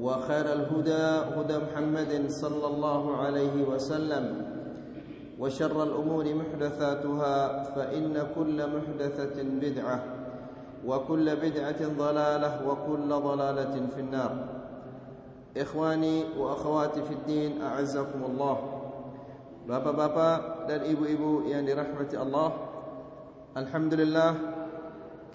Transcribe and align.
وخير 0.00 0.52
الهدى 0.52 1.04
هدى 1.36 1.56
محمد 1.58 2.30
صلى 2.30 2.66
الله 2.66 3.16
عليه 3.16 3.64
وسلم 3.64 4.24
وشر 5.38 5.82
الأمور 5.82 6.34
محدثاتها 6.34 7.62
فإن 7.62 8.26
كل 8.34 8.58
محدثة 8.66 9.42
بدعة 9.42 10.04
وكل 10.86 11.36
بدعة 11.36 11.80
ضلالة 11.98 12.68
وكل 12.68 13.08
ضلالة 13.08 13.74
في 13.94 14.00
النار. 14.00 14.32
إخواني 15.56 16.24
وأخواتي 16.38 17.02
في 17.02 17.12
الدين 17.14 17.62
أعزكم 17.62 18.20
الله. 18.24 18.56
Bapak-bapak 19.66 20.70
dan 20.70 20.86
ibu-ibu 20.86 21.50
yang 21.50 21.66
dirahmati 21.66 22.14
Allah 22.14 22.54
Alhamdulillah 23.58 24.30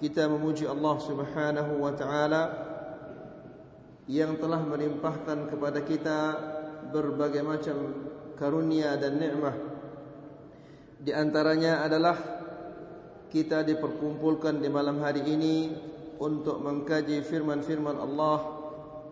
Kita 0.00 0.24
memuji 0.24 0.64
Allah 0.64 0.96
subhanahu 0.96 1.84
wa 1.84 1.92
ta'ala 1.92 2.71
yang 4.12 4.36
telah 4.36 4.60
melimpahkan 4.60 5.48
kepada 5.48 5.80
kita 5.80 6.18
berbagai 6.92 7.40
macam 7.40 7.76
karunia 8.36 8.92
dan 9.00 9.16
nikmat. 9.16 9.56
Di 11.00 11.16
antaranya 11.16 11.80
adalah 11.80 12.20
kita 13.32 13.64
diperkumpulkan 13.64 14.60
di 14.60 14.68
malam 14.68 15.00
hari 15.00 15.24
ini 15.24 15.72
untuk 16.20 16.60
mengkaji 16.60 17.24
firman-firman 17.24 17.96
Allah 17.96 18.60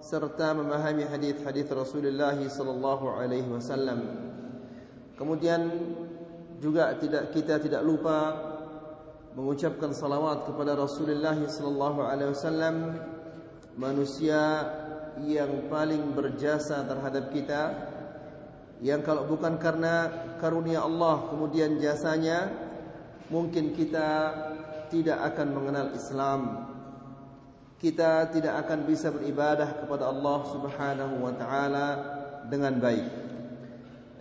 serta 0.04 0.52
memahami 0.52 1.08
hadis-hadis 1.08 1.64
Rasulullah 1.72 2.36
sallallahu 2.36 3.16
alaihi 3.16 3.48
wasallam. 3.48 4.04
Kemudian 5.16 5.60
juga 6.60 6.92
tidak 7.00 7.32
kita 7.32 7.56
tidak 7.56 7.80
lupa 7.80 8.36
mengucapkan 9.32 9.96
salawat 9.96 10.44
kepada 10.44 10.76
Rasulullah 10.76 11.36
sallallahu 11.41 12.04
alaihi 12.04 12.36
wasallam 12.36 12.76
manusia 13.80 14.69
yang 15.26 15.69
paling 15.69 16.16
berjasa 16.16 16.86
terhadap 16.86 17.32
kita 17.34 17.62
yang 18.81 19.04
kalau 19.04 19.28
bukan 19.28 19.60
karena 19.60 20.08
karunia 20.41 20.81
Allah 20.81 21.28
kemudian 21.28 21.76
jasanya 21.76 22.48
mungkin 23.28 23.76
kita 23.76 24.32
tidak 24.91 25.19
akan 25.32 25.48
mengenal 25.54 25.86
Islam. 25.94 26.41
Kita 27.81 28.28
tidak 28.28 28.60
akan 28.66 28.84
bisa 28.84 29.08
beribadah 29.08 29.81
kepada 29.81 30.12
Allah 30.12 30.38
Subhanahu 30.53 31.25
wa 31.25 31.32
taala 31.32 31.88
dengan 32.52 32.76
baik. 32.76 33.08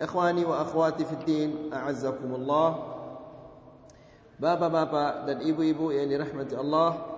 Ikhwani 0.00 0.48
wa 0.48 0.64
akhwati 0.64 1.04
fid 1.04 1.22
din 1.28 1.50
a'azzakumullah. 1.68 2.88
Bapak-bapak 4.40 5.28
dan 5.28 5.36
ibu-ibu 5.44 5.92
yang 5.92 6.08
dirahmati 6.08 6.56
Allah 6.56 7.09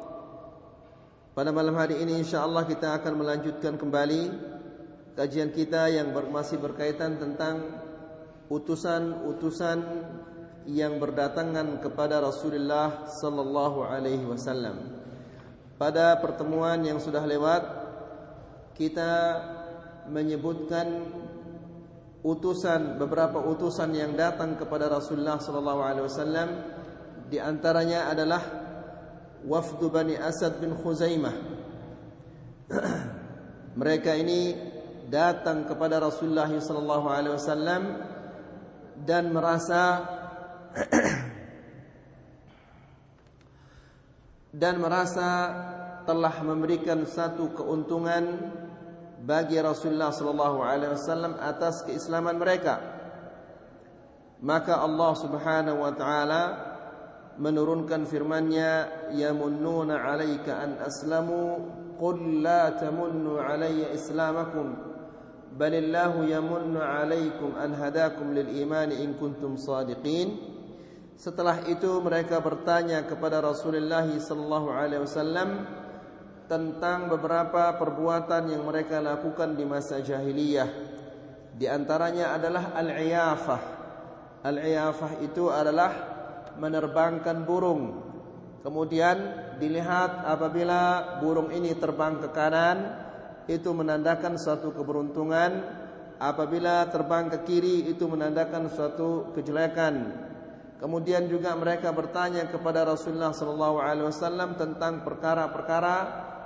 pada 1.32 1.48
malam 1.48 1.72
hari 1.81 1.97
ini 1.97 2.20
insyaAllah 2.20 2.69
kita 2.69 3.00
akan 3.00 3.25
melanjutkan 3.25 3.81
kembali 3.81 4.53
Kajian 5.16 5.48
kita 5.53 5.88
yang 5.88 6.12
masih 6.12 6.60
berkaitan 6.60 7.16
tentang 7.16 7.81
Utusan-utusan 8.53 9.81
yang 10.69 11.00
berdatangan 11.00 11.81
kepada 11.81 12.20
Rasulullah 12.20 13.09
Sallallahu 13.09 13.81
Alaihi 13.81 14.28
Wasallam. 14.28 14.93
Pada 15.81 16.20
pertemuan 16.20 16.84
yang 16.84 17.00
sudah 17.00 17.25
lewat 17.25 17.64
Kita 18.76 19.12
menyebutkan 20.12 21.16
Utusan, 22.22 23.03
beberapa 23.03 23.43
utusan 23.43 23.91
yang 23.99 24.14
datang 24.14 24.54
kepada 24.54 24.87
Rasulullah 24.87 25.43
Sallallahu 25.43 25.81
Alaihi 25.82 26.06
Wasallam. 26.06 26.49
Di 27.26 27.43
antaranya 27.43 28.06
adalah 28.14 28.62
wafdu 29.47 29.91
Bani 29.91 30.14
Asad 30.19 30.58
bin 30.62 30.75
Khuzaimah. 30.75 31.34
Mereka 33.80 34.14
ini 34.16 34.54
datang 35.12 35.69
kepada 35.69 36.00
Rasulullah 36.00 36.48
sallallahu 36.48 37.06
alaihi 37.08 37.34
wasallam 37.36 37.82
dan 39.02 39.28
merasa 39.32 40.08
dan 44.62 44.81
merasa 44.81 45.28
telah 46.08 46.32
memberikan 46.44 47.04
satu 47.04 47.52
keuntungan 47.56 48.52
bagi 49.22 49.60
Rasulullah 49.60 50.10
sallallahu 50.10 50.64
alaihi 50.64 50.97
wasallam 50.97 51.38
atas 51.38 51.84
keislaman 51.86 52.36
mereka. 52.41 52.81
Maka 54.42 54.82
Allah 54.82 55.12
Subhanahu 55.14 55.78
wa 55.86 55.92
taala 55.94 56.72
menurunkan 57.42 58.06
firman-Nya 58.06 58.72
yamunnuna 59.19 59.98
'alaika 59.98 60.62
an 60.62 60.78
aslamu 60.78 61.58
qul 61.98 62.38
la 62.38 62.78
tamunnu 62.78 63.42
'alayya 63.42 63.91
islamakum 63.91 64.78
balillahu 65.58 66.22
yamunnu 66.22 66.78
'alaikum 66.78 67.58
an 67.58 67.75
hadakum 67.75 68.31
lil 68.31 68.47
iman 68.62 68.94
in 68.94 69.19
kuntum 69.19 69.58
sadiqin. 69.58 70.38
Setelah 71.19 71.66
itu 71.66 71.98
mereka 72.02 72.38
bertanya 72.38 73.02
kepada 73.06 73.42
Rasulullah 73.42 74.06
sallallahu 74.06 74.75
alaihi 74.75 75.02
wasallam 75.02 75.66
tentang 76.50 77.06
beberapa 77.10 77.75
perbuatan 77.78 78.50
yang 78.50 78.66
mereka 78.66 78.98
lakukan 78.98 79.55
di 79.55 79.62
masa 79.62 80.02
jahiliyah. 80.02 80.67
Di 81.55 81.70
antaranya 81.70 82.34
adalah 82.34 82.75
al-iyafah. 82.75 83.62
Al-iyafah 84.43 85.22
itu 85.22 85.46
adalah 85.46 86.12
menerbangkan 86.58 87.44
burung. 87.44 88.12
Kemudian 88.62 89.16
dilihat 89.58 90.22
apabila 90.22 91.19
burung 91.19 91.50
ini 91.50 91.75
terbang 91.75 92.22
ke 92.22 92.31
kanan 92.31 92.78
itu 93.50 93.70
menandakan 93.75 94.38
suatu 94.38 94.70
keberuntungan. 94.70 95.81
Apabila 96.22 96.87
terbang 96.87 97.26
ke 97.34 97.43
kiri 97.43 97.90
itu 97.90 98.06
menandakan 98.06 98.70
suatu 98.70 99.34
kejelekan. 99.34 100.22
Kemudian 100.78 101.26
juga 101.26 101.54
mereka 101.58 101.90
bertanya 101.90 102.46
kepada 102.46 102.87
Rasulullah 102.87 103.34
SAW 103.34 104.55
tentang 104.55 105.02
perkara-perkara 105.02 105.96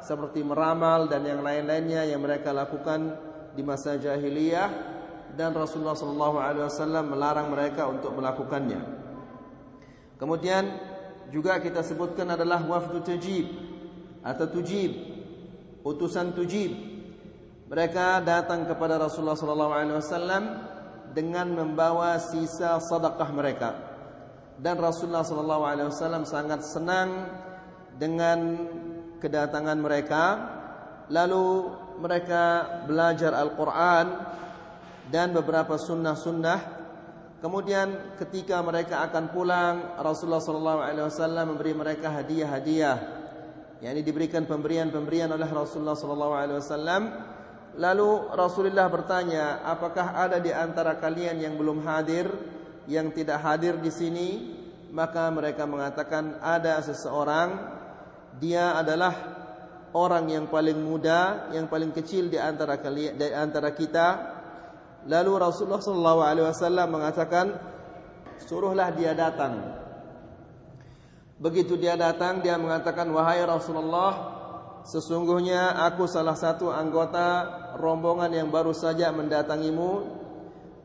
seperti 0.01 0.41
meramal 0.41 1.09
dan 1.09 1.25
yang 1.29 1.45
lain-lainnya 1.45 2.09
yang 2.09 2.25
mereka 2.25 2.57
lakukan 2.57 3.17
di 3.53 3.61
masa 3.65 4.01
jahiliyah 4.01 4.97
dan 5.37 5.53
Rasulullah 5.53 5.97
SAW 5.97 7.05
melarang 7.05 7.53
mereka 7.53 7.89
untuk 7.89 8.17
melakukannya. 8.17 8.96
Kemudian 10.17 10.65
juga 11.29 11.61
kita 11.61 11.85
sebutkan 11.85 12.33
adalah 12.33 12.65
wafdu 12.65 13.05
tajib 13.05 13.47
atau 14.25 14.47
tujib, 14.49 14.93
utusan 15.85 16.33
tujib. 16.33 16.73
Mereka 17.67 18.23
datang 18.23 18.65
kepada 18.65 18.97
Rasulullah 18.97 19.39
sallallahu 19.39 19.73
alaihi 19.75 19.99
wasallam 19.99 20.45
dengan 21.11 21.51
membawa 21.51 22.17
sisa 22.23 22.79
sedekah 22.79 23.31
mereka. 23.35 23.71
Dan 24.57 24.81
Rasulullah 24.81 25.27
sallallahu 25.27 25.65
alaihi 25.67 25.89
wasallam 25.91 26.25
sangat 26.25 26.65
senang 26.65 27.29
dengan 27.99 28.39
kedatangan 29.19 29.79
mereka. 29.81 30.25
Lalu 31.13 31.71
mereka 32.01 32.43
belajar 32.87 33.35
Al-Qur'an 33.35 34.07
dan 35.11 35.35
beberapa 35.35 35.77
sunnah-sunnah. 35.77 36.86
Kemudian 37.39 38.17
ketika 38.17 38.59
mereka 38.65 39.05
akan 39.07 39.31
pulang, 39.31 40.01
Rasulullah 40.01 40.41
sallallahu 40.41 40.81
alaihi 40.81 41.07
wasallam 41.07 41.45
memberi 41.55 41.73
mereka 41.77 42.09
hadiah-hadiah. 42.11 42.99
yakni 43.77 44.01
diberikan 44.01 44.49
pemberian-pemberian 44.49 45.29
oleh 45.29 45.45
Rasulullah 45.53 45.93
sallallahu 45.93 46.33
alaihi 46.33 46.59
wasallam 46.65 47.03
Lalu 47.77 48.33
Rasulullah 48.33 48.89
bertanya, 48.89 49.61
apakah 49.69 50.17
ada 50.17 50.41
di 50.41 50.49
antara 50.49 50.97
kalian 50.97 51.45
yang 51.45 51.61
belum 51.61 51.85
hadir, 51.85 52.25
yang 52.89 53.13
tidak 53.13 53.45
hadir 53.45 53.77
di 53.77 53.93
sini? 53.93 54.29
Maka 54.97 55.29
mereka 55.29 55.69
mengatakan 55.69 56.41
ada 56.41 56.81
seseorang, 56.81 57.53
dia 58.41 58.81
adalah 58.81 59.13
orang 59.93 60.33
yang 60.33 60.49
paling 60.49 60.81
muda, 60.81 61.53
yang 61.53 61.69
paling 61.69 61.93
kecil 61.93 62.33
di 62.33 62.41
antara 62.41 62.81
kalian, 62.81 63.21
di 63.21 63.29
antara 63.29 63.77
kita. 63.77 64.36
Lalu 65.07 65.33
Rasulullah 65.39 65.83
SAW 65.83 66.87
mengatakan, 66.91 67.55
suruhlah 68.43 68.91
dia 68.93 69.15
datang. 69.15 69.79
Begitu 71.39 71.79
dia 71.79 71.95
datang, 71.95 72.43
dia 72.43 72.59
mengatakan, 72.59 73.07
wahai 73.15 73.41
Rasulullah, 73.47 74.37
Sesungguhnya 74.87 75.83
aku 75.83 76.07
salah 76.07 76.39
satu 76.39 76.71
anggota 76.71 77.43
rombongan 77.75 78.31
yang 78.31 78.55
baru 78.55 78.71
saja 78.71 79.11
mendatangimu 79.11 80.07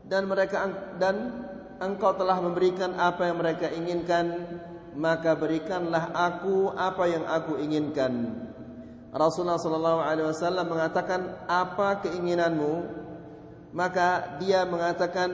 dan 0.09 0.25
mereka 0.25 0.65
dan 0.97 1.45
engkau 1.77 2.09
telah 2.17 2.41
memberikan 2.41 2.97
apa 2.97 3.29
yang 3.29 3.37
mereka 3.37 3.69
inginkan 3.69 4.57
maka 4.97 5.37
berikanlah 5.37 6.17
aku 6.17 6.73
apa 6.73 7.03
yang 7.13 7.29
aku 7.29 7.61
inginkan. 7.61 8.41
Rasulullah 9.13 9.61
sallallahu 9.61 10.01
alaihi 10.01 10.27
wasallam 10.33 10.65
mengatakan 10.65 11.21
apa 11.45 12.01
keinginanmu? 12.01 12.73
Maka 13.71 14.37
dia 14.39 14.67
mengatakan 14.67 15.31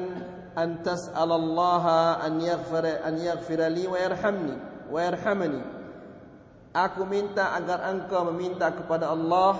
antas 0.53 1.09
alallaha 1.13 2.21
an 2.21 2.37
yaghfira 2.41 3.01
an 3.01 3.17
yaghfira 3.17 3.69
li 3.69 3.85
wa 3.89 3.97
yarhamni 3.97 4.55
wa 4.89 4.99
yarhamani 5.01 5.61
Aku 6.77 7.09
minta 7.09 7.57
agar 7.57 7.89
engkau 7.89 8.29
meminta 8.29 8.69
kepada 8.69 9.09
Allah 9.09 9.57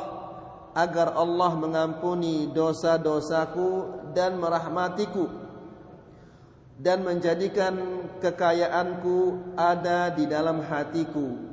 agar 0.77 1.17
Allah 1.17 1.57
mengampuni 1.57 2.53
dosa-dosaku 2.53 3.89
dan 4.13 4.37
merahmatiku 4.37 5.25
dan 6.77 7.01
menjadikan 7.01 8.05
kekayaanku 8.21 9.57
ada 9.57 10.13
di 10.13 10.29
dalam 10.29 10.61
hatiku. 10.61 11.49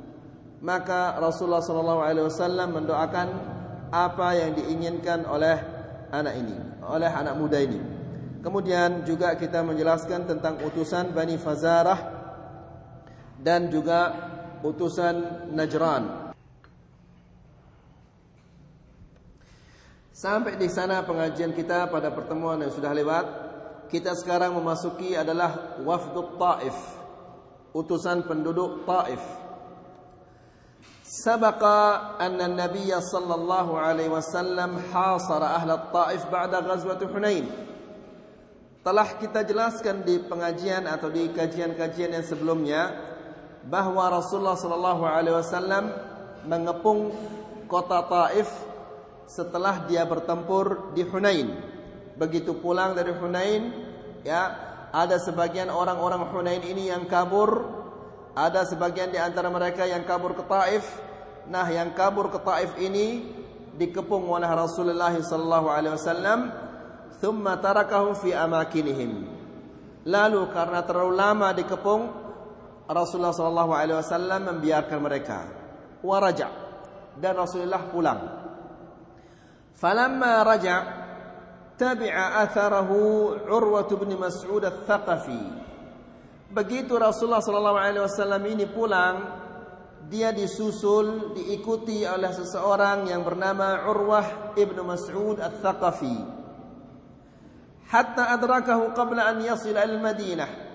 Maka 0.61 1.17
Rasulullah 1.17 1.65
SAW 1.65 2.69
mendoakan 2.69 3.27
apa 3.89 4.27
yang 4.37 4.53
diinginkan 4.53 5.25
oleh 5.25 5.57
anak 6.13 6.33
ini, 6.45 6.57
oleh 6.89 7.09
anak 7.09 7.35
muda 7.37 7.57
ini. 7.61 7.81
Kemudian 8.45 9.01
juga 9.01 9.33
kita 9.33 9.65
menjelaskan 9.65 10.29
tentang 10.29 10.61
utusan 10.61 11.17
Bani 11.17 11.33
Fazarah 11.41 11.99
dan 13.41 13.73
juga 13.73 14.13
utusan 14.61 15.49
Najran. 15.53 16.33
Sampai 20.15 20.55
di 20.55 20.71
sana 20.71 21.03
pengajian 21.03 21.51
kita 21.51 21.91
pada 21.91 22.07
pertemuan 22.13 22.61
yang 22.61 22.71
sudah 22.71 22.95
lewat. 22.95 23.25
Kita 23.91 24.15
sekarang 24.17 24.55
memasuki 24.57 25.13
adalah 25.13 25.77
wafdut 25.83 26.39
Taif. 26.39 26.77
Utusan 27.75 28.23
penduduk 28.23 28.87
Taif. 28.87 29.44
Sabaqa 31.15 32.19
anna 32.19 32.51
Nabi 32.51 32.91
sallallahu 32.91 33.79
alaihi 33.79 34.11
wasallam 34.11 34.83
hasara 34.91 35.55
ahli 35.55 35.71
Taif 35.95 36.27
ba'da 36.27 36.59
ghazwat 36.59 36.99
Hunain. 37.07 37.47
Telah 38.83 39.15
kita 39.15 39.47
jelaskan 39.47 40.03
di 40.03 40.19
pengajian 40.19 40.83
atau 40.83 41.07
di 41.07 41.31
kajian-kajian 41.31 42.19
yang 42.19 42.25
sebelumnya 42.27 42.91
bahwa 43.63 44.11
Rasulullah 44.11 44.59
sallallahu 44.59 45.07
alaihi 45.07 45.39
wasallam 45.39 45.87
mengepung 46.51 47.15
kota 47.71 48.03
Taif 48.11 48.51
setelah 49.23 49.87
dia 49.87 50.03
bertempur 50.03 50.91
di 50.91 51.07
Hunain. 51.07 51.47
Begitu 52.19 52.59
pulang 52.59 52.91
dari 52.91 53.15
Hunain, 53.15 53.71
ya, 54.27 54.51
ada 54.91 55.15
sebagian 55.15 55.71
orang-orang 55.71 56.27
Hunain 56.27 56.59
ini 56.59 56.91
yang 56.91 57.07
kabur, 57.07 57.63
ada 58.35 58.67
sebagian 58.67 59.15
di 59.15 59.19
antara 59.19 59.47
mereka 59.47 59.87
yang 59.87 60.03
kabur 60.03 60.35
ke 60.35 60.43
Taif. 60.43 61.04
Nah, 61.45 61.65
yang 61.69 61.93
kabur 61.93 62.33
ke 62.33 62.41
Taif 62.41 62.73
ini 62.81 63.21
dikepung 63.75 64.25
oleh 64.25 64.49
Rasulullah 64.49 65.13
sallallahu 65.13 65.67
alaihi 65.69 65.93
wasallam, 65.93 66.39
thumma 67.21 67.59
tarakahum 67.61 68.17
fi 68.17 68.33
amakinihim. 68.33 69.29
Lalu 70.05 70.41
karena 70.53 70.81
terlalu 70.85 71.13
lama 71.13 71.49
dikepung, 71.53 72.01
Rasulullah 72.85 73.33
sallallahu 73.33 73.71
alaihi 73.73 73.97
wasallam 73.97 74.41
membiarkan 74.53 74.99
mereka. 75.01 75.39
Waraja 76.05 76.49
dan 77.17 77.33
Rasulullah 77.33 77.81
pulang. 77.89 78.21
Falamma 79.75 80.45
raja 80.45 80.75
tabi'a 81.75 82.45
atharahu 82.45 83.33
Urwah 83.49 83.89
bin 83.89 84.13
Mas'ud 84.15 84.63
Ats-Tsaqafi. 84.63 85.43
Begitu 86.53 86.95
Rasulullah 86.95 87.43
sallallahu 87.43 87.79
alaihi 87.81 88.05
wasallam 88.05 88.41
ini 88.47 88.65
pulang, 88.69 89.43
dia 90.05 90.29
disusul 90.29 91.33
diikuti 91.33 92.05
oleh 92.05 92.29
seseorang 92.29 93.09
yang 93.09 93.25
bernama 93.25 93.85
Urwah 93.89 94.53
ibnu 94.53 94.85
Mas'ud 94.85 95.41
Ats-Tsaqafi. 95.41 96.17
Hatta 97.89 98.33
adrakahu 98.33 98.93
qabla 98.97 99.29
an 99.29 99.41
yasil 99.41 99.77
al-Madinah 99.77 100.65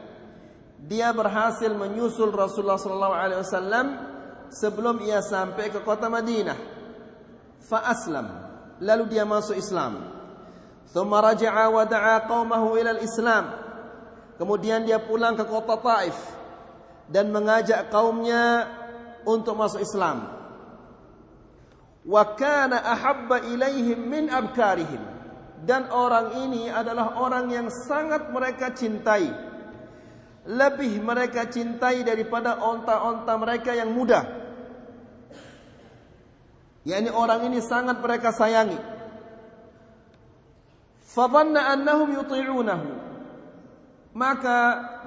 dia 0.81 1.13
berhasil 1.13 1.69
menyusul 1.77 2.33
Rasulullah 2.33 2.81
sallallahu 2.81 3.15
alaihi 3.15 3.41
wasallam 3.45 3.87
sebelum 4.49 5.05
ia 5.05 5.21
sampai 5.21 5.69
ke 5.69 5.85
kota 5.85 6.09
Madinah. 6.09 6.57
Fa 7.61 7.85
aslam, 7.85 8.27
lalu 8.81 9.13
dia 9.13 9.29
masuk 9.29 9.61
Islam. 9.61 10.09
Thumma 10.91 11.21
raja'a 11.21 11.69
wa 11.69 11.85
da'a 11.85 12.25
qaumahu 12.25 12.81
ila 12.81 12.97
al-Islam. 12.97 13.45
Kemudian 14.41 14.89
dia 14.89 14.97
pulang 15.05 15.37
ke 15.37 15.45
kota 15.45 15.77
Taif 15.77 16.17
dan 17.13 17.29
mengajak 17.29 17.93
kaumnya 17.93 18.65
untuk 19.27 19.57
masuk 19.57 19.83
Islam. 19.83 20.29
Wa 22.07 22.37
kana 22.37 22.81
ahabba 22.81 23.45
ilaihim 23.49 23.99
min 24.09 24.29
abkarihim. 24.33 25.03
Dan 25.61 25.93
orang 25.93 26.49
ini 26.49 26.73
adalah 26.73 27.21
orang 27.21 27.53
yang 27.53 27.69
sangat 27.69 28.33
mereka 28.33 28.73
cintai 28.73 29.51
lebih 30.49 31.05
mereka 31.05 31.45
cintai 31.53 32.01
daripada 32.01 32.59
onta-onta 32.65 33.37
mereka 33.37 33.77
yang 33.77 33.93
muda. 33.93 34.25
Yani 36.89 37.13
orang 37.13 37.45
ini 37.53 37.61
sangat 37.61 38.01
mereka 38.01 38.33
sayangi. 38.33 38.79
Fadhanna 41.05 41.77
annahum 41.77 42.09
yuti'unahu. 42.17 42.89
Maka 44.11 44.59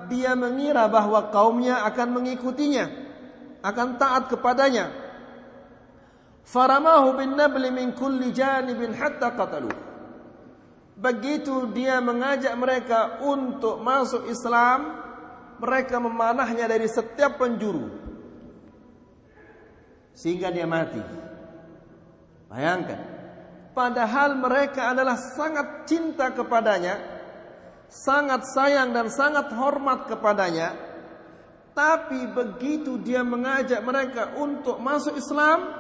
dia 0.08 0.38
mengira 0.38 0.88
bahwa 0.88 1.28
kaumnya 1.34 1.84
akan 1.92 2.24
mengikutinya, 2.24 2.88
akan 3.64 3.88
taat 3.96 4.28
kepadanya. 4.28 4.92
Faramahu 6.44 7.16
bin 7.16 7.40
nabli 7.40 7.72
min 7.72 7.96
kulli 7.96 8.36
janibin 8.36 8.92
hatta 8.92 9.32
qatalu. 9.32 9.72
Begitu 10.94 11.72
dia 11.74 11.98
mengajak 12.04 12.54
mereka 12.54 13.24
untuk 13.24 13.82
masuk 13.82 14.30
Islam, 14.30 15.02
mereka 15.58 15.98
memanahnya 15.98 16.70
dari 16.70 16.86
setiap 16.86 17.42
penjuru 17.42 18.04
sehingga 20.14 20.54
dia 20.54 20.70
mati. 20.70 21.02
Bayangkan, 22.48 23.02
padahal 23.74 24.38
mereka 24.38 24.94
adalah 24.94 25.18
sangat 25.18 25.90
cinta 25.90 26.30
kepadanya, 26.30 27.02
sangat 27.90 28.46
sayang 28.54 28.94
dan 28.94 29.10
sangat 29.10 29.50
hormat 29.58 30.06
kepadanya, 30.06 30.78
tapi 31.74 32.30
begitu 32.30 33.02
dia 33.02 33.26
mengajak 33.26 33.82
mereka 33.82 34.38
untuk 34.38 34.78
masuk 34.78 35.18
Islam, 35.18 35.74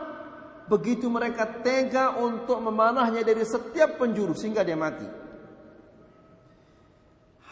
begitu 0.65 1.05
mereka 1.07 1.61
tega 1.61 2.17
untuk 2.17 2.57
memanahnya 2.57 3.21
dari 3.21 3.45
setiap 3.45 4.01
penjuru 4.01 4.33
sehingga 4.33 4.65
dia 4.65 4.73
mati. 4.73 5.05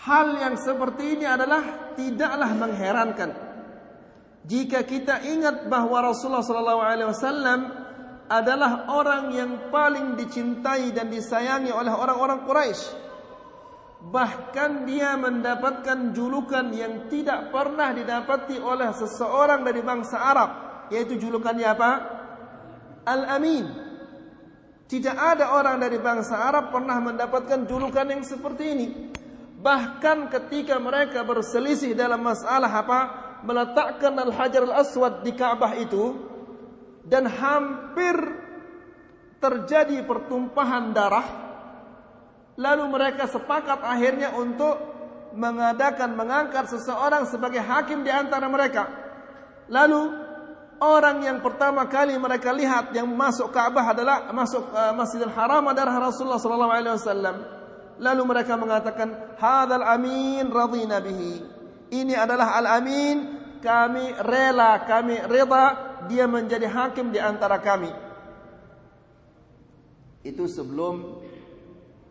Hal 0.01 0.33
yang 0.41 0.57
seperti 0.57 1.21
ini 1.21 1.29
adalah 1.29 1.93
tidaklah 1.93 2.51
mengherankan. 2.57 3.29
Jika 4.41 4.81
kita 4.89 5.21
ingat 5.21 5.69
bahwa 5.69 6.09
Rasulullah 6.09 6.41
SAW 6.41 7.61
adalah 8.25 8.89
orang 8.89 9.29
yang 9.29 9.51
paling 9.69 10.17
dicintai 10.17 10.89
dan 10.89 11.13
disayangi 11.13 11.69
oleh 11.69 11.93
orang-orang 11.93 12.41
Quraisy. 12.49 13.10
Bahkan 14.09 14.89
dia 14.89 15.13
mendapatkan 15.13 16.09
julukan 16.17 16.73
yang 16.73 17.05
tidak 17.05 17.53
pernah 17.53 17.93
didapati 17.93 18.57
oleh 18.57 18.89
seseorang 18.97 19.61
dari 19.61 19.85
bangsa 19.85 20.17
Arab. 20.17 20.49
Yaitu 20.89 21.21
julukannya 21.21 21.67
apa? 21.69 21.91
Al-Amin. 23.05 23.65
Tidak 24.89 25.15
ada 25.15 25.55
orang 25.55 25.79
dari 25.79 26.01
bangsa 26.01 26.35
Arab 26.35 26.73
pernah 26.73 26.99
mendapatkan 26.99 27.63
julukan 27.69 28.03
yang 28.09 28.25
seperti 28.25 28.63
ini. 28.73 28.87
Bahkan 29.61 30.33
ketika 30.33 30.81
mereka 30.81 31.21
berselisih 31.21 31.93
dalam 31.93 32.25
masalah 32.25 32.67
apa? 32.67 32.99
Meletakkan 33.45 34.17
Al-Hajar 34.17 34.65
Al-Aswad 34.67 35.23
di 35.23 35.31
Ka'bah 35.37 35.77
itu 35.77 36.17
dan 37.05 37.25
hampir 37.29 38.13
terjadi 39.41 40.05
pertumpahan 40.05 40.93
darah 40.93 41.50
Lalu 42.61 42.83
mereka 42.93 43.25
sepakat 43.25 43.81
akhirnya 43.81 44.37
untuk 44.37 44.77
mengadakan 45.33 46.13
mengangkat 46.13 46.69
seseorang 46.69 47.25
sebagai 47.25 47.57
hakim 47.57 48.05
di 48.05 48.13
antara 48.13 48.45
mereka. 48.45 48.85
Lalu 49.65 50.13
orang 50.77 51.25
yang 51.25 51.41
pertama 51.41 51.89
kali 51.89 52.13
mereka 52.21 52.53
lihat 52.53 52.93
yang 52.93 53.09
masuk 53.09 53.49
Ka'bah 53.49 53.97
adalah 53.97 54.29
masuk 54.29 54.69
uh, 54.77 54.93
Masjidil 54.93 55.33
Haram 55.33 55.65
adalah 55.65 56.11
Rasulullah 56.11 56.37
sallallahu 56.37 56.73
alaihi 56.73 56.93
wasallam. 56.93 57.35
Lalu 58.01 58.21
mereka 58.29 58.53
mengatakan, 58.57 59.37
"Hadzal 59.41 59.85
amin 59.85 60.45
radhina 60.49 61.01
bihi." 61.01 61.33
Ini 61.91 62.13
adalah 62.15 62.55
al-amin, 62.61 63.17
kami 63.59 64.15
rela, 64.21 64.85
kami 64.87 65.21
reda 65.27 65.65
dia 66.07 66.25
menjadi 66.25 66.65
hakim 66.65 67.13
di 67.13 67.19
antara 67.21 67.61
kami. 67.61 67.91
Itu 70.25 70.45
sebelum 70.49 71.20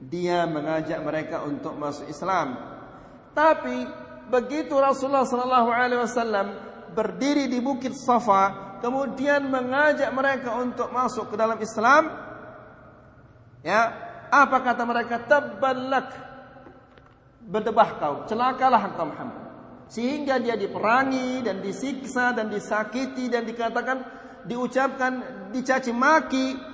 dia 0.00 0.48
mengajak 0.48 0.96
mereka 1.04 1.44
untuk 1.44 1.76
masuk 1.76 2.08
Islam. 2.08 2.56
Tapi 3.36 3.84
begitu 4.32 4.72
Rasulullah 4.80 5.28
sallallahu 5.28 5.68
alaihi 5.68 6.00
wasallam 6.00 6.46
berdiri 6.96 7.46
di 7.46 7.60
Bukit 7.60 7.92
Safa, 7.94 8.78
kemudian 8.80 9.44
mengajak 9.46 10.08
mereka 10.10 10.56
untuk 10.56 10.88
masuk 10.90 11.30
ke 11.30 11.36
dalam 11.36 11.60
Islam, 11.60 12.10
ya, 13.60 13.92
apa 14.32 14.56
kata 14.64 14.82
mereka? 14.88 15.20
Tabbalak. 15.28 16.32
Berdebah 17.40 17.90
kau, 17.98 18.14
celakalah 18.30 18.82
engkau 18.88 19.10
Muhammad. 19.10 19.42
Sehingga 19.90 20.38
dia 20.38 20.54
diperangi 20.54 21.42
dan 21.42 21.58
disiksa 21.58 22.30
dan 22.30 22.46
disakiti 22.46 23.26
dan 23.26 23.42
dikatakan 23.42 23.98
diucapkan 24.46 25.12
dicaci 25.50 25.90
maki 25.90 26.69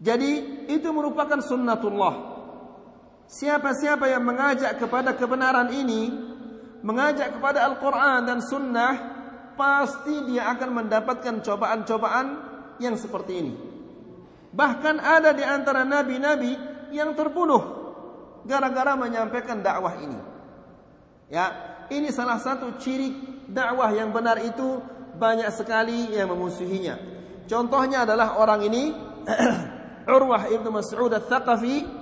jadi 0.00 0.64
itu 0.72 0.88
merupakan 0.96 1.44
sunnatullah. 1.44 2.32
Siapa-siapa 3.28 4.08
yang 4.08 4.24
mengajak 4.24 4.80
kepada 4.80 5.12
kebenaran 5.12 5.68
ini, 5.76 6.08
mengajak 6.80 7.36
kepada 7.36 7.68
Al-Quran 7.68 8.24
dan 8.24 8.40
Sunnah, 8.40 8.94
pasti 9.60 10.24
dia 10.24 10.48
akan 10.56 10.82
mendapatkan 10.82 11.44
cobaan-cobaan 11.44 12.26
yang 12.80 12.96
seperti 12.96 13.32
ini. 13.44 13.52
Bahkan 14.50 14.96
ada 14.98 15.30
di 15.36 15.44
antara 15.44 15.84
nabi-nabi 15.84 16.56
yang 16.90 17.12
terbunuh 17.14 17.62
gara-gara 18.48 18.96
menyampaikan 18.96 19.60
dakwah 19.60 20.00
ini. 20.00 20.18
Ya, 21.30 21.46
ini 21.92 22.10
salah 22.10 22.40
satu 22.40 22.80
ciri 22.80 23.14
dakwah 23.46 23.92
yang 23.94 24.10
benar 24.10 24.40
itu 24.42 24.80
banyak 25.20 25.52
sekali 25.54 26.10
yang 26.16 26.32
memusuhinya. 26.32 26.96
Contohnya 27.46 28.08
adalah 28.08 28.40
orang 28.40 28.64
ini 28.66 28.90
Urwah 30.10 30.50
ibnu 30.50 30.74
Mas'ud 30.74 31.12
al-Thaqafi 31.12 32.00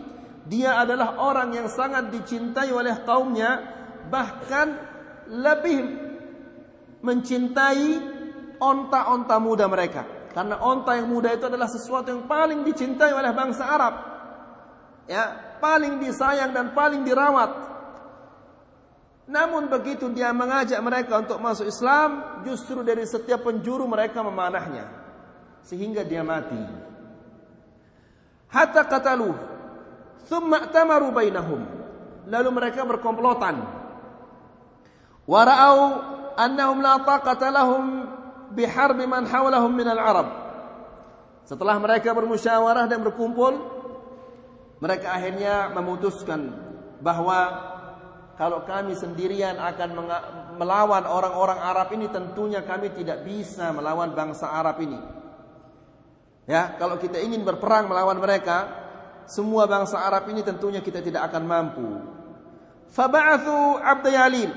dia 0.49 0.81
adalah 0.81 1.21
orang 1.21 1.53
yang 1.53 1.69
sangat 1.69 2.09
dicintai 2.09 2.73
oleh 2.73 3.05
kaumnya 3.05 3.61
bahkan 4.09 4.81
lebih 5.29 5.85
mencintai 7.05 7.89
onta-onta 8.57 9.37
muda 9.37 9.69
mereka. 9.69 10.33
Karena 10.33 10.57
onta 10.65 10.97
yang 10.97 11.13
muda 11.13 11.37
itu 11.37 11.45
adalah 11.45 11.69
sesuatu 11.69 12.09
yang 12.09 12.25
paling 12.25 12.65
dicintai 12.65 13.13
oleh 13.13 13.29
bangsa 13.37 13.65
Arab. 13.69 13.95
Ya 15.05 15.57
paling 15.61 16.01
disayang 16.01 16.57
dan 16.57 16.73
paling 16.73 17.05
dirawat. 17.05 17.69
Namun 19.29 19.69
begitu 19.69 20.09
dia 20.09 20.33
mengajak 20.33 20.81
mereka 20.81 21.21
untuk 21.21 21.37
masuk 21.45 21.69
Islam 21.69 22.41
justru 22.49 22.81
dari 22.81 23.05
setiap 23.05 23.45
penjuru 23.45 23.85
mereka 23.85 24.25
memanahnya. 24.25 24.89
Sehingga 25.61 26.01
dia 26.01 26.25
mati 26.25 26.88
hatta 28.53 28.85
qataluh 28.89 29.37
thumma 30.29 30.69
tamaru 30.69 31.13
bainahum. 31.13 31.63
Lalu 32.29 32.49
mereka 32.53 32.85
berkomplotan. 32.85 33.57
Wa 35.25 35.41
ra'au 35.45 35.81
annahum 36.37 36.79
la 36.85 37.01
taqata 37.03 37.49
lahum 37.51 38.05
biharbi 38.53 39.05
man 39.05 39.27
hawlahum 39.29 39.73
min 39.75 39.89
al-arab 39.91 40.29
setelah 41.49 41.81
mereka 41.81 42.13
bermusyawarah 42.13 42.85
dan 42.87 43.01
berkumpul 43.01 43.57
mereka 44.79 45.17
akhirnya 45.17 45.73
memutuskan 45.73 46.53
bahwa 47.01 47.39
kalau 48.39 48.63
kami 48.63 48.95
sendirian 48.95 49.59
akan 49.59 49.91
melawan 50.55 51.03
orang-orang 51.03 51.59
Arab 51.59 51.89
ini 51.99 52.07
tentunya 52.07 52.63
kami 52.63 52.95
tidak 52.95 53.27
bisa 53.27 53.75
melawan 53.75 54.15
bangsa 54.15 54.47
Arab 54.47 54.79
ini 54.79 55.18
Ya, 56.49 56.73
kalau 56.81 56.97
kita 56.97 57.21
ingin 57.21 57.45
berperang 57.45 57.93
melawan 57.93 58.17
mereka, 58.17 58.73
semua 59.29 59.69
bangsa 59.69 60.01
Arab 60.01 60.33
ini 60.33 60.41
tentunya 60.41 60.81
kita 60.81 61.05
tidak 61.05 61.29
akan 61.29 61.43
mampu. 61.45 61.89
Faba'athu 62.89 63.77
Abdayalil. 63.77 64.49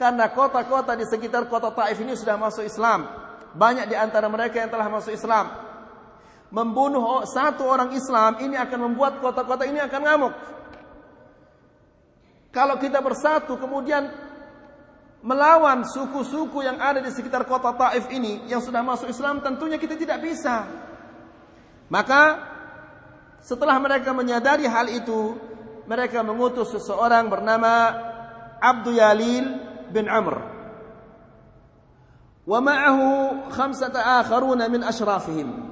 Karena 0.00 0.32
kota-kota 0.32 0.96
di 0.96 1.04
sekitar 1.04 1.44
kota 1.52 1.68
Taif 1.76 2.00
ini 2.00 2.16
sudah 2.16 2.40
masuk 2.40 2.64
Islam. 2.64 3.04
Banyak 3.52 3.92
di 3.92 3.96
antara 4.00 4.24
mereka 4.32 4.64
yang 4.64 4.72
telah 4.72 4.88
masuk 4.88 5.12
Islam. 5.12 5.52
Membunuh 6.48 7.28
satu 7.28 7.68
orang 7.68 7.92
Islam 7.92 8.40
ini 8.40 8.56
akan 8.56 8.88
membuat 8.88 9.20
kota-kota 9.20 9.68
ini 9.68 9.76
akan 9.84 10.00
ngamuk. 10.00 10.34
Kalau 12.50 12.80
kita 12.80 13.04
bersatu 13.04 13.60
kemudian 13.60 14.08
melawan 15.20 15.84
suku-suku 15.84 16.64
yang 16.64 16.80
ada 16.80 17.04
di 17.04 17.12
sekitar 17.12 17.44
kota 17.44 17.76
Taif 17.76 18.08
ini 18.08 18.48
yang 18.48 18.64
sudah 18.64 18.80
masuk 18.80 19.12
Islam 19.12 19.44
tentunya 19.44 19.76
kita 19.76 19.96
tidak 19.96 20.24
bisa. 20.24 20.64
Maka 21.92 22.22
setelah 23.44 23.76
mereka 23.80 24.12
menyadari 24.16 24.64
hal 24.64 24.88
itu, 24.88 25.36
mereka 25.84 26.24
mengutus 26.24 26.72
seseorang 26.72 27.28
bernama 27.28 27.92
Abdul 28.60 28.96
Yalil 28.96 29.46
bin 29.90 30.06
Amr. 30.08 30.38
Wa 32.46 32.58
ma'ahu 32.62 33.08
khamsata 33.52 34.22
akharuna 34.24 34.70
min 34.72 34.86
ashrafihim. 34.86 35.68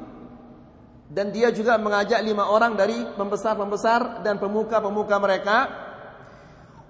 Dan 1.09 1.33
dia 1.33 1.49
juga 1.49 1.81
mengajak 1.81 2.21
lima 2.21 2.52
orang 2.52 2.76
dari 2.76 3.00
pembesar-pembesar 3.17 4.21
dan 4.21 4.37
pemuka-pemuka 4.37 5.17
mereka. 5.17 5.57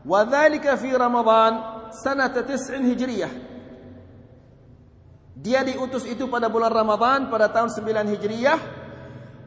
Wa 0.03 0.27
fi 0.75 0.91
Ramadan 0.91 1.78
sanata 1.93 2.45
tis'in 2.45 2.85
hijriyah. 2.85 3.33
Dia 5.39 5.63
diutus 5.63 6.03
itu 6.03 6.27
pada 6.27 6.51
bulan 6.51 6.75
Ramadan 6.75 7.31
pada 7.31 7.47
tahun 7.47 7.71
9 7.71 8.11
Hijriyah. 8.11 8.59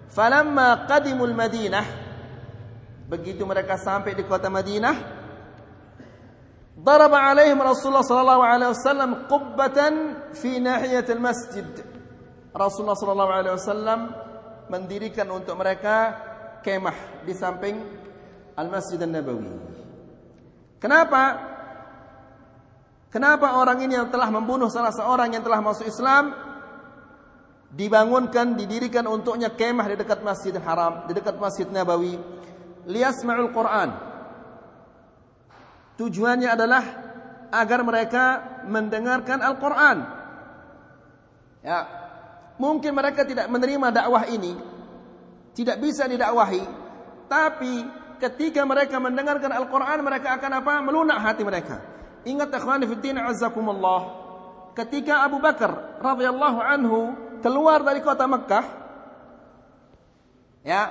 Falamma 0.07 0.87
qadimul 0.87 1.35
Madinah 1.35 1.87
begitu 3.11 3.43
mereka 3.43 3.75
sampai 3.75 4.15
di 4.15 4.23
kota 4.23 4.47
Madinah 4.47 4.95
daraba 6.79 7.27
alaihim 7.27 7.59
Rasulullah 7.59 8.07
sallallahu 8.07 8.43
alaihi 8.43 8.71
wasallam 8.71 9.11
qubbatan 9.27 9.93
fi 10.31 10.63
nahiyatil 10.63 11.19
masjid. 11.19 11.67
Rasulullah 12.55 12.95
sallallahu 12.95 13.31
alaihi 13.31 13.55
wasallam 13.59 13.99
mendirikan 14.71 15.27
untuk 15.27 15.59
mereka 15.59 16.15
kemah 16.63 17.23
di 17.27 17.35
samping 17.35 17.75
Al-Masjid 18.55 18.99
An-Nabawi. 18.99 19.47
Kenapa? 20.79 21.50
Kenapa 23.11 23.59
orang 23.59 23.83
ini 23.83 23.99
yang 23.99 24.07
telah 24.07 24.31
membunuh 24.31 24.71
salah 24.71 24.95
seorang 24.95 25.35
yang 25.35 25.43
telah 25.43 25.59
masuk 25.59 25.83
Islam 25.83 26.31
dibangunkan, 27.75 28.55
didirikan 28.55 29.03
untuknya 29.03 29.51
kemah 29.51 29.83
di 29.91 29.95
dekat 29.99 30.23
Masjidil 30.23 30.63
Haram, 30.63 31.11
di 31.11 31.15
dekat 31.15 31.35
Masjid 31.35 31.67
Nabawi, 31.67 32.15
liyasma'ul 32.87 33.51
Quran. 33.51 33.89
Tujuannya 35.99 36.49
adalah 36.55 36.83
agar 37.51 37.83
mereka 37.83 38.23
mendengarkan 38.71 39.43
Al-Quran. 39.43 39.97
Ya, 41.67 41.79
mungkin 42.55 42.95
mereka 42.95 43.27
tidak 43.27 43.51
menerima 43.51 43.91
dakwah 43.91 44.23
ini, 44.31 44.55
tidak 45.51 45.83
bisa 45.83 46.07
didakwahi, 46.07 46.63
tapi 47.27 47.83
ketika 48.23 48.63
mereka 48.63 49.03
mendengarkan 49.03 49.51
Al-Quran, 49.51 49.99
mereka 49.99 50.39
akan 50.39 50.51
apa? 50.63 50.73
Melunak 50.79 51.19
hati 51.19 51.43
mereka. 51.43 51.90
Ingat 52.27 52.49
ikhwani 52.53 52.85
fiddin 52.85 53.17
azzakumullah. 53.17 54.21
Ketika 54.77 55.25
Abu 55.25 55.41
Bakar 55.41 55.99
radhiyallahu 55.99 56.59
anhu 56.61 56.99
keluar 57.43 57.83
dari 57.83 57.99
kota 57.99 58.23
Mekah 58.29 58.65
ya, 60.63 60.81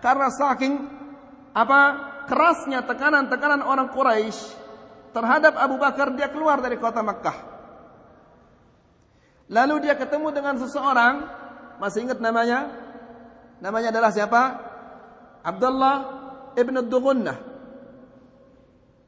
karena 0.00 0.28
saking 0.32 0.72
apa? 1.52 2.14
kerasnya 2.26 2.82
tekanan-tekanan 2.82 3.62
orang 3.62 3.94
Quraisy 3.94 4.58
terhadap 5.14 5.56
Abu 5.56 5.78
Bakar, 5.80 6.12
dia 6.12 6.28
keluar 6.28 6.60
dari 6.60 6.76
kota 6.76 7.00
Makkah. 7.00 7.54
Lalu 9.46 9.86
dia 9.86 9.94
ketemu 9.94 10.34
dengan 10.34 10.58
seseorang, 10.58 11.22
masih 11.78 12.04
ingat 12.04 12.18
namanya? 12.18 12.66
Namanya 13.62 13.94
adalah 13.94 14.10
siapa? 14.10 14.42
Abdullah 15.46 15.96
ibn 16.58 16.82
Dughunnah. 16.90 17.38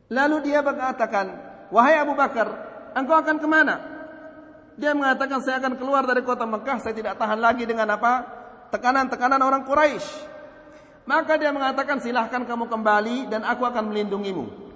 Lalu 0.09 0.37
dia 0.49 0.63
mengatakan, 0.63 1.48
wahai 1.73 1.97
Abu 2.01 2.13
Bakar, 2.17 2.49
engkau 2.97 3.17
akan 3.17 3.37
ke 3.41 3.49
mana? 3.49 3.77
Dia 4.79 4.95
mengatakan, 4.95 5.43
saya 5.43 5.59
akan 5.59 5.75
keluar 5.75 6.07
dari 6.07 6.23
kota 6.23 6.47
Mekah, 6.47 6.79
saya 6.79 6.95
tidak 6.95 7.19
tahan 7.19 7.43
lagi 7.43 7.67
dengan 7.67 7.91
apa? 7.91 8.23
Tekanan-tekanan 8.71 9.43
orang 9.43 9.67
Quraisy. 9.67 10.07
Maka 11.09 11.41
dia 11.41 11.51
mengatakan 11.51 11.99
silahkan 12.05 12.45
kamu 12.45 12.69
kembali 12.69 13.33
dan 13.33 13.43
aku 13.43 13.65
akan 13.65 13.91
melindungimu. 13.91 14.69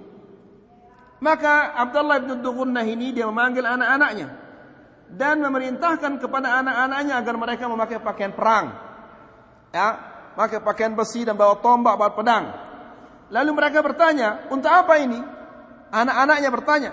Maka 1.23 1.77
Abdullah 1.77 2.19
bin 2.19 2.41
Dugunnah 2.43 2.83
ini 2.83 3.15
dia 3.15 3.23
memanggil 3.29 3.63
anak-anaknya 3.63 4.27
dan 5.13 5.39
memerintahkan 5.39 6.19
kepada 6.19 6.59
anak-anaknya 6.59 7.13
agar 7.15 7.35
mereka 7.37 7.63
memakai 7.69 8.01
pakaian 8.01 8.33
perang. 8.33 8.75
Ya, 9.71 9.87
pakai 10.33 10.59
pakaian 10.59 10.97
besi 10.97 11.23
dan 11.23 11.37
bawa 11.37 11.61
tombak, 11.61 11.95
bawa 11.95 12.11
pedang. 12.11 12.45
Lalu 13.29 13.51
mereka 13.55 13.79
bertanya, 13.85 14.49
"Untuk 14.49 14.67
apa 14.67 14.99
ini?" 14.99 15.21
Anak-anaknya 15.93 16.49
bertanya, 16.49 16.91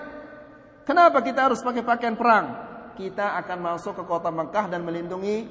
"Kenapa 0.85 1.25
kita 1.25 1.49
harus 1.49 1.65
pakai 1.65 1.81
pakaian 1.81 2.13
perang?" 2.13 2.69
Kita 2.93 3.33
akan 3.41 3.57
masuk 3.65 3.97
ke 3.97 4.03
kota 4.05 4.29
Mekah 4.29 4.69
dan 4.69 4.85
melindungi 4.85 5.49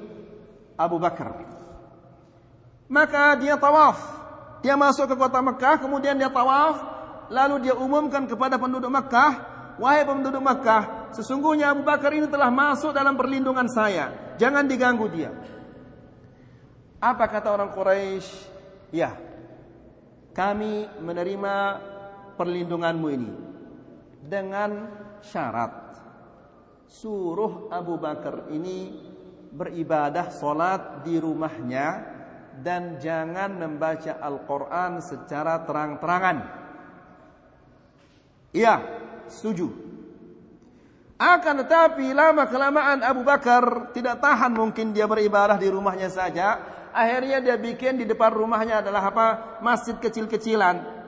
Abu 0.79 0.95
Bakar. 1.01 1.35
Maka 2.87 3.35
dia 3.35 3.59
tawaf. 3.59 3.99
Dia 4.63 4.79
masuk 4.79 5.11
ke 5.11 5.15
kota 5.19 5.43
Mekah, 5.43 5.83
kemudian 5.83 6.15
dia 6.15 6.31
tawaf, 6.31 6.79
lalu 7.27 7.67
dia 7.67 7.75
umumkan 7.75 8.23
kepada 8.29 8.55
penduduk 8.55 8.93
Mekah, 8.93 9.31
"Wahai 9.81 10.05
penduduk 10.05 10.39
Mekah, 10.39 11.11
sesungguhnya 11.11 11.75
Abu 11.75 11.83
Bakar 11.83 12.13
ini 12.13 12.29
telah 12.29 12.47
masuk 12.47 12.95
dalam 12.95 13.17
perlindungan 13.19 13.67
saya. 13.67 14.35
Jangan 14.39 14.63
diganggu 14.69 15.11
dia." 15.11 15.33
Apa 17.01 17.25
kata 17.25 17.49
orang 17.49 17.73
Quraisy? 17.73 18.29
Ya, 18.93 19.17
kami 20.37 20.85
menerima 21.01 21.55
perlindunganmu 22.35 23.07
ini 23.11 23.31
dengan 24.21 24.71
syarat 25.21 25.81
suruh 26.91 27.71
Abu 27.71 27.95
Bakar 27.95 28.51
ini 28.51 28.91
beribadah 29.51 30.27
solat 30.27 31.07
di 31.07 31.15
rumahnya 31.15 32.19
dan 32.59 32.99
jangan 32.99 33.55
membaca 33.55 34.19
Al-Quran 34.19 34.99
secara 34.99 35.63
terang-terangan. 35.63 36.37
Iya, 38.51 38.75
setuju. 39.31 39.71
Akan 41.15 41.63
tetapi 41.63 42.11
lama 42.11 42.43
kelamaan 42.51 42.99
Abu 43.07 43.23
Bakar 43.23 43.95
tidak 43.95 44.19
tahan 44.19 44.51
mungkin 44.51 44.91
dia 44.91 45.07
beribadah 45.07 45.55
di 45.55 45.71
rumahnya 45.71 46.11
saja. 46.11 46.59
Akhirnya 46.91 47.39
dia 47.39 47.55
bikin 47.55 48.03
di 48.03 48.03
depan 48.03 48.35
rumahnya 48.35 48.83
adalah 48.83 49.07
apa? 49.07 49.27
Masjid 49.63 49.95
kecil-kecilan. 49.95 51.00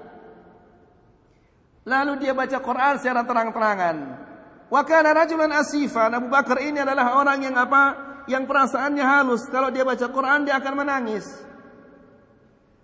Lalu 1.84 2.24
dia 2.24 2.32
baca 2.32 2.58
Quran 2.64 2.96
secara 3.00 3.28
terang-terangan. 3.28 3.96
Wa 4.72 4.82
kana 4.88 5.12
rajulan 5.12 5.52
asifan. 5.52 6.16
Abu 6.16 6.32
Bakar 6.32 6.64
ini 6.64 6.80
adalah 6.80 7.20
orang 7.20 7.44
yang 7.44 7.56
apa? 7.60 8.14
yang 8.28 8.48
perasaannya 8.48 9.04
halus, 9.04 9.44
kalau 9.52 9.68
dia 9.72 9.84
baca 9.84 10.08
Quran 10.08 10.48
dia 10.48 10.60
akan 10.60 10.74
menangis. 10.80 11.26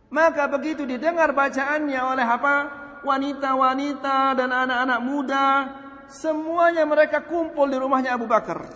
Maka 0.10 0.50
begitu 0.50 0.84
didengar 0.90 1.32
bacaannya 1.32 2.00
oleh 2.02 2.26
apa? 2.26 2.56
Wanita-wanita 3.06 4.36
dan 4.36 4.50
anak-anak 4.52 5.00
muda, 5.06 5.46
semuanya 6.12 6.84
mereka 6.84 7.24
kumpul 7.24 7.70
di 7.70 7.78
rumahnya 7.80 8.18
Abu 8.18 8.28
Bakar. 8.28 8.68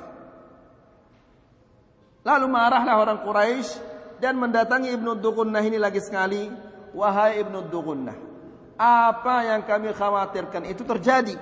Lalu 2.23 2.47
marahlah 2.47 2.95
orang 3.03 3.19
Quraisy 3.19 3.83
dan 4.23 4.39
mendatangi 4.39 4.95
Ibnu 4.95 5.19
Dugunnah 5.19 5.59
ini 5.59 5.75
lagi 5.75 5.99
sekali, 5.99 6.47
wahai 6.95 7.43
Ibnu 7.43 7.67
Dugunnah, 7.67 8.15
apa 8.77 9.35
yang 9.45 9.61
kami 9.65 9.93
khawatirkan 9.93 10.65
itu 10.69 10.81
terjadi. 10.85 11.37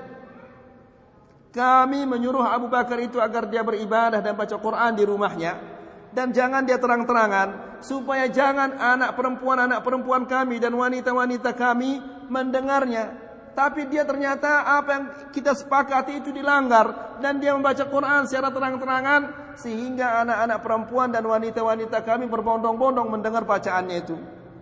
Kami 1.52 2.08
menyuruh 2.08 2.48
Abu 2.48 2.72
Bakar 2.72 3.00
itu 3.04 3.20
agar 3.20 3.44
dia 3.52 3.60
beribadah 3.60 4.24
dan 4.24 4.39
baca 4.39 4.56
Quran 4.56 4.96
di 4.96 5.04
rumahnya 5.04 5.82
dan 6.12 6.36
jangan 6.36 6.67
dia 6.67 6.80
terang-terangan 6.80 7.80
supaya 7.82 8.28
jangan 8.28 8.76
anak 8.78 9.15
perempuan-anak 9.15 9.80
perempuan 9.82 10.28
kami 10.28 10.60
dan 10.60 10.76
wanita-wanita 10.76 11.56
kami 11.56 12.04
mendengarnya. 12.28 13.32
Tapi 13.52 13.84
dia 13.91 14.08
ternyata 14.08 14.63
apa 14.63 14.89
yang 14.96 15.06
kita 15.36 15.52
sepakati 15.52 16.24
itu 16.24 16.32
dilanggar 16.32 17.20
dan 17.20 17.44
dia 17.44 17.52
membaca 17.52 17.84
Quran 17.84 18.24
secara 18.24 18.48
terang-terangan 18.48 19.22
sehingga 19.60 20.24
anak-anak 20.24 20.60
perempuan 20.63 21.12
dan 21.12 21.28
wanita-wanita 21.28 22.00
kami 22.08 22.32
berbondong-bondong 22.32 23.12
mendengar 23.12 23.44
bacaannya 23.44 23.98
itu. 24.08 24.15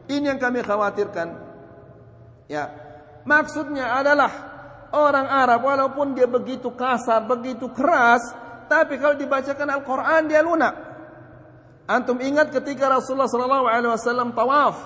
Ini 0.10 0.34
yang 0.34 0.42
kami 0.42 0.66
khawatirkan. 0.66 1.49
Ya. 2.50 2.74
Maksudnya 3.30 3.94
adalah 4.02 4.32
orang 4.90 5.30
Arab 5.30 5.62
walaupun 5.62 6.18
dia 6.18 6.26
begitu 6.26 6.74
kasar, 6.74 7.22
begitu 7.30 7.70
keras, 7.70 8.26
tapi 8.66 8.98
kalau 8.98 9.14
dibacakan 9.14 9.70
Al-Qur'an 9.70 10.26
dia 10.26 10.42
lunak. 10.42 10.74
Antum 11.90 12.18
ingat 12.22 12.54
ketika 12.54 12.90
Rasulullah 12.90 13.30
sallallahu 13.30 13.66
alaihi 13.66 13.94
wasallam 13.94 14.34
tawaf, 14.34 14.78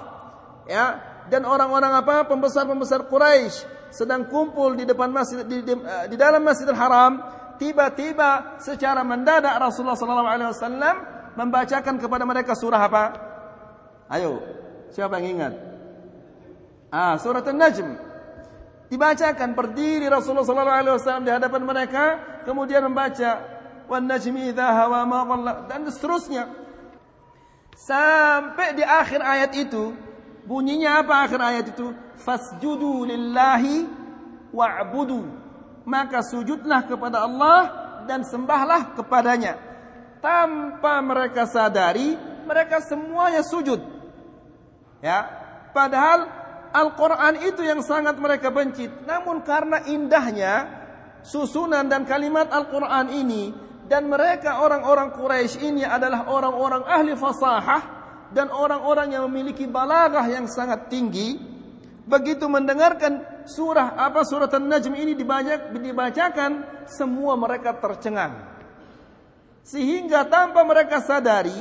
ya, 0.67 0.99
dan 1.27 1.47
orang-orang 1.47 2.03
apa? 2.03 2.27
pembesar-pembesar 2.27 3.07
Quraisy 3.07 3.63
sedang 3.91 4.27
kumpul 4.27 4.75
di 4.75 4.83
depan 4.83 5.11
masjid 5.11 5.45
di, 5.45 5.63
di, 5.63 5.73
di 6.11 6.15
dalam 6.19 6.43
Masjidil 6.43 6.75
Haram, 6.75 7.19
tiba-tiba 7.61 8.59
secara 8.59 9.05
mendadak 9.07 9.55
Rasulullah 9.55 9.99
sallallahu 9.99 10.31
alaihi 10.31 10.49
wasallam 10.51 10.95
membacakan 11.37 11.95
kepada 12.01 12.23
mereka 12.27 12.57
surah 12.57 12.81
apa? 12.81 13.03
Ayo, 14.11 14.41
siapa 14.91 15.19
yang 15.21 15.39
ingat? 15.39 15.72
Ah, 16.93 17.17
surat 17.17 17.41
An-Najm. 17.49 17.97
Dibacakan 18.93 19.57
berdiri 19.57 20.05
Rasulullah 20.05 20.45
sallallahu 20.45 20.79
alaihi 20.85 20.95
wasallam 21.01 21.25
di 21.25 21.33
hadapan 21.33 21.65
mereka, 21.65 22.03
kemudian 22.45 22.85
membaca 22.85 23.41
wan 23.89 24.05
najmi 24.05 24.53
idza 24.53 24.69
hawa 24.69 25.01
ma 25.01 25.25
dan 25.65 25.89
seterusnya. 25.89 26.45
Sampai 27.73 28.77
di 28.77 28.85
akhir 28.85 29.25
ayat 29.25 29.57
itu, 29.57 29.97
bunyinya 30.45 31.01
apa 31.01 31.25
akhir 31.25 31.41
ayat 31.41 31.65
itu? 31.73 31.89
Fasjudu 32.21 33.09
lillahi 33.09 33.89
wa'budu. 34.53 35.25
Maka 35.89 36.21
sujudlah 36.21 36.85
kepada 36.85 37.25
Allah 37.25 37.59
dan 38.05 38.21
sembahlah 38.21 38.93
kepadanya. 38.93 39.57
Tanpa 40.21 41.01
mereka 41.01 41.49
sadari, 41.49 42.13
mereka 42.45 42.85
semuanya 42.85 43.41
sujud. 43.41 43.81
Ya, 45.01 45.25
padahal 45.73 46.42
Al-Quran 46.73 47.45
itu 47.45 47.61
yang 47.61 47.85
sangat 47.85 48.17
mereka 48.17 48.49
benci. 48.49 48.89
Namun 49.05 49.45
karena 49.45 49.85
indahnya 49.85 50.65
susunan 51.21 51.85
dan 51.85 52.09
kalimat 52.09 52.49
Al-Quran 52.49 53.13
ini 53.13 53.53
dan 53.85 54.09
mereka 54.09 54.57
orang-orang 54.65 55.13
Quraisy 55.13 55.61
ini 55.61 55.85
adalah 55.85 56.25
orang-orang 56.25 56.81
ahli 56.89 57.13
fasahah 57.13 57.81
dan 58.33 58.49
orang-orang 58.49 59.13
yang 59.13 59.29
memiliki 59.29 59.69
balagah 59.69 60.25
yang 60.25 60.49
sangat 60.49 60.89
tinggi. 60.89 61.37
Begitu 62.03 62.49
mendengarkan 62.51 63.45
surah 63.47 63.95
apa 63.95 64.27
surah 64.27 64.51
An-Najm 64.51 64.91
ini 64.97 65.15
dibacakan, 65.15 66.83
semua 66.89 67.39
mereka 67.39 67.77
tercengang. 67.79 68.33
Sehingga 69.63 70.27
tanpa 70.27 70.67
mereka 70.67 70.99
sadari 70.99 71.55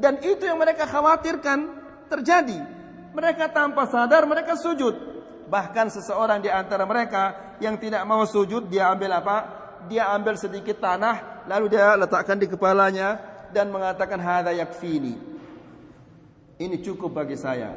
dan 0.00 0.16
itu 0.24 0.48
yang 0.48 0.56
mereka 0.56 0.88
khawatirkan 0.88 1.68
terjadi 2.08 2.75
mereka 3.16 3.48
tanpa 3.48 3.88
sadar 3.88 4.28
mereka 4.28 4.60
sujud. 4.60 4.92
Bahkan 5.48 5.88
seseorang 5.88 6.44
di 6.44 6.52
antara 6.52 6.84
mereka 6.84 7.56
yang 7.64 7.80
tidak 7.80 8.04
mau 8.04 8.20
sujud 8.28 8.68
dia 8.68 8.92
ambil 8.92 9.16
apa? 9.16 9.36
Dia 9.88 10.12
ambil 10.12 10.36
sedikit 10.36 10.76
tanah 10.76 11.48
lalu 11.48 11.72
dia 11.72 11.96
letakkan 11.96 12.36
di 12.36 12.44
kepalanya 12.44 13.16
dan 13.56 13.72
mengatakan 13.72 14.20
hadza 14.20 14.52
yakfini. 14.52 15.16
Ini 16.60 16.76
cukup 16.84 17.16
bagi 17.16 17.40
saya. 17.40 17.72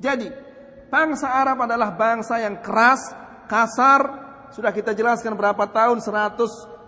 Jadi, 0.00 0.28
bangsa 0.88 1.32
Arab 1.32 1.64
adalah 1.64 1.92
bangsa 1.96 2.40
yang 2.40 2.60
keras, 2.60 3.12
kasar. 3.48 4.24
Sudah 4.52 4.70
kita 4.70 4.94
jelaskan 4.94 5.34
berapa 5.34 5.64
tahun 5.66 5.98
150 5.98 6.86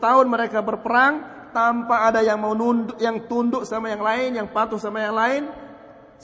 tahun 0.00 0.26
mereka 0.26 0.64
berperang 0.64 1.22
tanpa 1.54 2.10
ada 2.10 2.24
yang 2.24 2.40
mau 2.40 2.56
nunduk, 2.56 2.98
yang 2.98 3.30
tunduk 3.30 3.62
sama 3.62 3.92
yang 3.92 4.02
lain, 4.02 4.30
yang 4.42 4.48
patuh 4.50 4.80
sama 4.80 4.98
yang 4.98 5.14
lain 5.14 5.63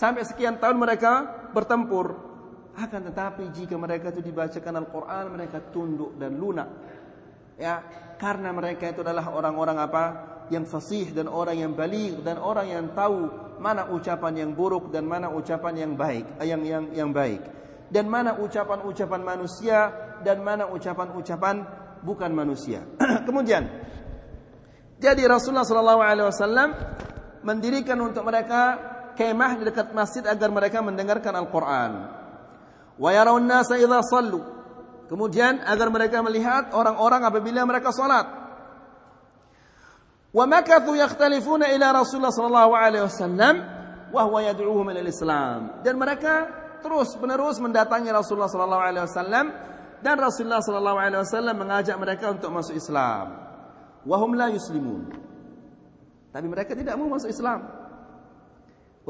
Sampai 0.00 0.24
sekian 0.24 0.56
tahun 0.56 0.80
mereka 0.80 1.44
bertempur. 1.52 2.16
Akan 2.72 3.04
tetapi 3.04 3.52
jika 3.52 3.76
mereka 3.76 4.08
itu 4.08 4.24
dibacakan 4.24 4.80
Al-Quran, 4.80 5.24
mereka 5.36 5.60
tunduk 5.68 6.16
dan 6.16 6.40
lunak. 6.40 6.68
Ya, 7.60 7.84
karena 8.16 8.48
mereka 8.56 8.88
itu 8.88 9.04
adalah 9.04 9.28
orang-orang 9.28 9.76
apa? 9.76 10.04
yang 10.50 10.66
fasih 10.66 11.14
dan 11.14 11.30
orang 11.30 11.62
yang 11.62 11.72
balik 11.78 12.26
dan 12.26 12.36
orang 12.36 12.66
yang 12.66 12.90
tahu 12.90 13.30
mana 13.62 13.86
ucapan 13.86 14.34
yang 14.34 14.50
buruk 14.50 14.90
dan 14.90 15.06
mana 15.06 15.30
ucapan 15.30 15.78
yang 15.78 15.92
baik 15.94 16.26
eh, 16.42 16.50
yang 16.50 16.66
yang 16.66 16.84
yang 16.90 17.10
baik 17.14 17.38
dan 17.86 18.10
mana 18.10 18.34
ucapan-ucapan 18.34 19.22
manusia 19.22 19.94
dan 20.26 20.42
mana 20.42 20.66
ucapan-ucapan 20.66 21.62
bukan 22.02 22.30
manusia. 22.34 22.82
Kemudian 23.30 23.62
jadi 24.98 25.22
Rasulullah 25.30 25.62
sallallahu 25.62 26.02
alaihi 26.02 26.26
wasallam 26.26 26.68
mendirikan 27.46 28.02
untuk 28.02 28.26
mereka 28.26 28.89
kemah 29.16 29.58
di 29.58 29.62
dekat 29.66 29.94
masjid 29.94 30.24
agar 30.26 30.48
mereka 30.50 30.82
mendengarkan 30.82 31.34
Al-Qur'an. 31.34 31.92
Kemudian 35.10 35.58
agar 35.66 35.88
mereka 35.90 36.22
melihat 36.22 36.70
orang-orang 36.70 37.26
apabila 37.26 37.66
mereka 37.66 37.90
salat. 37.90 38.30
Wa 40.30 40.46
makathu 40.46 40.94
yakhtalifuna 40.94 41.66
ila 41.74 42.04
Rasulullah 42.04 42.30
sallallahu 42.30 42.72
alaihi 42.78 43.04
wasallam 43.08 43.54
wa 44.14 44.22
Islam. 45.02 45.82
Dan 45.82 45.98
mereka 45.98 46.46
terus 46.78 47.18
menerus 47.18 47.58
mendatangi 47.58 48.14
Rasulullah 48.14 48.46
sallallahu 48.46 48.84
alaihi 48.86 49.04
wasallam 49.10 49.46
dan 49.98 50.16
Rasulullah 50.16 50.62
sallallahu 50.62 50.98
alaihi 51.02 51.20
wasallam 51.26 51.56
mengajak 51.58 51.96
mereka 51.98 52.30
untuk 52.30 52.50
masuk 52.54 52.78
Islam. 52.78 53.34
Wahum 54.06 54.32
yuslimun. 54.36 55.10
Tapi 56.30 56.46
mereka 56.46 56.72
tidak 56.78 56.94
mau 56.94 57.10
masuk 57.10 57.28
Islam. 57.28 57.79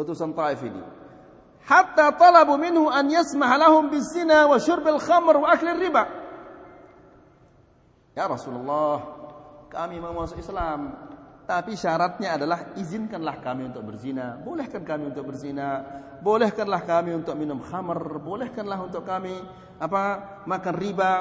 Utusan 0.00 0.32
Taif 0.32 0.64
ini. 0.64 0.80
Hatta 1.68 2.16
talabu 2.16 2.56
minhu 2.56 2.88
an 2.88 3.12
yasmah 3.12 3.60
lahum 3.60 3.92
bizina 3.92 4.48
wa 4.48 4.56
syurbil 4.56 4.96
khamr 4.96 5.44
wa 5.44 5.52
akli 5.52 5.68
riba. 5.76 6.08
Ya 8.16 8.24
Rasulullah, 8.24 9.04
kami 9.68 10.00
mau 10.00 10.16
masuk 10.16 10.40
Islam. 10.40 10.96
Tapi 11.44 11.74
syaratnya 11.74 12.38
adalah 12.38 12.72
izinkanlah 12.78 13.42
kami 13.42 13.68
untuk 13.68 13.82
berzina, 13.82 14.38
bolehkan 14.38 14.86
kami 14.86 15.10
untuk 15.10 15.34
berzina, 15.34 15.82
bolehkanlah 16.22 16.86
kami 16.86 17.10
untuk 17.10 17.34
minum 17.34 17.58
khamr, 17.58 18.22
bolehkanlah 18.22 18.78
untuk 18.80 19.02
kami 19.02 19.34
apa 19.82 20.02
makan 20.46 20.74
riba. 20.78 21.12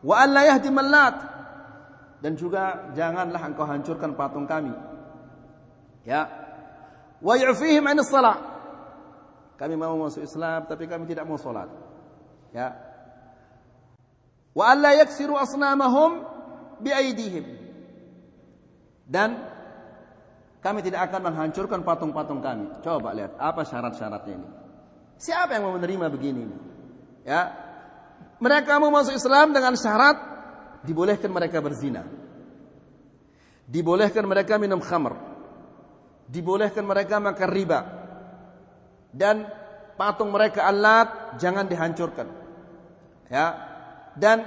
Wa 0.00 0.24
an 0.24 0.28
la 0.32 0.42
yahdim 0.48 0.80
dan 2.22 2.32
juga 2.38 2.94
janganlah 2.94 3.42
engkau 3.42 3.66
hancurkan 3.66 4.14
patung 4.14 4.46
kami. 4.48 4.72
Ya. 6.06 6.41
Wa 7.22 7.38
yu'fihim 7.38 7.86
'anis 7.86 8.10
shalah. 8.10 8.52
Kami 9.62 9.78
mau 9.78 9.94
masuk 9.94 10.26
Islam 10.26 10.66
tapi 10.66 10.90
kami 10.90 11.06
tidak 11.06 11.22
mau 11.22 11.38
salat. 11.38 11.70
Ya. 12.50 12.74
Wa 14.50 14.74
alla 14.74 14.98
yaksiru 14.98 15.38
asnamahum. 15.38 16.34
Dan 19.06 19.38
kami 20.58 20.82
tidak 20.82 21.06
akan 21.06 21.30
menghancurkan 21.30 21.86
patung-patung 21.86 22.42
kami. 22.42 22.66
Coba 22.82 23.14
lihat 23.14 23.38
apa 23.38 23.62
syarat-syaratnya 23.62 24.34
ini. 24.34 24.48
Siapa 25.14 25.54
yang 25.54 25.70
mau 25.70 25.78
menerima 25.78 26.10
begini? 26.10 26.50
Ya. 27.22 27.54
Mereka 28.42 28.82
mau 28.82 28.90
masuk 28.90 29.14
Islam 29.14 29.54
dengan 29.54 29.78
syarat 29.78 30.18
dibolehkan 30.82 31.30
mereka 31.30 31.62
berzina. 31.62 32.02
Dibolehkan 33.70 34.26
mereka 34.26 34.58
minum 34.58 34.82
khamr. 34.82 35.31
Dibolehkan 36.32 36.88
mereka 36.88 37.20
makan 37.20 37.48
riba. 37.52 37.80
Dan 39.12 39.44
patung 40.00 40.32
mereka 40.32 40.64
alat 40.64 41.36
jangan 41.36 41.68
dihancurkan. 41.68 42.24
Ya. 43.28 43.46
Dan 44.16 44.40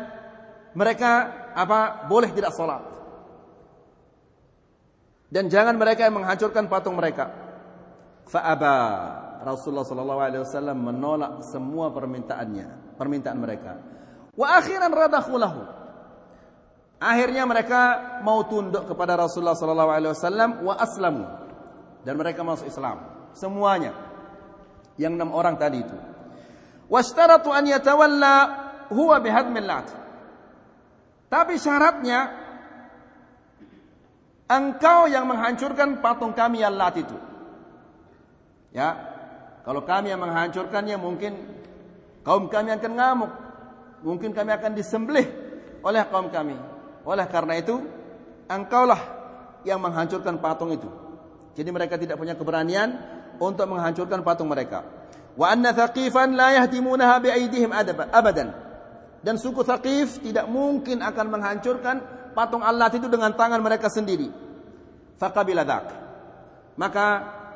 mereka 0.74 1.30
apa? 1.54 2.10
Boleh 2.10 2.34
tidak 2.34 2.58
salat. 2.58 2.82
Dan 5.30 5.46
jangan 5.46 5.78
mereka 5.78 6.10
yang 6.10 6.18
menghancurkan 6.18 6.66
patung 6.66 6.98
mereka. 6.98 7.30
Fa'aba 8.26 8.76
Rasulullah 9.46 9.86
sallallahu 9.86 10.22
alaihi 10.26 10.42
wasallam 10.42 10.82
menolak 10.82 11.46
semua 11.46 11.94
permintaannya, 11.94 12.98
permintaan 12.98 13.38
mereka. 13.38 13.78
Wa 14.34 14.58
akhiran 14.58 14.90
radakhu 14.90 15.38
lahu. 15.38 15.62
Akhirnya 16.98 17.46
mereka 17.46 17.82
mau 18.26 18.42
tunduk 18.50 18.90
kepada 18.90 19.14
Rasulullah 19.14 19.54
sallallahu 19.54 19.92
alaihi 19.94 20.12
wasallam 20.18 20.50
wa 20.66 20.74
aslamu 20.80 21.45
dan 22.06 22.14
mereka 22.16 22.46
masuk 22.46 22.70
Islam 22.70 23.02
semuanya 23.34 23.98
yang 24.96 25.18
enam 25.18 25.34
orang 25.34 25.60
tadi 25.60 25.84
itu. 25.84 25.98
Washtaratu 26.88 27.50
an 27.50 27.66
yatawalla 27.66 28.36
huwa 28.94 29.18
bihadmil 29.20 29.66
lat. 29.66 29.90
Tapi 31.28 31.58
syaratnya 31.58 32.32
engkau 34.46 35.10
yang 35.10 35.26
menghancurkan 35.26 36.00
patung 36.00 36.32
kami 36.38 36.62
yang 36.62 36.78
lat 36.78 36.96
itu. 36.96 37.18
Ya. 38.72 39.14
Kalau 39.66 39.82
kami 39.82 40.14
yang 40.14 40.22
menghancurkannya 40.22 40.96
mungkin 41.02 41.34
kaum 42.22 42.48
kami 42.54 42.70
akan 42.78 42.94
ngamuk. 42.94 43.32
Mungkin 44.06 44.38
kami 44.38 44.54
akan 44.54 44.78
disembelih 44.78 45.26
oleh 45.82 46.06
kaum 46.06 46.30
kami. 46.30 46.54
Oleh 47.02 47.26
karena 47.26 47.58
itu, 47.58 47.82
engkaulah 48.46 49.02
yang 49.66 49.82
menghancurkan 49.82 50.38
patung 50.38 50.70
itu. 50.70 50.86
Jadi 51.56 51.70
mereka 51.72 51.96
tidak 51.96 52.20
punya 52.20 52.36
keberanian 52.36 53.00
untuk 53.40 53.66
menghancurkan 53.72 54.22
patung 54.22 54.52
mereka. 54.52 54.84
Wa 55.36 55.56
anna 55.56 55.72
thaqifan 55.72 56.36
la 56.36 56.60
yahtimunaha 56.60 57.24
biaidihim 57.24 57.72
abadan. 58.12 58.52
Dan 59.26 59.42
suku 59.42 59.66
Thaqif 59.66 60.22
tidak 60.22 60.46
mungkin 60.46 61.02
akan 61.02 61.26
menghancurkan 61.34 61.96
patung 62.38 62.62
Allah 62.62 62.94
itu 62.94 63.10
dengan 63.10 63.34
tangan 63.34 63.58
mereka 63.58 63.90
sendiri. 63.90 64.30
Faqabila. 65.18 65.66
Maka 66.78 67.06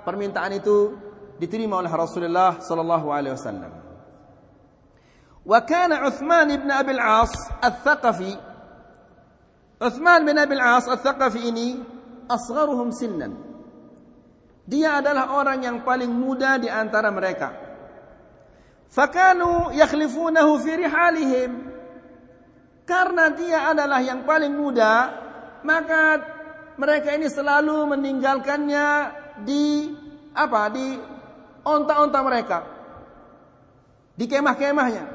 permintaan 0.02 0.58
itu 0.58 0.98
diterima 1.38 1.78
oleh 1.78 1.92
Rasulullah 1.94 2.58
sallallahu 2.58 3.14
alaihi 3.14 3.38
wasallam. 3.38 3.72
Wa 5.46 5.60
kana 5.62 6.10
Uthman 6.10 6.50
ibn 6.50 6.74
Abi 6.74 6.98
al-As 6.98 7.38
al-Thaqafi 7.62 8.50
Uthman 9.80 10.28
bin 10.28 10.36
Abil 10.36 10.60
As 10.60 10.92
Al-Thaqafi 10.92 11.40
ini 11.40 11.80
asgharuhum 12.28 12.92
sinnan. 12.92 13.49
Dia 14.70 15.02
adalah 15.02 15.34
orang 15.34 15.66
yang 15.66 15.78
paling 15.82 16.14
muda 16.14 16.62
di 16.62 16.70
antara 16.70 17.10
mereka. 17.10 17.58
Fakanu 18.86 19.74
yakhlifunahu 19.74 20.62
fi 20.62 20.72
rihalihim. 20.78 21.52
Karena 22.86 23.34
dia 23.34 23.70
adalah 23.74 24.02
yang 24.02 24.26
paling 24.30 24.54
muda, 24.54 24.94
maka 25.66 26.22
mereka 26.78 27.18
ini 27.18 27.30
selalu 27.30 27.98
meninggalkannya 27.98 28.88
di 29.42 29.90
apa? 30.38 30.62
Di 30.70 30.98
onta-onta 31.66 32.20
mereka. 32.22 32.60
Di 34.14 34.26
kemah-kemahnya. 34.30 35.06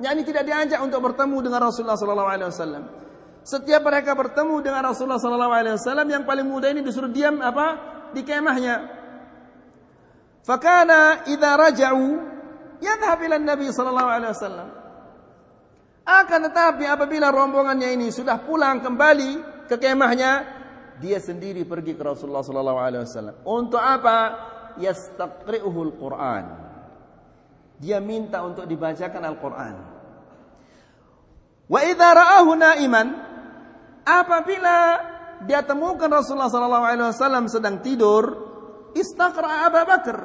Yani 0.00 0.24
tidak 0.24 0.44
diajak 0.48 0.80
untuk 0.80 1.12
bertemu 1.12 1.44
dengan 1.44 1.60
Rasulullah 1.68 1.96
sallallahu 1.96 2.30
alaihi 2.32 2.48
wasallam. 2.48 2.84
Setiap 3.44 3.80
mereka 3.84 4.12
bertemu 4.12 4.60
dengan 4.64 4.92
Rasulullah 4.92 5.20
sallallahu 5.20 5.52
alaihi 5.52 5.76
wasallam 5.76 6.08
yang 6.08 6.24
paling 6.24 6.44
muda 6.44 6.72
ini 6.72 6.80
disuruh 6.84 7.08
diam 7.08 7.40
apa? 7.44 7.99
Di 8.10 8.22
kemahnya. 8.26 8.76
Fakana 10.40 11.28
idza 11.28 11.50
raja'u 11.54 12.06
yadhhab 12.80 13.18
ila 13.22 13.36
Nabi 13.38 13.68
sallallahu 13.70 14.10
alaihi 14.10 14.32
wasallam. 14.32 14.68
Akan 16.04 16.40
tetapi 16.50 16.88
apabila 16.88 17.30
rombongannya 17.30 17.94
ini 17.94 18.10
sudah 18.10 18.40
pulang 18.42 18.82
kembali 18.82 19.64
ke 19.70 19.76
kemahnya, 19.78 20.42
dia 20.98 21.22
sendiri 21.22 21.62
pergi 21.62 21.94
ke 21.94 22.02
Rasulullah 22.02 22.42
sallallahu 22.42 22.80
alaihi 22.80 23.02
wasallam. 23.06 23.36
Untuk 23.46 23.78
apa? 23.78 24.18
Yastaqri'uhul 24.80 25.92
Quran. 26.00 26.44
Dia 27.80 28.02
minta 28.02 28.42
untuk 28.42 28.66
dibacakan 28.66 29.22
Al-Quran. 29.24 29.74
Wa 31.70 31.80
idza 31.86 32.08
ra'ahu 32.10 32.50
na'iman 32.58 33.30
Apabila 34.10 34.76
dia 35.46 35.64
temukan 35.64 36.08
Rasulullah 36.08 36.52
sallallahu 36.52 36.84
alaihi 36.84 37.08
wasallam 37.12 37.44
sedang 37.48 37.80
tidur, 37.80 38.24
istaqra 38.92 39.68
Abu 39.68 39.80
Bakar. 39.84 40.18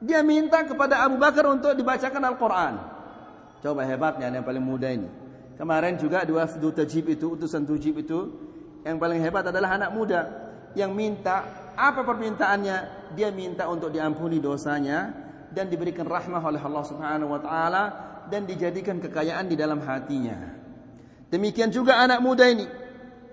Dia 0.00 0.24
minta 0.24 0.64
kepada 0.64 1.04
Abu 1.04 1.20
Bakar 1.20 1.44
untuk 1.48 1.76
dibacakan 1.76 2.22
Al-Qur'an. 2.32 2.74
Coba 3.60 3.84
hebatnya 3.84 4.32
yang 4.32 4.44
paling 4.44 4.64
muda 4.64 4.88
ini. 4.88 5.08
Kemarin 5.60 6.00
juga 6.00 6.24
dua 6.24 6.48
tajib 6.48 7.12
itu, 7.12 7.36
utusan 7.36 7.68
tajib 7.68 8.00
itu, 8.00 8.32
yang 8.80 8.96
paling 8.96 9.20
hebat 9.20 9.44
adalah 9.52 9.76
anak 9.76 9.92
muda 9.92 10.20
yang 10.72 10.96
minta 10.96 11.68
apa 11.76 12.00
permintaannya? 12.04 13.12
Dia 13.12 13.28
minta 13.34 13.66
untuk 13.66 13.90
diampuni 13.90 14.38
dosanya 14.38 15.12
dan 15.50 15.66
diberikan 15.66 16.06
rahmah 16.06 16.40
oleh 16.40 16.62
Allah 16.62 16.84
Subhanahu 16.86 17.30
wa 17.34 17.40
taala 17.42 17.84
dan 18.30 18.46
dijadikan 18.46 19.02
kekayaan 19.02 19.50
di 19.50 19.56
dalam 19.58 19.82
hatinya. 19.82 20.38
Demikian 21.28 21.74
juga 21.74 21.98
anak 21.98 22.22
muda 22.22 22.46
ini. 22.46 22.66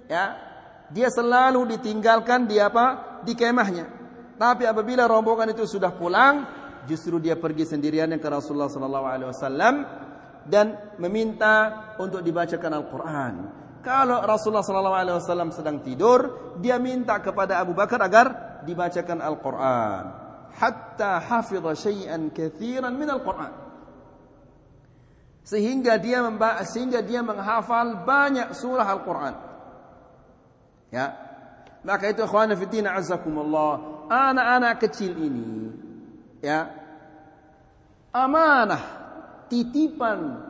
Ya. 0.10 0.47
Dia 0.92 1.12
selalu 1.12 1.78
ditinggalkan 1.78 2.48
di 2.48 2.58
apa? 2.60 3.20
Di 3.24 3.36
kemahnya. 3.36 3.86
Tapi 4.38 4.64
apabila 4.70 5.10
rombongan 5.10 5.52
itu 5.52 5.66
sudah 5.68 5.92
pulang, 5.96 6.46
justru 6.88 7.18
dia 7.18 7.36
pergi 7.36 7.68
sendirian 7.68 8.12
ke 8.16 8.28
Rasulullah 8.30 8.72
sallallahu 8.72 9.08
alaihi 9.08 9.30
wasallam 9.34 9.76
dan 10.48 10.96
meminta 11.02 11.56
untuk 12.00 12.24
dibacakan 12.24 12.72
Al-Qur'an. 12.72 13.36
Kalau 13.88 14.20
Rasulullah 14.20 14.68
SAW 14.68 15.56
sedang 15.56 15.80
tidur, 15.80 16.52
dia 16.60 16.76
minta 16.76 17.24
kepada 17.24 17.64
Abu 17.64 17.72
Bakar 17.72 18.04
agar 18.04 18.60
dibacakan 18.68 19.24
Al-Quran. 19.24 20.04
Hatta 20.60 21.24
hafidha 21.24 21.72
syai'an 21.72 22.28
kathiran 22.36 22.92
min 22.92 23.08
Al-Quran. 23.08 23.54
Sehingga 25.48 25.96
dia 26.04 26.20
sehingga 26.68 27.00
dia 27.00 27.24
menghafal 27.24 28.04
banyak 28.04 28.52
surah 28.52 28.88
Al-Quran. 28.92 29.34
Ya. 30.94 31.16
Maka 31.84 32.12
itu 32.12 32.24
ikhwan 32.24 32.52
fillah 32.56 33.00
azakumullah, 33.00 33.72
anak-anak 34.12 34.76
kecil 34.82 35.14
ini 35.16 35.72
ya 36.42 36.70
amanah 38.12 38.84
titipan 39.52 40.44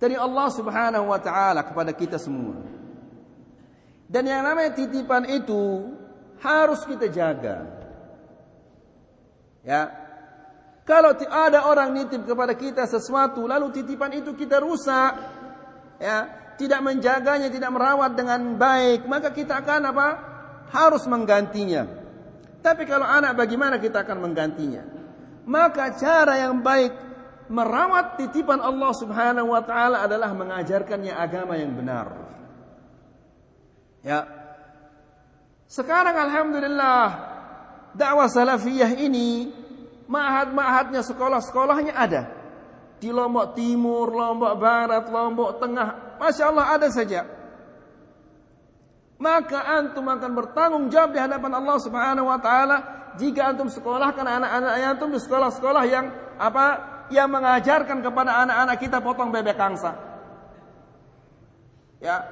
dari 0.00 0.16
Allah 0.16 0.48
Subhanahu 0.48 1.12
wa 1.12 1.20
taala 1.20 1.60
kepada 1.64 1.92
kita 1.92 2.16
semua. 2.16 2.56
Dan 4.10 4.26
yang 4.26 4.42
namanya 4.42 4.74
titipan 4.74 5.28
itu 5.28 5.94
harus 6.42 6.82
kita 6.82 7.06
jaga. 7.12 7.68
Ya. 9.62 9.92
Kalau 10.88 11.14
ada 11.14 11.70
orang 11.70 11.94
nitip 11.94 12.26
kepada 12.26 12.56
kita 12.58 12.82
sesuatu 12.90 13.46
lalu 13.46 13.70
titipan 13.70 14.10
itu 14.10 14.34
kita 14.34 14.58
rusak, 14.58 15.12
ya, 16.02 16.26
tidak 16.60 16.84
menjaganya, 16.84 17.48
tidak 17.48 17.72
merawat 17.72 18.12
dengan 18.12 18.60
baik, 18.60 19.08
maka 19.08 19.32
kita 19.32 19.64
akan 19.64 19.88
apa? 19.88 20.08
Harus 20.68 21.08
menggantinya. 21.08 21.88
Tapi 22.60 22.84
kalau 22.84 23.08
anak 23.08 23.32
bagaimana 23.32 23.80
kita 23.80 24.04
akan 24.04 24.28
menggantinya? 24.28 24.84
Maka 25.48 25.96
cara 25.96 26.36
yang 26.36 26.60
baik 26.60 26.92
merawat 27.48 28.20
titipan 28.20 28.60
Allah 28.60 28.92
Subhanahu 28.92 29.56
wa 29.56 29.64
taala 29.64 30.04
adalah 30.04 30.36
mengajarkannya 30.36 31.16
agama 31.16 31.56
yang 31.56 31.72
benar. 31.72 32.12
Ya. 34.04 34.28
Sekarang 35.64 36.14
alhamdulillah 36.20 37.04
dakwah 37.96 38.28
salafiyah 38.28 39.00
ini 39.00 39.48
ma'had-ma'hadnya 40.06 41.00
sekolah-sekolahnya 41.08 41.96
ada. 41.96 42.39
Di 43.00 43.08
Lombok 43.08 43.56
Timur, 43.56 44.12
Lombok 44.12 44.54
Barat, 44.60 45.08
Lombok 45.08 45.56
Tengah, 45.56 46.20
Masya 46.20 46.44
Allah 46.52 46.66
ada 46.76 46.88
saja. 46.92 47.24
Maka 49.20 49.60
antum 49.80 50.04
akan 50.08 50.32
bertanggung 50.32 50.84
jawab 50.88 51.12
di 51.12 51.20
hadapan 51.20 51.52
Allah 51.60 51.76
Subhanahu 51.80 52.28
wa 52.28 52.40
taala 52.40 52.76
jika 53.20 53.52
antum 53.52 53.68
sekolahkan 53.68 54.24
anak-anak 54.24 54.72
antum 54.80 55.12
di 55.12 55.20
sekolah-sekolah 55.20 55.84
yang 55.88 56.06
apa 56.40 56.66
yang 57.12 57.28
mengajarkan 57.28 58.00
kepada 58.00 58.40
anak-anak 58.46 58.76
kita 58.80 59.02
potong 59.04 59.28
bebek 59.28 59.60
angsa. 59.60 59.92
Ya. 62.00 62.24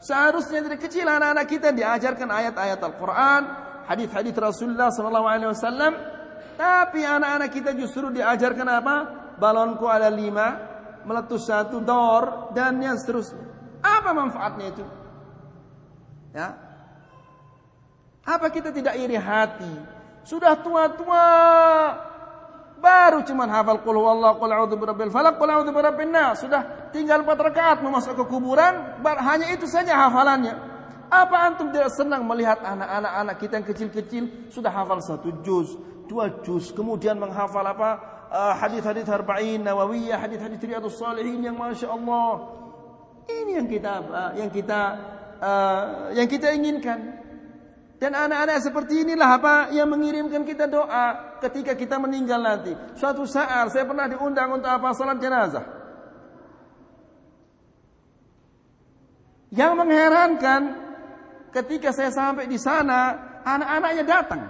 Seharusnya 0.00 0.64
dari 0.64 0.78
kecil 0.80 1.04
anak-anak 1.04 1.46
kita 1.50 1.76
diajarkan 1.76 2.28
ayat-ayat 2.30 2.80
Al-Qur'an, 2.80 3.42
hadis-hadis 3.84 4.32
Rasulullah 4.32 4.88
sallallahu 4.88 5.28
alaihi 5.28 5.50
wasallam, 5.52 5.92
tapi 6.56 7.04
anak-anak 7.04 7.50
kita 7.52 7.76
justru 7.76 8.08
diajarkan 8.08 8.68
apa? 8.70 8.96
Balonku 9.40 9.88
ada 9.88 10.12
lima, 10.12 10.60
meletus 11.08 11.48
satu 11.48 11.80
dor 11.80 12.52
dan 12.52 12.76
yang 12.78 13.00
seterusnya. 13.00 13.40
Apa 13.80 14.12
manfaatnya 14.12 14.66
itu? 14.68 14.84
Ya. 16.36 16.48
Apa 18.28 18.52
kita 18.52 18.68
tidak 18.70 19.00
iri 19.00 19.16
hati? 19.16 19.72
Sudah 20.22 20.60
tua-tua 20.60 21.24
Baru 22.80 23.20
cuma 23.28 23.44
hafal 23.44 23.84
qul 23.84 23.92
huwallahu 24.00 24.40
qul 24.40 24.50
a'udzu 24.56 24.76
birabbil 24.80 25.12
falaq 25.12 25.36
qul 25.36 25.52
a'udzu 25.52 25.68
birabbin 25.68 26.08
nas. 26.08 26.40
Sudah 26.40 26.88
tinggal 26.88 27.20
4 27.20 27.36
rakaat 27.52 27.84
masuk 27.84 28.16
ke 28.16 28.24
kuburan, 28.24 29.04
hanya 29.04 29.52
itu 29.52 29.68
saja 29.68 29.92
hafalannya. 30.08 30.56
Apa 31.12 31.36
antum 31.44 31.68
tidak 31.68 31.92
senang 31.92 32.24
melihat 32.24 32.56
anak-anak 32.64 33.12
anak 33.12 33.36
kita 33.36 33.60
yang 33.60 33.66
kecil-kecil 33.68 34.24
sudah 34.48 34.72
hafal 34.72 34.96
satu 35.04 35.44
juz, 35.44 35.76
dua 36.08 36.40
juz, 36.40 36.72
kemudian 36.72 37.20
menghafal 37.20 37.66
apa? 37.68 38.00
Uh, 38.30 38.54
hadis-hadis 38.54 39.10
arba'in 39.10 39.58
nawawiyah, 39.66 40.22
hadis-hadis 40.22 40.62
riyadhus 40.62 40.94
salihin 40.94 41.42
yang 41.42 41.58
masya 41.58 41.90
Allah. 41.90 42.46
Ini 43.26 43.58
yang 43.58 43.66
kita 43.66 43.92
uh, 44.06 44.30
yang 44.38 44.50
kita 44.54 44.80
uh, 45.42 45.82
yang 46.14 46.30
kita 46.30 46.54
inginkan. 46.54 47.26
Dan 47.98 48.14
anak-anak 48.14 48.62
seperti 48.62 49.02
inilah 49.02 49.34
apa 49.34 49.54
yang 49.74 49.90
mengirimkan 49.90 50.46
kita 50.46 50.70
doa 50.70 51.36
ketika 51.42 51.74
kita 51.74 51.98
meninggal 51.98 52.38
nanti. 52.38 52.70
Suatu 52.94 53.26
saat 53.26 53.74
saya 53.74 53.82
pernah 53.82 54.06
diundang 54.06 54.62
untuk 54.62 54.70
apa 54.70 54.94
salat 54.94 55.18
jenazah. 55.18 55.66
Yang 59.50 59.72
mengherankan 59.74 60.62
ketika 61.50 61.90
saya 61.90 62.14
sampai 62.14 62.46
di 62.46 62.62
sana, 62.62 63.18
anak-anaknya 63.42 64.04
datang. 64.06 64.42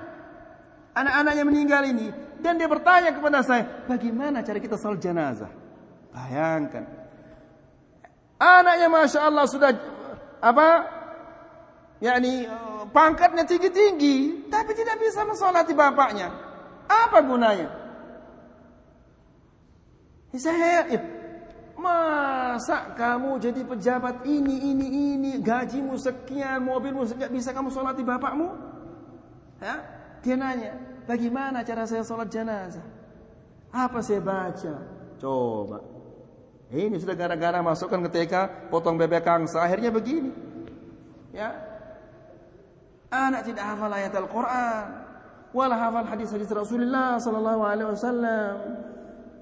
Anak-anaknya 0.93 1.45
meninggal 1.49 1.83
ini 1.89 2.30
dan 2.41 2.59
dia 2.59 2.67
bertanya 2.67 3.15
kepada 3.15 3.45
saya, 3.45 3.87
"Bagaimana 3.87 4.43
cara 4.43 4.59
kita 4.59 4.81
salat 4.81 5.01
jenazah?" 5.01 5.49
Bayangkan. 6.11 6.85
Anaknya 8.41 8.89
Masya 8.89 9.21
Allah 9.29 9.47
sudah 9.47 9.71
apa? 10.41 10.69
yakni 12.01 12.49
pangkatnya 12.97 13.45
tinggi-tinggi 13.45 14.49
tapi 14.49 14.73
tidak 14.73 14.97
bisa 15.05 15.21
mensolati 15.29 15.77
bapaknya. 15.77 16.33
Apa 16.89 17.21
gunanya? 17.21 17.69
Saya 20.33 20.89
Masa 21.81 22.93
kamu 22.93 23.41
jadi 23.41 23.65
pejabat 23.65 24.29
ini, 24.29 24.69
ini, 24.69 25.17
ini, 25.17 25.31
gajimu 25.41 25.97
sekian, 25.97 26.61
mobilmu 26.61 27.09
sekian, 27.09 27.33
bisa 27.33 27.57
kamu 27.57 27.73
solati 27.73 28.05
bapakmu? 28.05 28.53
Ya? 29.65 29.81
Dia 30.21 30.37
nanya, 30.37 30.77
bagaimana 31.11 31.67
cara 31.67 31.83
saya 31.91 32.07
sholat 32.07 32.31
jenazah? 32.31 32.87
Apa 33.75 33.99
saya 33.99 34.23
baca? 34.23 34.75
Coba. 35.19 35.83
Ini 36.71 36.95
sudah 37.03 37.19
gara-gara 37.19 37.59
masukkan 37.59 37.99
ke 38.07 38.11
TK, 38.15 38.35
potong 38.71 38.95
bebek 38.95 39.27
kangsa, 39.27 39.59
akhirnya 39.67 39.91
begini. 39.91 40.31
Ya, 41.35 41.51
Anak 43.11 43.43
tidak 43.43 43.75
hafal 43.75 43.91
ayat 43.91 44.15
Al-Quran. 44.15 44.85
Wala 45.51 45.75
hafal 45.75 46.07
hadis-hadis 46.07 46.47
Rasulullah 46.55 47.19
sallallahu 47.19 47.63
alaihi 47.67 47.91
wasallam. 47.91 48.55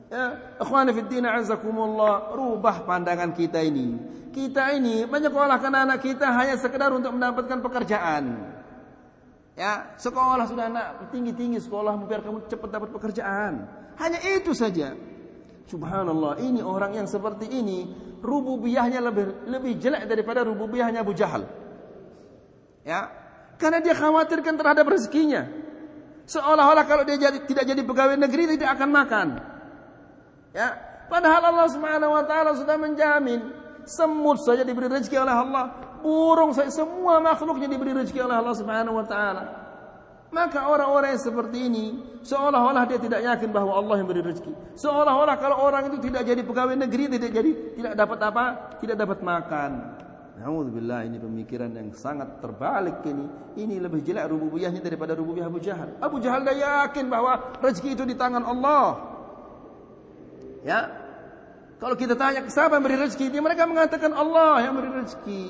Ya, 0.09 0.41
ikhwani 0.57 0.97
fi 0.97 1.05
din 1.05 1.29
azakumullah, 1.29 2.33
rubah 2.33 2.89
pandangan 2.89 3.37
kita 3.37 3.61
ini. 3.61 4.01
Kita 4.33 4.73
ini 4.73 5.05
menyekolahkan 5.05 5.69
anak 5.69 6.01
kita 6.01 6.33
hanya 6.33 6.57
sekedar 6.57 6.89
untuk 6.97 7.13
mendapatkan 7.13 7.61
pekerjaan. 7.61 8.57
Ya, 9.59 9.91
sekolah 9.99 10.47
sudah 10.47 10.71
anak 10.71 11.11
tinggi-tinggi 11.11 11.59
sekolah 11.59 11.99
biar 12.07 12.23
kamu 12.23 12.47
cepat 12.47 12.71
dapat 12.71 12.95
pekerjaan. 12.95 13.67
Hanya 13.99 14.23
itu 14.39 14.55
saja. 14.55 14.95
Subhanallah, 15.67 16.39
ini 16.39 16.63
orang 16.63 16.95
yang 16.95 17.11
seperti 17.11 17.51
ini 17.51 17.91
rububiyahnya 18.23 19.03
lebih 19.03 19.51
lebih 19.51 19.73
jelek 19.83 20.07
daripada 20.07 20.47
rububiyahnya 20.47 21.03
Abu 21.03 21.11
Jahal. 21.11 21.43
Ya, 22.87 23.11
karena 23.59 23.83
dia 23.83 23.99
khawatirkan 23.99 24.55
terhadap 24.55 24.87
rezekinya. 24.87 25.51
Seolah-olah 26.31 26.87
kalau 26.87 27.03
dia 27.03 27.19
jadi, 27.19 27.43
tidak 27.43 27.65
jadi 27.67 27.83
pegawai 27.83 28.15
negeri 28.15 28.55
tidak 28.55 28.79
akan 28.79 28.89
makan. 28.95 29.27
Ya, 30.55 30.79
padahal 31.11 31.51
Allah 31.51 31.67
Subhanahu 31.67 32.15
wa 32.15 32.25
taala 32.25 32.55
sudah 32.55 32.79
menjamin 32.79 33.43
semut 33.83 34.39
saja 34.39 34.63
diberi 34.63 34.87
rezeki 34.87 35.19
oleh 35.19 35.35
Allah, 35.35 35.65
burung 36.01 36.55
semua 36.55 37.21
makhluknya 37.23 37.69
diberi 37.71 37.93
rezeki 37.95 38.25
oleh 38.25 38.37
Allah 38.39 38.55
Subhanahu 38.57 38.99
wa 38.99 39.07
taala. 39.07 39.45
Maka 40.29 40.69
orang-orang 40.69 41.17
yang 41.17 41.25
seperti 41.25 41.59
ini 41.73 41.87
seolah-olah 42.21 42.85
dia 42.85 43.01
tidak 43.01 43.25
yakin 43.25 43.49
bahwa 43.49 43.81
Allah 43.81 44.05
yang 44.05 44.09
beri 44.09 44.21
rezeki. 44.21 44.53
Seolah-olah 44.77 45.37
kalau 45.41 45.57
orang 45.65 45.89
itu 45.89 46.05
tidak 46.05 46.29
jadi 46.29 46.45
pegawai 46.45 46.77
negeri 46.77 47.17
tidak 47.17 47.31
jadi 47.33 47.51
tidak 47.81 47.95
dapat 47.97 48.19
apa? 48.29 48.45
Tidak 48.77 48.97
dapat 48.97 49.19
makan. 49.25 49.71
Alhamdulillah 50.39 51.03
ini 51.09 51.19
pemikiran 51.19 51.73
yang 51.75 51.91
sangat 51.97 52.45
terbalik 52.45 53.03
ini. 53.09 53.27
Ini 53.59 53.83
lebih 53.83 54.05
jelek 54.05 54.29
rububiyahnya 54.31 54.85
daripada 54.85 55.17
rububiyah 55.17 55.49
Abu 55.51 55.59
Jahal. 55.59 55.97
Abu 55.99 56.23
Jahal 56.23 56.45
dah 56.45 56.55
yakin 56.55 57.11
bahwa 57.11 57.59
rezeki 57.59 57.97
itu 57.97 58.05
di 58.05 58.15
tangan 58.15 58.45
Allah. 58.47 59.01
Ya. 60.63 60.81
Kalau 61.79 61.95
kita 61.95 62.19
tanya 62.19 62.47
siapa 62.51 62.75
yang 62.79 62.85
beri 62.87 62.99
rezeki, 62.99 63.31
dia 63.31 63.43
mereka 63.43 63.67
mengatakan 63.67 64.11
Allah 64.11 64.63
yang 64.63 64.75
beri 64.79 64.91
rezeki. 64.93 65.43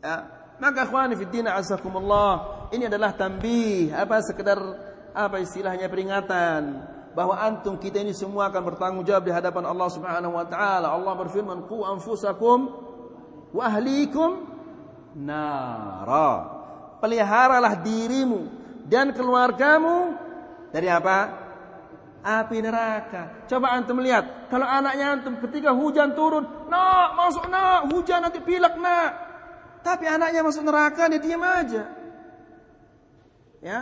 Ya. 0.00 0.16
Maka 0.56 0.88
akhwani 0.88 1.20
fi 1.20 1.28
din 1.28 1.44
azakumullah, 1.44 2.68
ini 2.72 2.88
adalah 2.88 3.12
tambih, 3.12 3.92
apa 3.92 4.24
sekedar 4.24 4.56
apa 5.12 5.36
istilahnya 5.40 5.88
peringatan 5.88 6.80
bahwa 7.12 7.36
antum 7.40 7.76
kita 7.80 8.00
ini 8.00 8.12
semua 8.12 8.52
akan 8.52 8.62
bertanggung 8.64 9.04
jawab 9.04 9.24
di 9.24 9.32
hadapan 9.32 9.64
Allah 9.68 9.88
Subhanahu 9.88 10.36
wa 10.36 10.44
taala. 10.48 10.92
Allah 10.92 11.12
berfirman, 11.16 11.64
"Qu 11.68 11.84
anfusakum 11.84 12.72
wa 13.52 13.62
ahlikum 13.64 14.56
nara. 15.16 16.32
Peliharalah 17.00 17.80
dirimu 17.80 18.48
dan 18.84 19.16
keluargamu 19.16 20.16
dari 20.72 20.88
apa? 20.92 21.44
Api 22.26 22.58
neraka. 22.58 23.46
Coba 23.46 23.72
antum 23.78 24.02
lihat, 24.02 24.50
kalau 24.50 24.66
anaknya 24.66 25.14
antum 25.14 25.38
ketika 25.46 25.70
hujan 25.70 26.12
turun, 26.18 26.42
nak 26.66 27.14
masuk 27.14 27.46
nak, 27.46 27.86
hujan 27.94 28.18
nanti 28.18 28.42
pilek 28.42 28.74
nak. 28.82 29.25
Tapi 29.86 30.02
anaknya 30.10 30.42
masuk 30.42 30.66
neraka 30.66 31.06
dia 31.06 31.22
diam 31.22 31.38
aja. 31.46 31.86
Ya. 33.62 33.80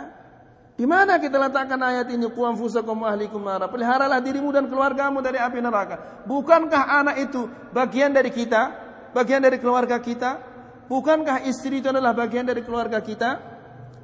Di 0.77 0.85
mana 0.85 1.17
kita 1.17 1.41
letakkan 1.41 1.81
ayat 1.81 2.13
ini 2.13 2.29
qu 2.29 2.45
anfusakum 2.45 3.01
ahlikum 3.01 3.41
nara? 3.41 3.65
Peliharalah 3.65 4.21
dirimu 4.21 4.53
dan 4.53 4.69
keluargamu 4.69 5.25
dari 5.25 5.41
api 5.41 5.57
neraka. 5.65 6.27
Bukankah 6.29 7.01
anak 7.01 7.25
itu 7.25 7.49
bagian 7.73 8.13
dari 8.13 8.29
kita? 8.29 8.85
Bagian 9.17 9.41
dari 9.41 9.57
keluarga 9.57 9.97
kita? 9.97 10.53
Bukankah 10.85 11.47
istri 11.49 11.81
itu 11.81 11.89
adalah 11.89 12.13
bagian 12.13 12.45
dari 12.45 12.61
keluarga 12.61 13.01
kita? 13.01 13.31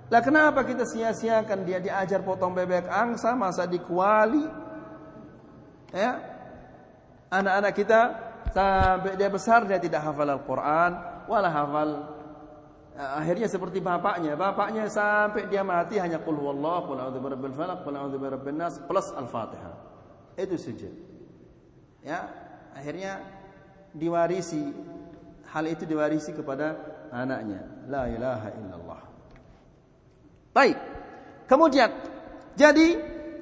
Lah 0.10 0.22
kenapa 0.26 0.66
kita 0.66 0.88
sia-siakan 0.88 1.68
dia 1.68 1.78
diajar 1.78 2.26
potong 2.26 2.58
bebek 2.58 2.90
angsa 2.90 3.38
masa 3.38 3.70
dikuali? 3.70 4.42
Ya. 5.94 6.18
Anak-anak 7.30 7.74
kita 7.78 8.00
sampai 8.56 9.20
dia 9.20 9.30
besar 9.30 9.68
dia 9.68 9.78
tidak 9.78 10.04
hafal 10.08 10.28
Al-Qur'an, 10.28 11.11
wala 11.32 11.48
hafal 11.48 11.90
ya, 12.92 13.16
akhirnya 13.24 13.48
seperti 13.48 13.80
bapaknya. 13.80 14.36
Bapaknya 14.36 14.92
sampai 14.92 15.48
dia 15.48 15.64
mati 15.64 15.96
hanya 15.96 16.20
qul 16.20 16.36
huwallahu, 16.36 16.92
qul 16.92 16.98
a'udzu 17.00 17.20
birabbil 17.24 17.56
falaq, 17.56 17.88
qul 17.88 17.96
a'udzu 17.96 18.18
birabbin 18.20 18.60
nas 18.60 18.76
plus 18.84 19.08
Al-Fatihah. 19.16 19.76
Itu 20.36 20.60
saja. 20.60 20.92
Ya, 22.04 22.20
akhirnya 22.76 23.24
diwarisi 23.96 24.60
hal 25.52 25.66
itu 25.72 25.88
diwarisi 25.88 26.36
kepada 26.36 26.76
anaknya. 27.12 27.88
La 27.88 28.12
ilaha 28.12 28.50
illallah. 28.60 29.02
Baik. 30.52 30.78
Kemudian, 31.48 31.92
jadi 32.56 32.88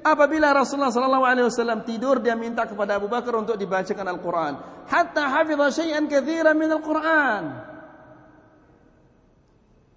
apabila 0.02 0.50
Rasulullah 0.50 0.90
sallallahu 0.90 1.26
alaihi 1.26 1.46
wasallam 1.46 1.86
tidur 1.86 2.18
dia 2.18 2.34
minta 2.34 2.66
kepada 2.66 2.98
Abu 2.98 3.06
Bakar 3.06 3.38
untuk 3.38 3.54
dibacakan 3.54 4.06
Al-Qur'an, 4.06 4.54
hatta 4.90 5.30
hafidha 5.30 5.70
syai'an 5.70 6.10
katsiran 6.10 6.58
min 6.58 6.70
Al-Qur'an. 6.74 7.69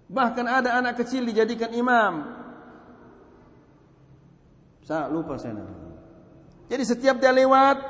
Bahkan 0.08 0.46
ada 0.46 0.76
anak 0.76 1.00
kecil 1.00 1.24
dijadikan 1.24 1.72
imam. 1.72 2.28
Saya 4.84 5.08
lupa 5.08 5.40
saya 5.40 5.56
namanya. 5.56 5.96
Jadi 6.68 6.82
setiap 6.84 7.16
dia 7.16 7.32
lewat 7.32 7.80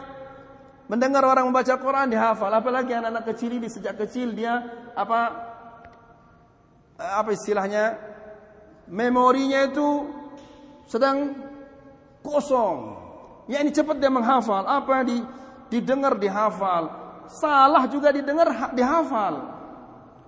mendengar 0.87 1.27
orang 1.27 1.51
membaca 1.51 1.75
Quran 1.75 2.11
dihafal, 2.11 2.51
apalagi 2.55 2.95
anak-anak 2.95 3.25
kecil 3.35 3.51
ini 3.59 3.67
sejak 3.67 3.99
kecil 3.99 4.31
dia 4.31 4.63
apa 4.95 5.21
apa 6.95 7.31
istilahnya 7.35 7.99
memorinya 8.87 9.67
itu 9.67 10.07
sedang 10.87 11.35
kosong. 12.23 13.03
Ya 13.51 13.61
ini 13.61 13.75
cepat 13.75 13.99
dia 13.99 14.09
menghafal 14.09 14.63
apa 14.65 15.03
di 15.03 15.19
didengar 15.69 16.15
dihafal, 16.15 16.89
salah 17.27 17.91
juga 17.91 18.15
didengar 18.15 18.71
dihafal. 18.71 19.35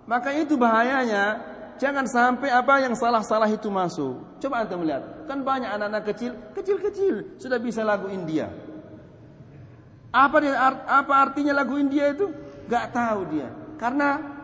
Maka 0.07 0.35
itu 0.35 0.59
bahayanya. 0.59 1.55
Jangan 1.77 2.09
sampai 2.09 2.49
apa 2.49 2.81
yang 2.81 2.97
salah-salah 2.97 3.49
itu 3.53 3.69
masuk. 3.69 4.41
Coba 4.41 4.65
anda 4.65 4.77
melihat, 4.81 5.03
kan 5.29 5.45
banyak 5.45 5.69
anak-anak 5.69 6.03
kecil, 6.09 6.33
kecil-kecil 6.57 7.37
sudah 7.37 7.59
bisa 7.61 7.85
lagu 7.85 8.09
India. 8.09 8.49
Apa 10.09 10.37
dia, 10.41 10.57
apa 10.89 11.13
artinya 11.13 11.53
lagu 11.53 11.77
India 11.77 12.17
itu? 12.17 12.33
Gak 12.67 12.97
tahu 12.97 13.21
dia. 13.29 13.53
Karena 13.77 14.37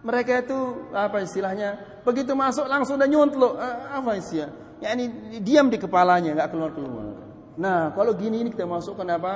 mereka 0.00 0.40
itu 0.40 0.88
apa 0.96 1.20
istilahnya 1.20 2.00
begitu 2.00 2.32
masuk 2.32 2.64
langsung 2.64 2.96
udah 2.96 3.08
nyuntluk 3.08 3.52
uh, 3.56 4.00
apa 4.00 4.16
sih 4.24 4.40
ya 4.80 4.88
ini 4.96 5.36
diam 5.44 5.68
di 5.68 5.76
kepalanya 5.76 6.32
nggak 6.32 6.48
keluar 6.48 6.72
keluar 6.72 7.20
nah 7.60 7.92
kalau 7.92 8.16
gini 8.16 8.40
ini 8.40 8.48
kita 8.48 8.64
masukkan 8.64 9.04
apa 9.12 9.32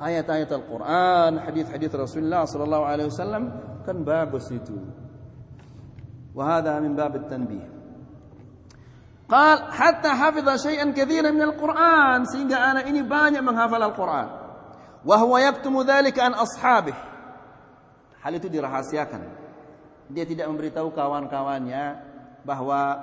ayat-ayat 0.00 0.48
Al-Quran 0.48 1.32
hadis-hadis 1.44 1.92
Rasulullah 1.92 2.48
Sallallahu 2.48 2.84
Alaihi 2.88 3.08
Wasallam 3.12 3.44
kan 3.84 3.96
bagus 4.00 4.48
itu 4.48 4.76
وهذا 6.36 6.80
من 6.80 6.92
باب 6.96 7.16
التنبيه 7.16 7.66
قال 9.28 9.72
حتى 9.72 10.08
حفظ 10.08 10.46
شيئا 10.62 10.86
كثيرا 10.92 11.30
من 11.30 11.42
القرآن 11.42 12.28
sehingga 12.28 12.60
anak 12.60 12.84
ini 12.92 13.00
banyak 13.02 13.40
menghafal 13.40 13.80
Al-Quran 13.80 14.28
وهو 15.06 15.38
يكتم 15.38 15.74
ذلك 15.82 16.14
عن 16.20 16.36
أصحابه 16.36 16.94
hal 18.20 18.32
itu 18.36 18.52
dirahasiakan 18.52 19.22
dia 20.10 20.22
tidak 20.22 20.46
memberitahu 20.46 20.94
kawan-kawannya 20.94 21.98
bahwa 22.46 23.02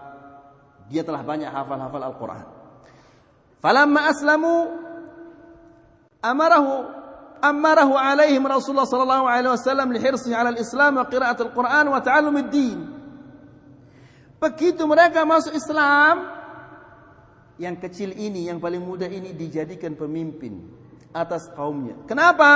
dia 0.87 1.03
telah 1.03 1.23
banyak 1.23 1.51
hafal-hafal 1.51 2.03
Al-Qur'an. 2.03 2.47
Falamma 3.59 4.11
aslamu 4.11 4.55
amarahu 6.19 6.87
amarahu 7.43 7.93
alaihim 7.95 8.43
Rasulullah 8.43 8.87
sallallahu 8.87 9.25
alaihi 9.27 9.51
wasallam 9.55 9.91
lihirsihi 9.91 10.35
'ala 10.35 10.51
al-Islam 10.51 10.99
wa 10.99 11.07
qira'at 11.07 11.39
al-Qur'an 11.39 11.85
wa 11.87 11.99
ta'allum 11.99 12.35
ad-din. 12.39 12.79
Begitu 14.43 14.84
mereka 14.84 15.23
masuk 15.23 15.56
Islam, 15.56 16.27
yang 17.56 17.79
kecil 17.79 18.12
ini, 18.12 18.51
yang 18.51 18.60
paling 18.60 18.84
muda 18.84 19.08
ini 19.08 19.32
dijadikan 19.32 19.95
pemimpin 19.95 20.67
atas 21.15 21.47
kaumnya. 21.56 21.95
Kenapa? 22.03 22.51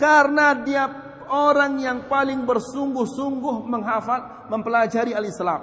Karena 0.00 0.56
dia 0.56 0.88
orang 1.28 1.76
yang 1.82 1.98
paling 2.08 2.46
bersungguh-sungguh 2.46 3.68
menghafal, 3.68 4.48
mempelajari 4.48 5.12
al-Islam. 5.12 5.60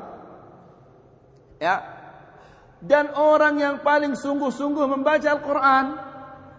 Ya. 1.58 1.82
Dan 2.84 3.16
orang 3.16 3.58
yang 3.58 3.76
paling 3.80 4.14
sungguh-sungguh 4.20 4.86
membaca 4.86 5.26
Al-Quran 5.26 5.86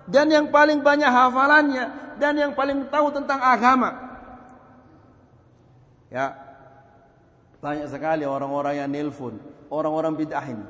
dan 0.09 0.27
yang 0.33 0.48
paling 0.48 0.81
banyak 0.81 1.12
hafalannya 1.12 2.16
dan 2.16 2.35
yang 2.35 2.57
paling 2.57 2.88
tahu 2.88 3.12
tentang 3.12 3.44
agama. 3.44 3.90
Ya. 6.09 6.43
Banyak 7.64 7.88
sekali 7.88 8.29
orang-orang 8.29 8.77
yang 8.77 8.92
nelpon, 8.92 9.40
orang-orang 9.72 10.12
bid'ah 10.20 10.44
ini. 10.53 10.66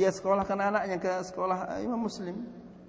Dia 0.00 0.08
sekolahkan 0.08 0.56
anaknya 0.56 0.96
ke 0.96 1.12
sekolah 1.28 1.76
Imam 1.84 2.08
Muslim. 2.08 2.32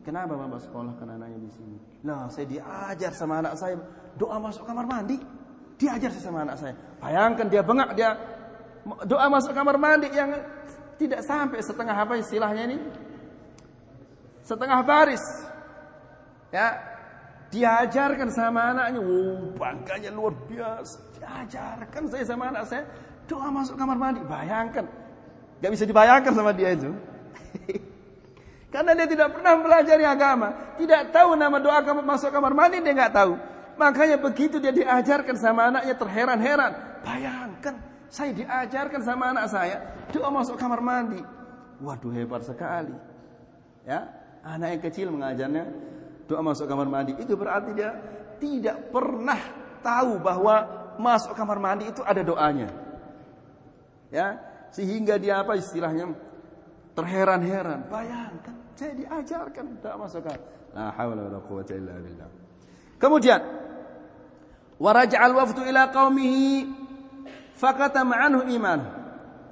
Kenapa 0.08 0.39
Bapak 0.39 0.63
sekolahkan 0.63 1.19
anaknya 1.19 1.43
di 1.43 1.52
sini? 1.52 1.78
Nah, 2.08 2.32
saya 2.32 2.47
diajar 2.47 3.12
sama 3.12 3.43
anak 3.43 3.60
saya 3.60 3.76
doa 4.15 4.39
masuk 4.39 4.63
kamar 4.63 4.88
mandi. 4.88 5.19
Diajar 5.76 6.08
saya 6.15 6.23
sama 6.23 6.47
anak 6.47 6.56
saya. 6.56 6.76
Bayangkan 7.04 7.52
dia 7.52 7.63
bengak 7.67 7.99
dia 7.99 8.15
doa 9.08 9.28
masuk 9.28 9.52
kamar 9.52 9.76
mandi 9.76 10.08
yang 10.15 10.32
tidak 10.95 11.19
sampai 11.28 11.60
setengah 11.60 11.95
apa 11.99 12.15
istilahnya 12.15 12.63
ini? 12.67 12.78
Setengah 14.43 14.80
baris. 14.88 15.23
Ya, 16.52 16.80
diajarkan 17.52 18.30
sama 18.32 18.71
anaknya. 18.71 19.04
Wow, 19.04 19.52
bangganya 19.56 20.15
luar 20.15 20.32
biasa. 20.47 21.12
Diajarkan 21.23 22.03
saya 22.12 22.23
sama 22.27 22.51
anak 22.51 22.67
saya 22.67 22.83
doa 23.31 23.47
masuk 23.47 23.79
kamar 23.79 23.95
mandi. 23.95 24.19
Bayangkan. 24.27 24.83
Gak 25.63 25.71
bisa 25.71 25.88
dibayangkan 25.88 26.33
sama 26.36 26.51
dia 26.51 26.75
itu. 26.75 26.91
Karena 28.73 28.91
dia 28.97 29.07
tidak 29.07 29.38
pernah 29.38 29.53
mempelajari 29.55 30.01
agama, 30.01 30.75
tidak 30.81 31.13
tahu 31.13 31.38
nama 31.38 31.62
doa 31.62 31.79
masuk 32.01 32.33
kamar 32.33 32.57
mandi 32.57 32.81
dia 32.81 32.91
nggak 32.91 33.13
tahu. 33.13 33.38
Makanya 33.77 34.17
begitu 34.17 34.57
dia 34.57 34.73
diajarkan 34.73 35.38
sama 35.38 35.69
anaknya 35.69 35.93
terheran-heran. 35.93 36.71
Bayangkan, 37.05 37.77
saya 38.09 38.33
diajarkan 38.33 39.01
sama 39.05 39.29
anak 39.29 39.45
saya 39.53 39.77
doa 40.09 40.33
masuk 40.33 40.57
kamar 40.57 40.81
mandi. 40.81 41.21
Waduh 41.86 42.12
hebat 42.17 42.49
sekali. 42.49 42.97
Ya, 43.86 44.09
anak 44.41 44.67
yang 44.73 44.81
kecil 44.89 45.07
mengajarnya 45.13 45.63
doa 46.25 46.41
masuk 46.41 46.65
kamar 46.65 46.89
mandi. 46.89 47.13
Itu 47.21 47.38
berarti 47.38 47.77
dia 47.77 47.93
tidak 48.41 48.89
pernah 48.89 49.38
tahu 49.86 50.17
bahwa 50.17 50.83
masuk 50.99 51.34
kamar 51.38 51.58
mandi 51.62 51.89
itu 51.89 52.01
ada 52.06 52.21
doanya. 52.21 52.69
Ya, 54.13 54.38
sehingga 54.69 55.17
dia 55.17 55.41
apa 55.41 55.58
istilahnya 55.58 56.13
terheran-heran. 56.93 57.89
Bayangkan 57.89 58.56
saya 58.73 58.93
diajarkan 58.97 59.65
tak 59.82 59.95
masukkan. 59.97 60.38
La 60.73 60.89
haula 60.97 61.29
wala 61.29 61.39
quwwata 61.45 61.73
illa 61.77 61.93
billah. 61.97 62.29
Kemudian 62.97 63.41
waraja'al 64.82 65.34
wafdu 65.34 65.62
ila 65.65 65.89
qaumihi 65.94 66.65
fakatama 67.58 68.17
anhu 68.17 68.41
iman. 68.50 68.79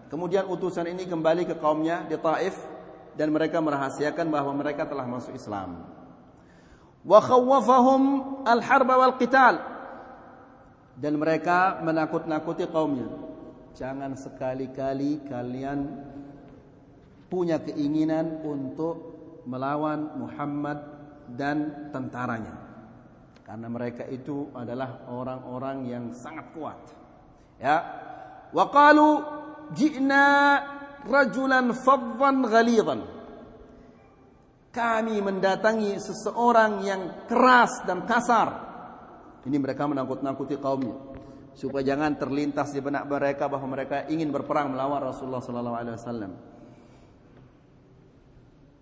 Kemudian 0.10 0.50
utusan 0.50 0.92
ini 0.92 1.08
kembali 1.08 1.48
ke 1.48 1.56
kaumnya 1.56 2.04
di 2.10 2.20
Taif 2.20 2.58
dan 3.16 3.32
mereka 3.32 3.64
merahasiakan 3.64 4.28
bahwa 4.28 4.52
mereka 4.60 4.84
telah 4.84 5.08
masuk 5.08 5.32
Islam. 5.32 5.88
Wa 7.08 7.20
khawwafahum 7.24 8.02
al-harb 8.44 8.90
wal 8.92 9.16
qital. 9.16 9.71
Dan 10.98 11.18
mereka 11.18 11.80
menakut-nakuti 11.82 12.68
kaumnya. 12.68 13.08
Jangan 13.72 14.20
sekali-kali 14.20 15.24
kalian 15.26 15.80
punya 17.32 17.64
keinginan 17.64 18.44
untuk 18.44 19.12
melawan 19.48 20.20
Muhammad 20.20 20.80
dan 21.32 21.90
tentaranya. 21.96 22.56
Karena 23.48 23.68
mereka 23.72 24.04
itu 24.08 24.52
adalah 24.52 25.08
orang-orang 25.08 25.88
yang 25.88 26.06
sangat 26.12 26.52
kuat. 26.52 26.80
Ya. 27.60 27.78
Wa 28.52 28.68
qalu 28.68 29.24
ji'na 29.76 30.28
rajulan 31.08 31.72
faddan 31.76 32.48
ghalidan. 32.48 33.00
Kami 34.72 35.20
mendatangi 35.20 36.00
seseorang 36.00 36.84
yang 36.88 37.28
keras 37.28 37.84
dan 37.84 38.08
kasar. 38.08 38.71
Ini 39.42 39.58
mereka 39.58 39.90
menakut-nakuti 39.90 40.58
kaumnya 40.62 40.94
supaya 41.52 41.84
jangan 41.84 42.16
terlintas 42.16 42.72
di 42.72 42.80
benak 42.80 43.06
mereka 43.10 43.52
bahwa 43.52 43.76
mereka 43.76 44.08
ingin 44.08 44.32
berperang 44.32 44.72
melawan 44.72 45.04
Rasulullah 45.04 45.44
sallallahu 45.44 45.78
alaihi 45.78 45.96
wasallam. 45.98 46.32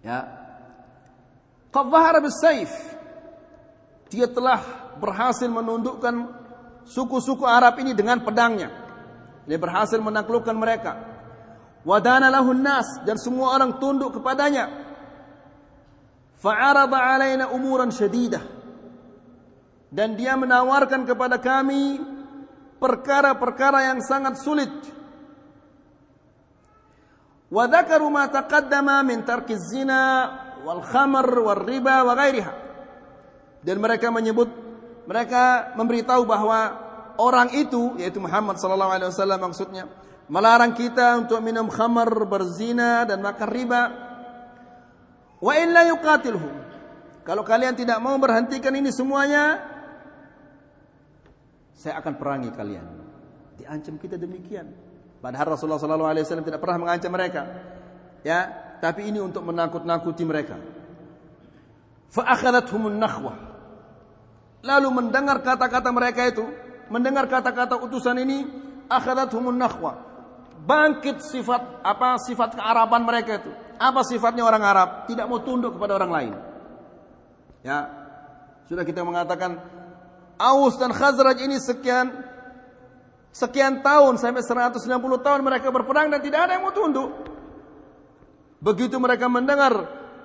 Ya. 0.05 0.19
Qad 1.69 1.85
dhahara 1.89 2.19
bis-sayf. 2.23 2.71
Dia 4.09 4.25
telah 4.25 4.89
berhasil 4.97 5.45
menundukkan 5.45 6.33
suku-suku 6.89 7.45
Arab 7.45 7.77
ini 7.77 7.93
dengan 7.93 8.25
pedangnya. 8.25 8.73
Dia 9.45 9.57
berhasil 9.61 10.01
menaklukkan 10.01 10.55
mereka. 10.57 10.97
Wadana 11.85 12.27
lahun 12.27 12.59
nas 12.59 12.85
dan 13.05 13.15
semua 13.21 13.53
orang 13.55 13.77
tunduk 13.77 14.17
kepadanya. 14.17 14.67
Fa'arada 16.41 16.99
alaina 16.99 17.53
umuran 17.53 17.93
syadidah. 17.93 18.58
Dan 19.89 20.13
dia 20.13 20.37
menawarkan 20.37 21.05
kepada 21.05 21.41
kami 21.41 21.97
perkara-perkara 22.77 23.89
yang 23.89 23.99
sangat 24.05 24.37
sulit. 24.37 24.69
Wa 27.49 27.65
dzakaru 27.65 28.07
ma 28.13 28.29
taqaddama 28.29 29.01
min 29.01 29.25
tarki 29.25 29.57
zina 29.57 30.29
wal 30.61 30.85
khamr 30.85 31.25
riba 31.65 32.05
wa 32.05 32.13
ghairiha. 32.13 32.53
Dan 33.65 33.81
mereka 33.81 34.13
menyebut 34.13 34.47
mereka 35.09 35.73
memberitahu 35.73 36.21
bahwa 36.29 36.77
orang 37.17 37.49
itu 37.57 37.97
yaitu 37.97 38.21
Muhammad 38.21 38.61
sallallahu 38.61 38.93
alaihi 38.93 39.09
wasallam 39.09 39.41
maksudnya 39.41 39.89
melarang 40.29 40.77
kita 40.77 41.17
untuk 41.17 41.41
minum 41.41 41.67
khamar, 41.67 42.07
berzina 42.29 43.03
dan 43.09 43.19
makan 43.25 43.49
riba. 43.49 43.81
Wa 45.41 45.53
illa 45.57 45.89
yuqatilhum. 45.89 46.53
Kalau 47.25 47.41
kalian 47.41 47.73
tidak 47.73 47.97
mau 47.97 48.15
berhentikan 48.21 48.73
ini 48.73 48.93
semuanya, 48.93 49.57
saya 51.79 51.95
akan 52.03 52.19
perangi 52.19 52.51
kalian. 52.51 52.83
Diancam 53.55 53.95
kita 53.95 54.19
demikian. 54.19 54.67
Padahal 55.23 55.55
Rasulullah 55.55 55.79
sallallahu 55.79 56.11
alaihi 56.11 56.27
wasallam 56.27 56.43
tidak 56.43 56.59
pernah 56.59 56.83
mengancam 56.83 57.11
mereka. 57.15 57.41
Ya, 58.19 58.51
tapi 58.83 59.07
ini 59.07 59.23
untuk 59.23 59.47
menakut-nakuti 59.47 60.27
mereka. 60.27 60.59
Fa 62.11 62.35
akhadathum 62.35 62.91
nakhwah. 62.99 63.47
Lalu 64.59 64.87
mendengar 64.91 65.39
kata-kata 65.39 65.87
mereka 65.95 66.27
itu, 66.27 66.43
mendengar 66.91 67.31
kata-kata 67.31 67.79
utusan 67.79 68.19
ini, 68.19 68.43
akhadathum 68.91 69.55
nakhwah. 69.55 70.03
Bangkit 70.59 71.23
sifat 71.23 71.79
apa 71.79 72.19
sifat 72.19 72.59
kearaban 72.59 73.07
mereka 73.07 73.39
itu. 73.39 73.51
Apa 73.79 74.03
sifatnya 74.03 74.43
orang 74.43 74.59
Arab? 74.67 74.89
Tidak 75.07 75.23
mau 75.31 75.39
tunduk 75.39 75.79
kepada 75.79 75.95
orang 75.95 76.11
lain. 76.11 76.33
Ya. 77.63 77.87
Sudah 78.67 78.83
kita 78.83 79.07
mengatakan 79.07 79.78
Aus 80.39 80.79
dan 80.79 80.95
Khazraj 80.95 81.35
ini 81.43 81.59
sekian 81.59 82.15
sekian 83.35 83.83
tahun 83.83 84.15
sampai 84.15 84.39
160 84.39 84.87
tahun 85.19 85.41
mereka 85.43 85.67
berperang 85.67 86.07
dan 86.07 86.23
tidak 86.23 86.47
ada 86.47 86.55
yang 86.55 86.63
mau 86.63 86.71
tunduk. 86.71 87.11
Begitu 88.63 88.95
mereka 88.95 89.27
mendengar 89.27 89.75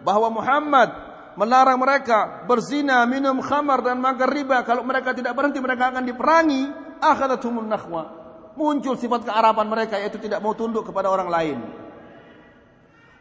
bahwa 0.06 0.30
Muhammad 0.30 0.90
melarang 1.34 1.78
mereka 1.82 2.46
berzina, 2.46 3.02
minum 3.10 3.42
khamar 3.42 3.82
dan 3.82 3.98
makan 3.98 4.28
riba, 4.30 4.62
kalau 4.62 4.86
mereka 4.86 5.10
tidak 5.14 5.34
berhenti 5.34 5.58
mereka 5.58 5.90
akan 5.90 6.02
diperangi, 6.06 6.62
akhadathumul 7.02 7.66
nakhwa. 7.66 8.22
Muncul 8.54 8.94
sifat 8.94 9.26
kearaban 9.26 9.66
mereka 9.66 9.98
yaitu 9.98 10.22
tidak 10.22 10.38
mau 10.38 10.54
tunduk 10.54 10.86
kepada 10.86 11.10
orang 11.10 11.26
lain. 11.26 11.58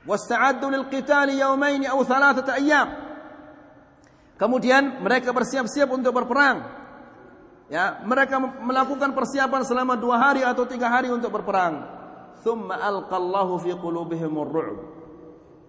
Wasta'addu 0.05 0.69
lil 0.69 0.85
qitali 0.93 1.41
aw 1.41 1.99
thalathata 2.05 2.61
ayyam. 2.61 2.89
Kemudian 4.37 5.01
mereka 5.01 5.33
bersiap-siap 5.33 5.89
untuk 5.89 6.13
berperang. 6.13 6.82
Ya, 7.73 7.97
mereka 8.05 8.37
melakukan 8.37 9.17
persiapan 9.17 9.65
selama 9.65 9.97
dua 9.97 10.21
hari 10.21 10.45
atau 10.45 10.61
tiga 10.69 10.93
hari 10.93 11.09
untuk 11.09 11.33
berperang. 11.33 11.81
Thumma 12.45 12.77
alqallahu 12.77 13.57
fi 13.65 13.73
qulubihim 13.73 14.29
ru'b. 14.29 14.77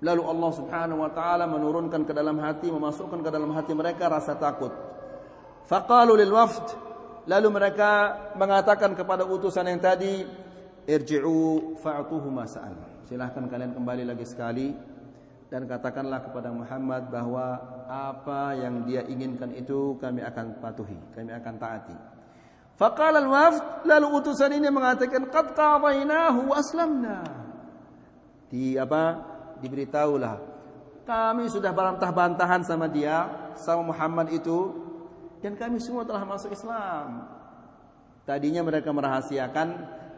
Lalu 0.05 0.20
Allah 0.20 0.50
Subhanahu 0.52 1.00
wa 1.00 1.09
taala 1.16 1.48
menurunkan 1.48 2.05
ke 2.05 2.12
dalam 2.12 2.36
hati, 2.44 2.68
memasukkan 2.68 3.24
ke 3.24 3.30
dalam 3.32 3.48
hati 3.57 3.72
mereka 3.72 4.12
rasa 4.12 4.36
takut. 4.36 4.68
Faqalu 5.64 6.20
lil 6.20 6.28
wafd, 6.28 6.76
lalu 7.24 7.48
mereka 7.48 8.20
mengatakan 8.36 8.92
kepada 8.92 9.24
utusan 9.24 9.64
yang 9.64 9.80
tadi, 9.80 10.28
irji'u 10.84 11.80
fa'tuhu 11.80 12.28
ma. 12.28 12.44
Silahkan 13.09 13.48
kalian 13.48 13.72
kembali 13.72 14.05
lagi 14.05 14.28
sekali 14.28 14.76
dan 15.53 15.68
katakanlah 15.68 16.24
kepada 16.24 16.51
Muhammad 16.51 17.12
bahwa 17.12 17.61
apa 17.86 18.57
yang 18.59 18.88
dia 18.88 19.05
inginkan 19.05 19.53
itu 19.55 19.97
kami 20.01 20.24
akan 20.24 20.59
patuhi, 20.59 20.99
kami 21.12 21.30
akan 21.32 21.55
taati. 21.61 21.97
Faqala 22.74 23.22
al-wafd 23.22 23.86
lalu 23.86 24.07
utusan 24.18 24.51
ini 24.57 24.66
mengatakan 24.72 25.30
qad 25.30 25.55
qadainahu 25.55 26.51
wa 26.51 26.57
aslamna. 26.59 27.18
Di 28.51 28.74
apa? 28.74 29.32
Diberitahulah 29.62 30.55
kami 31.05 31.53
sudah 31.53 31.70
bantah-bantahan 31.70 32.64
sama 32.64 32.88
dia, 32.88 33.28
sama 33.61 33.92
Muhammad 33.92 34.32
itu 34.32 34.72
dan 35.45 35.53
kami 35.55 35.76
semua 35.76 36.03
telah 36.09 36.24
masuk 36.24 36.51
Islam. 36.51 37.28
Tadinya 38.24 38.64
mereka 38.64 38.88
merahasiakan, 38.88 39.68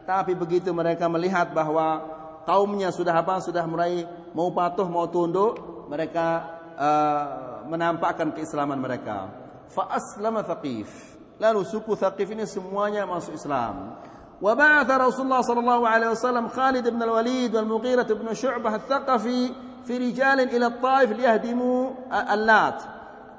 tapi 0.07 0.31
begitu 0.31 0.71
mereka 0.71 1.11
melihat 1.11 1.51
bahwa 1.51 2.07
kaumnya 2.47 2.87
sudah 2.95 3.19
apa? 3.19 3.43
Sudah 3.43 3.67
mulai 3.67 4.07
mau 4.37 4.53
patuh, 4.53 4.85
mau 4.85 5.09
tunduk, 5.09 5.57
mereka 5.89 6.45
uh, 6.77 7.65
menampakkan 7.65 8.29
keislaman 8.37 8.77
mereka. 8.77 9.33
Fa 9.73 9.89
aslama 9.97 10.45
Thaqif. 10.45 11.17
Lalu 11.41 11.65
suku 11.65 11.97
Thaqif 11.97 12.29
ini 12.29 12.45
semuanya 12.45 13.09
masuk 13.09 13.33
Islam. 13.33 13.97
Wa 14.37 14.53
ba'atha 14.53 15.01
Rasulullah 15.01 15.41
sallallahu 15.41 15.83
alaihi 15.89 16.13
wasallam 16.13 16.53
Khalid 16.53 16.85
bin 16.85 17.01
Al-Walid 17.01 17.57
wal 17.57 17.65
Mughirah 17.65 18.05
bin 18.05 18.29
Syu'bah 18.37 18.77
Al-Thaqafi 18.77 19.41
fi 19.81 19.93
rijal 19.97 20.45
ila 20.45 20.67
Taif 20.77 21.09
liyahdimu 21.17 21.73
al-Lat. 22.13 22.77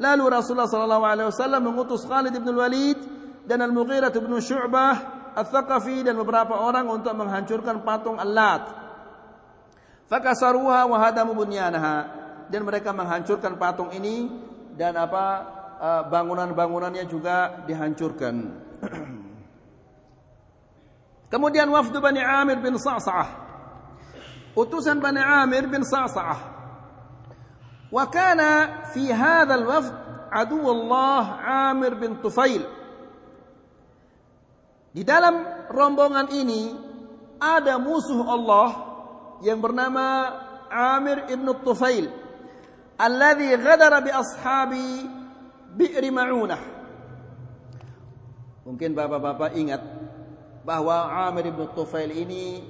Lalu 0.02 0.24
Rasulullah 0.26 0.66
sallallahu 0.66 1.04
alaihi 1.06 1.28
wasallam 1.30 1.62
mengutus 1.62 2.02
Khalid 2.02 2.34
bin 2.34 2.50
Al-Walid 2.50 2.98
dan 3.46 3.62
Al-Mughirah 3.62 4.10
bin 4.10 4.34
Syu'bah 4.42 4.94
Al-Thaqafi 5.38 6.02
dan 6.02 6.18
beberapa 6.18 6.58
orang 6.58 6.90
untuk 6.90 7.14
menghancurkan 7.14 7.86
patung 7.86 8.18
Al-Lat. 8.18 8.87
Fakasaruha 10.08 10.88
wa 10.88 11.12
bunyanaha 11.36 11.96
dan 12.48 12.64
mereka 12.64 12.96
menghancurkan 12.96 13.60
patung 13.60 13.92
ini 13.92 14.32
dan 14.72 14.96
apa 14.96 15.24
eh, 15.76 16.02
bangunan-bangunannya 16.08 17.04
juga 17.04 17.60
dihancurkan. 17.68 18.36
Kemudian 21.32 21.68
wafdu 21.68 22.00
Bani 22.00 22.24
Amir 22.24 22.56
bin 22.56 22.80
Sa'sa'ah. 22.80 23.28
Utusan 24.56 24.96
Bani 24.96 25.20
Amir 25.20 25.68
bin 25.68 25.84
Sa'sa'ah. 25.84 26.56
Wa 27.92 28.04
kana 28.08 28.84
fi 28.96 29.12
hadzal 29.12 29.64
wafd 29.68 29.92
adu 30.32 30.56
Allah 30.64 31.24
Amir 31.68 32.00
bin 32.00 32.16
Tufail. 32.24 32.64
Di 34.88 35.04
dalam 35.04 35.68
rombongan 35.68 36.32
ini 36.32 36.72
ada 37.36 37.76
musuh 37.76 38.24
Allah 38.24 38.87
yang 39.44 39.58
bernama 39.62 40.34
Amir 40.68 41.30
ibn 41.32 41.48
Tufail 41.64 42.10
alladhi 42.98 43.54
ghadara 43.56 44.02
bi 44.02 44.10
ashabi 44.10 45.06
bi'ri 45.78 46.10
ma'unah 46.10 46.62
mungkin 48.66 48.92
bapak-bapak 48.92 49.54
ingat 49.54 49.82
bahwa 50.66 51.08
Amir 51.30 51.48
ibn 51.48 51.64
Tufail 51.72 52.12
ini 52.12 52.60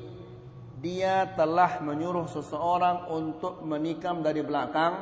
dia 0.79 1.27
telah 1.35 1.83
menyuruh 1.83 2.31
seseorang 2.31 3.11
untuk 3.11 3.67
menikam 3.67 4.23
dari 4.23 4.47
belakang 4.47 4.95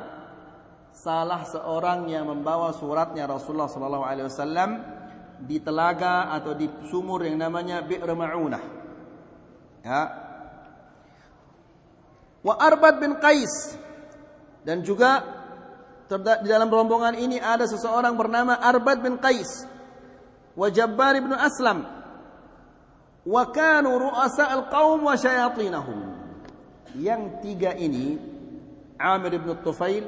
salah 0.89 1.45
seorang 1.45 2.09
yang 2.09 2.25
membawa 2.25 2.73
suratnya 2.73 3.29
Rasulullah 3.29 3.69
sallallahu 3.69 4.05
alaihi 4.05 4.25
wasallam 4.25 4.81
di 5.37 5.61
telaga 5.61 6.33
atau 6.33 6.57
di 6.57 6.65
sumur 6.89 7.21
yang 7.21 7.37
namanya 7.37 7.85
Bi'r 7.85 8.09
Ma'unah. 8.09 8.63
Ya, 9.85 10.01
wa 12.41 12.53
Arbad 12.57 13.01
bin 13.01 13.17
Qais. 13.17 13.77
Dan 14.67 14.83
juga 14.83 15.23
di 16.07 16.47
dalam 16.47 16.67
rombongan 16.67 17.15
ini 17.15 17.39
ada 17.39 17.63
seseorang 17.63 18.13
bernama 18.19 18.59
Arbad 18.59 18.99
bin 18.99 19.15
Qais. 19.17 19.65
Wa 20.57 20.67
Jabbar 20.67 21.17
bin 21.21 21.33
Aslam. 21.33 21.85
Wa 23.27 23.43
kanu 23.51 23.95
ru'asa 23.95 24.51
al-qaum 24.51 25.07
wa 25.07 25.15
syayatinahum. 25.15 25.99
Yang 26.97 27.21
tiga 27.43 27.71
ini 27.77 28.17
Amir 28.97 29.37
bin 29.37 29.53
Tufail 29.61 30.07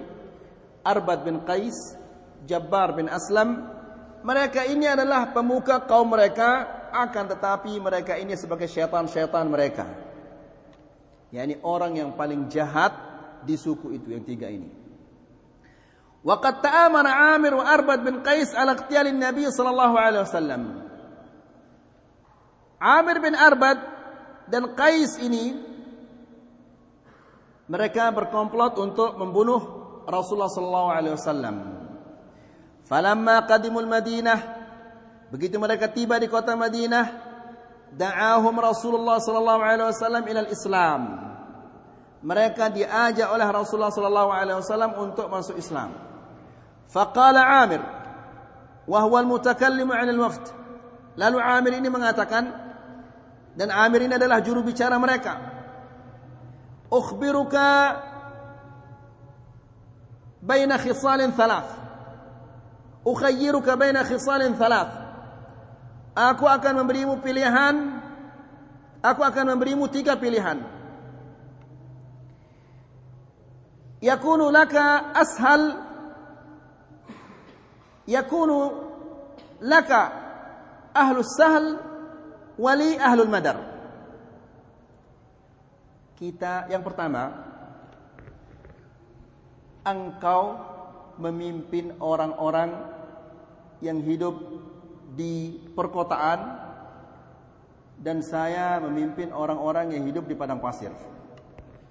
Arbad 0.81 1.21
bin 1.21 1.45
Qais 1.45 1.75
Jabbar 2.49 2.97
bin 2.97 3.05
Aslam 3.05 3.69
mereka 4.25 4.65
ini 4.65 4.89
adalah 4.89 5.31
pemuka 5.31 5.85
kaum 5.85 6.11
mereka 6.11 6.65
akan 6.89 7.25
tetapi 7.29 7.77
mereka 7.77 8.17
ini 8.17 8.33
sebagai 8.33 8.65
syaitan-syaitan 8.65 9.45
mereka 9.45 9.85
yakni 11.29 11.57
orang 11.61 11.97
yang 11.97 12.09
paling 12.17 12.49
jahat 12.49 12.93
di 13.45 13.55
suku 13.55 13.95
itu 13.95 14.13
yang 14.13 14.23
tiga 14.25 14.49
ini. 14.49 14.69
Waqad 16.19 16.59
ta'amana 16.59 17.35
Amir 17.35 17.55
wa 17.55 17.63
Arbad 17.63 18.03
bin 18.03 18.19
Qais 18.19 18.51
ala 18.51 18.75
iqtiyal 18.75 19.07
Nabi 19.15 19.47
sallallahu 19.47 19.95
alaihi 19.95 20.23
wasallam. 20.27 20.61
Amir 22.79 23.17
bin 23.23 23.33
Arbad 23.39 23.79
dan 24.51 24.75
Qais 24.75 25.15
ini 25.23 25.55
mereka 27.69 28.11
berkomplot 28.11 28.81
untuk 28.81 29.15
membunuh 29.15 29.61
Rasulullah 30.09 30.51
sallallahu 30.51 30.89
alaihi 30.89 31.15
wasallam. 31.15 31.55
Falamma 32.89 33.45
qadimul 33.45 33.85
Madinah 33.85 34.39
begitu 35.29 35.61
mereka 35.61 35.85
tiba 35.87 36.17
di 36.17 36.25
kota 36.25 36.57
Madinah 36.57 37.28
da'ahum 37.95 38.55
Rasulullah 38.59 39.17
sallallahu 39.17 39.61
alaihi 39.61 39.89
wasallam 39.89 40.23
ila 40.27 40.41
Islam. 40.49 41.01
Mereka 42.19 42.75
diajak 42.75 43.31
oleh 43.31 43.47
Rasulullah 43.47 43.93
sallallahu 43.95 44.29
alaihi 44.29 44.57
wasallam 44.59 44.91
untuk 44.99 45.31
masuk 45.31 45.55
Islam. 45.55 45.95
Faqala 46.91 47.63
Amir 47.63 47.81
wa 48.89 48.99
huwa 49.05 49.17
al-mutakallimu 49.23 49.93
'an 49.95 50.09
al-wafd. 50.09 50.45
Lalu 51.15 51.37
Amir 51.39 51.73
ini 51.79 51.87
mengatakan 51.87 52.43
dan 53.55 53.69
Amir 53.71 54.07
ini 54.07 54.15
adalah 54.15 54.43
juru 54.43 54.63
bicara 54.63 54.99
mereka. 54.99 55.35
Ukhbiruka 56.91 58.01
baina 60.41 60.75
khisalin 60.79 61.31
thalath. 61.35 61.71
Ukhayyiruka 63.05 63.79
baina 63.79 64.03
khisalin 64.03 64.55
thalath. 64.59 64.98
Aku 66.19 66.43
akan 66.43 66.83
memberimu 66.83 67.23
pilihan. 67.23 68.03
Aku 68.99 69.23
akan 69.23 69.55
memberimu 69.55 69.87
tiga 69.87 70.19
pilihan. 70.19 70.59
Yakunu 74.03 74.51
laka 74.51 75.15
ashal. 75.15 75.79
Yakunu 78.03 78.59
laka 79.63 80.01
ahlus 80.91 81.31
sahl. 81.39 81.79
Wali 82.59 82.99
ahlul 82.99 83.31
madar. 83.31 83.63
Kita 86.19 86.67
yang 86.67 86.83
pertama. 86.83 87.47
Engkau 89.87 90.59
memimpin 91.15 91.95
orang-orang 92.03 92.75
yang 93.79 94.03
hidup 94.03 94.35
di 95.19 95.59
perkotaan 95.75 96.39
dan 97.99 98.23
saya 98.23 98.79
memimpin 98.79 99.35
orang-orang 99.35 99.91
yang 99.91 100.07
hidup 100.07 100.23
di 100.23 100.35
padang 100.39 100.63
pasir. 100.63 100.95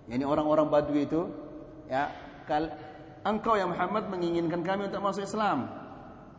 Yani 0.09 0.25
orang-orang 0.25 0.73
Badui 0.73 1.05
itu 1.05 1.29
ya, 1.93 2.09
kal 2.49 2.73
engkau 3.29 3.61
ya 3.61 3.69
Muhammad 3.69 4.09
menginginkan 4.09 4.65
kami 4.65 4.89
untuk 4.89 5.05
masuk 5.05 5.29
Islam. 5.29 5.69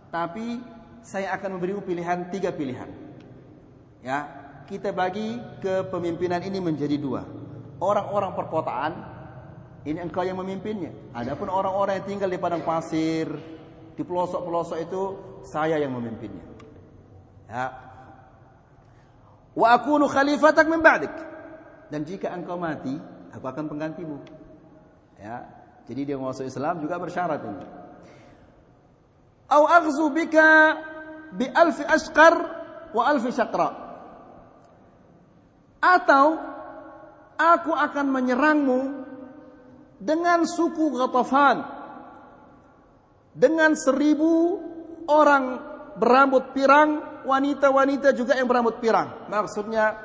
Tapi 0.09 0.57
saya 1.05 1.37
akan 1.37 1.61
memberimu 1.61 1.85
pilihan 1.85 2.33
tiga 2.33 2.49
pilihan. 2.49 2.89
Ya, 4.01 4.25
kita 4.65 4.89
bagi 4.89 5.37
kepemimpinan 5.61 6.41
ini 6.41 6.57
menjadi 6.57 6.97
dua. 6.97 7.21
Orang-orang 7.77 8.33
perkotaan 8.33 8.91
ini 9.85 10.01
engkau 10.01 10.25
yang 10.25 10.41
memimpinnya. 10.41 10.89
Adapun 11.13 11.53
orang-orang 11.53 12.01
yang 12.01 12.07
tinggal 12.09 12.29
di 12.33 12.41
padang 12.41 12.65
pasir, 12.65 13.29
di 13.93 14.01
pelosok-pelosok 14.01 14.77
itu 14.81 15.01
saya 15.45 15.77
yang 15.77 15.93
memimpinnya. 15.93 16.48
Wa 19.57 19.67
akunu 19.73 20.05
khalifatak 20.05 20.69
min 20.69 20.79
ba'dik. 20.79 21.11
Dan 21.89 22.05
jika 22.05 22.29
engkau 22.29 22.55
mati, 22.55 22.93
aku 23.33 23.45
akan 23.45 23.65
penggantimu. 23.65 24.17
Ya. 25.17 25.49
Jadi 25.89 26.05
dia 26.05 26.21
masuk 26.21 26.45
Islam 26.45 26.85
juga 26.85 27.01
bersyarat 27.01 27.41
ini. 27.41 27.65
Au 29.49 29.65
aghzu 29.65 30.13
bika 30.13 30.77
bi 31.33 31.49
alfi 31.49 31.81
ashqar 31.81 32.35
wa 32.93 33.03
alfi 33.09 33.33
syaqra. 33.33 33.69
Atau 35.81 36.37
aku 37.33 37.73
akan 37.73 38.05
menyerangmu 38.13 38.79
dengan 39.97 40.45
suku 40.45 40.93
Ghatafan 40.93 41.65
dengan 43.33 43.73
seribu 43.73 44.61
orang 45.09 45.57
berambut 45.97 46.53
pirang, 46.53 47.01
wanita-wanita 47.25 48.15
juga 48.15 48.35
yang 48.35 48.47
berambut 48.47 48.79
pirang. 48.83 49.27
Maksudnya 49.31 49.95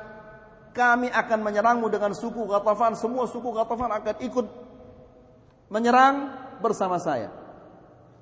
kami 0.75 1.07
akan 1.07 1.39
menyerangmu 1.39 1.87
dengan 1.87 2.11
suku 2.11 2.43
Ghatafan, 2.47 2.99
semua 2.99 3.25
suku 3.31 3.51
Ghatafan 3.55 3.91
akan 3.95 4.15
ikut 4.19 4.45
menyerang 5.71 6.35
bersama 6.59 6.99
saya. 6.99 7.31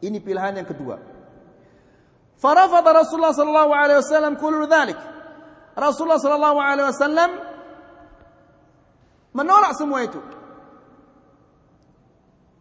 Ini 0.03 0.19
pilihan 0.21 0.61
yang 0.61 0.67
kedua. 0.67 0.99
Farafada 2.37 2.91
Rasulullah 2.91 3.31
sallallahu 3.33 3.71
alaihi 3.71 3.99
wasallam 4.03 4.33
dzalik. 4.37 4.99
Rasulullah 5.73 6.19
sallallahu 6.21 6.59
alaihi 6.59 6.87
wasallam 6.91 7.29
menolak 9.33 9.73
semua 9.73 10.05
itu. 10.05 10.21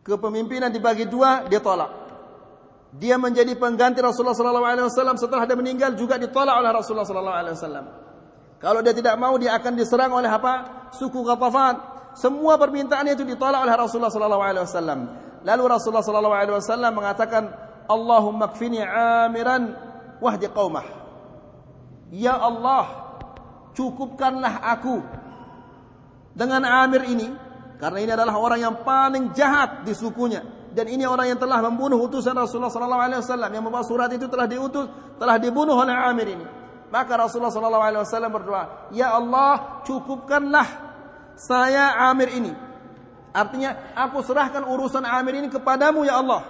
Kepemimpinan 0.03 0.72
dibagi 0.72 1.07
dua, 1.07 1.47
dia 1.47 1.62
tolak. 1.62 2.01
Dia 2.93 3.16
menjadi 3.16 3.57
pengganti 3.57 4.05
Rasulullah 4.05 4.36
sallallahu 4.36 4.68
alaihi 4.68 4.84
wasallam 4.84 5.16
setelah 5.16 5.49
dia 5.49 5.57
meninggal 5.57 5.97
juga 5.97 6.20
ditolak 6.20 6.61
oleh 6.61 6.70
Rasulullah 6.76 7.09
sallallahu 7.09 7.38
alaihi 7.40 7.55
wasallam. 7.57 7.84
Kalau 8.61 8.84
dia 8.84 8.93
tidak 8.93 9.16
mau 9.16 9.34
dia 9.40 9.57
akan 9.57 9.72
diserang 9.72 10.12
oleh 10.12 10.28
apa? 10.28 10.88
Suku 10.93 11.24
Ghatafan. 11.24 11.80
Semua 12.12 12.61
permintaan 12.61 13.09
itu 13.09 13.24
ditolak 13.24 13.64
oleh 13.64 13.72
Rasulullah 13.72 14.12
sallallahu 14.12 14.45
alaihi 14.45 14.64
wasallam. 14.68 15.01
Lalu 15.40 15.62
Rasulullah 15.72 16.05
sallallahu 16.05 16.36
alaihi 16.36 16.57
wasallam 16.61 16.93
mengatakan, 16.93 17.43
Allahumma 17.88 18.53
kfini 18.53 18.84
amiran 18.84 19.72
wahdi 20.20 20.53
qaumah. 20.53 20.84
Ya 22.12 22.36
Allah, 22.36 23.16
cukupkanlah 23.72 24.61
aku 24.61 25.01
dengan 26.36 26.61
Amir 26.68 27.09
ini 27.09 27.28
karena 27.80 27.99
ini 27.99 28.12
adalah 28.12 28.36
orang 28.36 28.61
yang 28.61 28.76
paling 28.84 29.32
jahat 29.32 29.82
di 29.82 29.97
sukunya 29.97 30.45
dan 30.73 30.89
ini 30.89 31.05
orang 31.05 31.37
yang 31.37 31.41
telah 31.41 31.61
membunuh 31.61 32.01
utusan 32.01 32.33
Rasulullah 32.33 32.73
sallallahu 32.73 33.03
alaihi 33.05 33.20
wasallam 33.20 33.51
yang 33.53 33.64
membawa 33.64 33.85
surat 33.85 34.09
itu 34.09 34.25
telah 34.27 34.49
diutus 34.49 34.89
telah 35.20 35.37
dibunuh 35.37 35.77
oleh 35.77 35.93
Amir 35.93 36.33
ini. 36.33 36.47
Maka 36.89 37.12
Rasulullah 37.16 37.53
sallallahu 37.53 37.85
alaihi 37.85 38.03
wasallam 38.05 38.33
berdoa, 38.33 38.64
"Ya 38.93 39.12
Allah, 39.12 39.85
cukupkanlah 39.85 40.68
saya 41.37 42.09
Amir 42.09 42.33
ini." 42.33 42.53
Artinya, 43.33 43.97
aku 43.97 44.20
serahkan 44.20 44.64
urusan 44.68 45.05
Amir 45.09 45.41
ini 45.41 45.49
kepadamu 45.49 46.05
ya 46.05 46.20
Allah 46.20 46.45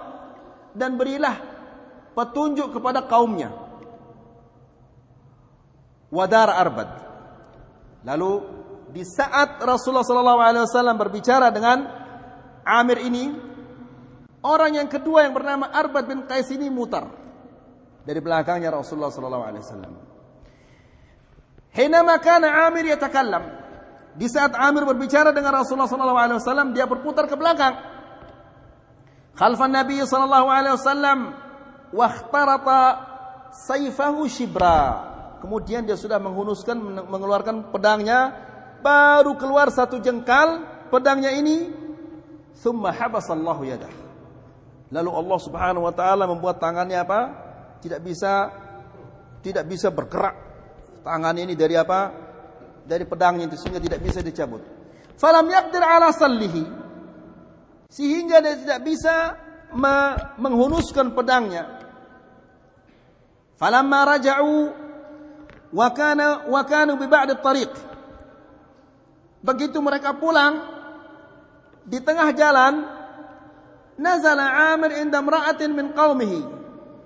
dan 0.75 0.99
berilah 0.99 1.39
petunjuk 2.11 2.75
kepada 2.75 3.07
kaumnya. 3.07 3.55
Wadar 6.11 6.51
Arbad. 6.51 6.89
Lalu 8.03 8.31
di 8.93 9.01
saat 9.07 9.63
Rasulullah 9.63 10.05
sallallahu 10.05 10.41
alaihi 10.43 10.63
wasallam 10.67 10.97
berbicara 10.99 11.49
dengan 11.49 11.87
Amir 12.67 13.01
ini, 13.01 13.33
orang 14.43 14.77
yang 14.77 14.87
kedua 14.91 15.25
yang 15.25 15.33
bernama 15.33 15.71
Arbad 15.71 16.05
bin 16.05 16.27
Qais 16.27 16.51
ini 16.51 16.67
mutar 16.67 17.07
dari 18.03 18.19
belakangnya 18.19 18.69
Rasulullah 18.75 19.09
sallallahu 19.09 19.45
alaihi 19.47 19.63
wasallam. 19.63 19.93
Hinama 21.73 22.21
kana 22.21 22.69
Amir 22.69 22.85
yatakallam. 22.93 23.63
Di 24.13 24.29
saat 24.29 24.53
Amir 24.53 24.85
berbicara 24.85 25.33
dengan 25.33 25.57
Rasulullah 25.57 25.89
sallallahu 25.89 26.19
alaihi 26.21 26.37
wasallam, 26.37 26.69
dia 26.77 26.85
berputar 26.85 27.25
ke 27.25 27.33
belakang 27.33 27.73
khalfan 29.33 29.73
Nabi 29.73 29.97
sallallahu 30.05 30.47
alaihi 30.53 30.77
wasallam 30.77 31.33
wa 31.89 32.05
ikhtarata 32.05 32.81
sayfahu 33.65 34.29
shibra. 34.29 35.09
Kemudian 35.41 35.83
dia 35.83 35.97
sudah 35.99 36.21
menghunuskan 36.21 36.77
mengeluarkan 37.09 37.73
pedangnya, 37.73 38.31
baru 38.79 39.35
keluar 39.35 39.67
satu 39.73 39.99
jengkal 39.99 40.63
pedangnya 40.87 41.35
ini, 41.35 41.67
thumma 42.61 42.93
habasallahu 42.95 43.65
yadah. 43.67 44.02
Lalu 44.93 45.09
Allah 45.09 45.39
Subhanahu 45.41 45.83
wa 45.89 45.93
taala 45.93 46.29
membuat 46.29 46.61
tangannya 46.61 47.01
apa? 47.01 47.21
Tidak 47.81 47.97
bisa 47.97 48.53
tidak 49.41 49.65
bisa 49.65 49.89
bergerak. 49.89 50.37
Tangan 51.01 51.33
ini 51.35 51.57
dari 51.57 51.73
apa? 51.73 52.13
Dari 52.85 53.03
pedangnya 53.09 53.49
itu 53.49 53.57
sehingga 53.57 53.81
tidak 53.81 53.99
bisa 54.05 54.21
dicabut. 54.21 54.61
Falam 55.17 55.49
yaqdir 55.49 55.81
ala 55.81 56.13
sallihi 56.13 56.63
sehingga 57.89 58.37
dia 58.41 58.55
tidak 58.57 58.79
bisa 58.85 59.15
menghunuskan 60.37 61.17
pedangnya. 61.17 61.81
Falamma 63.57 64.17
raja'u 64.17 64.57
wa 65.73 65.87
kana 65.89 66.45
wa 66.45 66.61
kanu 66.69 67.01
bi 67.01 67.09
ba'd 67.09 67.33
tariq 67.41 67.73
Begitu 69.43 69.77
mereka 69.81 70.15
pulang 70.15 70.63
di 71.83 71.99
tengah 71.99 72.31
jalan 72.31 73.02
nazala 73.97 74.73
Amir 74.73 75.01
inda 75.01 75.21
imra'atin 75.21 75.71
min 75.73 75.93
qaumihi 75.93 76.39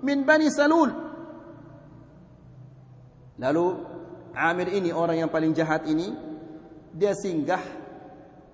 min 0.02 0.18
Bani 0.24 0.48
Salul. 0.48 0.90
Lalu 3.38 3.66
Amir 4.34 4.68
ini 4.70 4.90
orang 4.94 5.18
yang 5.18 5.30
paling 5.30 5.50
jahat 5.54 5.86
ini 5.90 6.10
dia 6.94 7.14
singgah 7.14 7.62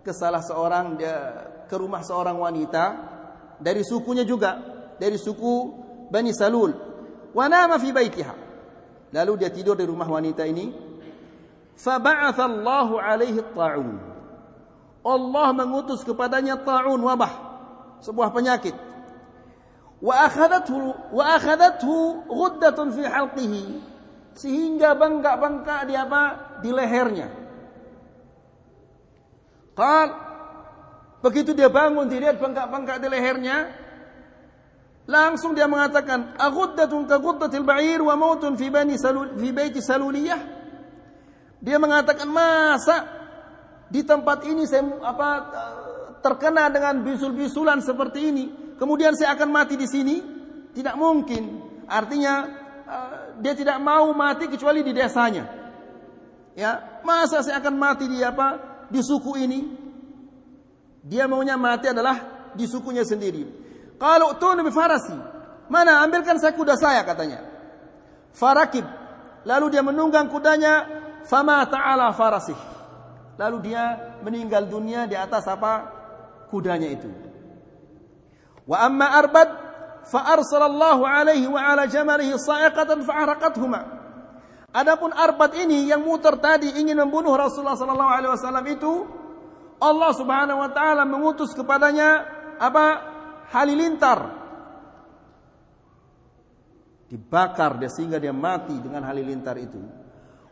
ke 0.05 0.12
salah 0.12 0.41
seorang 0.45 0.97
dia 1.01 1.16
ke 1.64 1.76
rumah 1.76 2.05
seorang 2.05 2.37
wanita 2.37 2.85
dari 3.61 3.80
sukunya 3.85 4.24
juga 4.24 4.61
dari 5.01 5.16
suku 5.16 5.53
Bani 6.09 6.32
Salul. 6.32 6.72
Wa 7.35 7.51
nama 7.51 7.80
fi 7.80 7.91
baitiha. 7.91 8.35
Lalu 9.14 9.32
dia 9.39 9.51
tidur 9.51 9.78
di 9.78 9.87
rumah 9.87 10.07
wanita 10.11 10.43
ini. 10.43 10.74
Faba'atha 11.74 12.45
Allahu 12.47 12.95
alaihi 12.99 13.43
ta'un. 13.55 13.99
Allah 15.05 15.49
mengutus 15.53 16.01
kepadanya 16.07 16.64
ta'un 16.64 16.97
wabah, 16.97 17.53
sebuah 18.05 18.28
penyakit. 18.36 18.76
Wa 20.05 20.28
akhadathu 20.28 20.76
wa 21.16 21.24
akhadathu 21.40 22.28
ghuddatun 22.28 22.92
fi 22.92 23.02
halqihi 23.09 23.64
sehingga 24.36 24.92
bengkak-bengkak 24.92 25.88
di 25.88 25.94
apa? 25.96 26.22
di 26.61 26.68
lehernya. 26.68 27.28
Qal 29.72 30.09
begitu 31.24 31.57
dia 31.57 31.72
bangun 31.72 32.05
dilihat 32.12 32.36
bengkak-bengkak 32.36 33.00
di 33.00 33.09
lehernya, 33.09 33.84
Langsung 35.05 35.52
dia 35.52 35.68
mengatakan, 35.68 36.32
"Aghuddatun 36.40 37.05
ka 37.05 37.20
ghuddatil 37.20 37.61
ba'ir 37.61 38.00
wa 38.00 38.16
mautun 38.16 38.57
fi 38.57 38.72
bani 38.72 38.96
salul 38.96 39.36
fi 39.36 39.52
baiti 39.52 39.84
saluliyah." 39.84 40.40
Dia 41.61 41.76
mengatakan, 41.76 42.24
"Masa 42.24 43.05
di 43.92 44.00
tempat 44.00 44.48
ini 44.48 44.64
saya 44.64 44.80
apa 45.05 45.28
terkena 46.25 46.72
dengan 46.72 47.05
bisul-bisulan 47.05 47.85
seperti 47.85 48.33
ini, 48.33 48.45
kemudian 48.81 49.12
saya 49.12 49.37
akan 49.37 49.53
mati 49.53 49.77
di 49.77 49.85
sini?" 49.85 50.16
Tidak 50.75 50.99
mungkin. 50.99 51.62
Artinya 51.87 52.35
eh, 52.83 53.16
dia 53.39 53.55
tidak 53.55 53.79
mau 53.79 54.11
mati 54.11 54.51
kecuali 54.51 54.83
di 54.83 54.91
desanya. 54.91 55.47
Ya, 56.59 57.03
masa 57.07 57.43
saya 57.47 57.62
akan 57.62 57.75
mati 57.79 58.11
di 58.11 58.18
apa? 58.22 58.59
Di 58.91 58.99
suku 59.03 59.39
ini? 59.39 59.61
Dia 61.07 61.31
maunya 61.31 61.55
mati 61.55 61.91
adalah 61.91 62.51
di 62.59 62.66
sukunya 62.66 63.07
sendiri. 63.07 63.47
Kalau 63.99 64.35
tunu 64.39 64.66
farasi. 64.75 65.14
Mana 65.70 66.03
ambilkan 66.05 66.37
saya 66.37 66.53
kuda 66.53 66.75
saya 66.77 67.07
katanya. 67.07 67.41
Farakib. 68.35 68.85
Lalu 69.47 69.79
dia 69.79 69.83
menunggang 69.83 70.27
kudanya. 70.29 71.03
Fama 71.25 71.64
ta'ala 71.64 72.12
farasih. 72.12 72.59
Lalu 73.41 73.72
dia 73.72 74.14
meninggal 74.20 74.68
dunia 74.68 75.09
di 75.09 75.16
atas 75.16 75.49
apa? 75.49 75.93
Kudanya 76.55 76.86
itu. 76.86 77.11
Wa 78.62 78.86
amma 78.86 79.11
arbad. 79.11 79.50
Fa'arsalallahu 80.05 81.00
alaihi 81.02 81.48
wa 81.48 81.64
ala 81.64 81.88
jamarihi 81.88 82.36
sa'iqatan 82.36 83.02
fa'araqathuma. 83.09 83.80
Adapun 84.68 85.16
arbat 85.16 85.57
ini 85.57 85.88
yang 85.88 86.05
muter 86.05 86.36
tadi 86.36 86.76
ingin 86.76 87.00
membunuh 87.00 87.32
Rasulullah 87.32 87.72
sallallahu 87.72 88.12
alaihi 88.12 88.32
wasallam 88.36 88.66
itu 88.68 88.92
Allah 89.80 90.11
Subhanahu 90.12 90.61
wa 90.61 90.70
taala 90.76 91.09
mengutus 91.09 91.57
kepadanya 91.57 92.26
apa 92.61 92.84
halilintar. 93.48 94.44
Dibakar 97.09 97.80
dia 97.80 97.88
sehingga 97.88 98.20
dia 98.20 98.36
mati 98.36 98.76
dengan 98.76 99.09
halilintar 99.09 99.57
itu. 99.57 99.80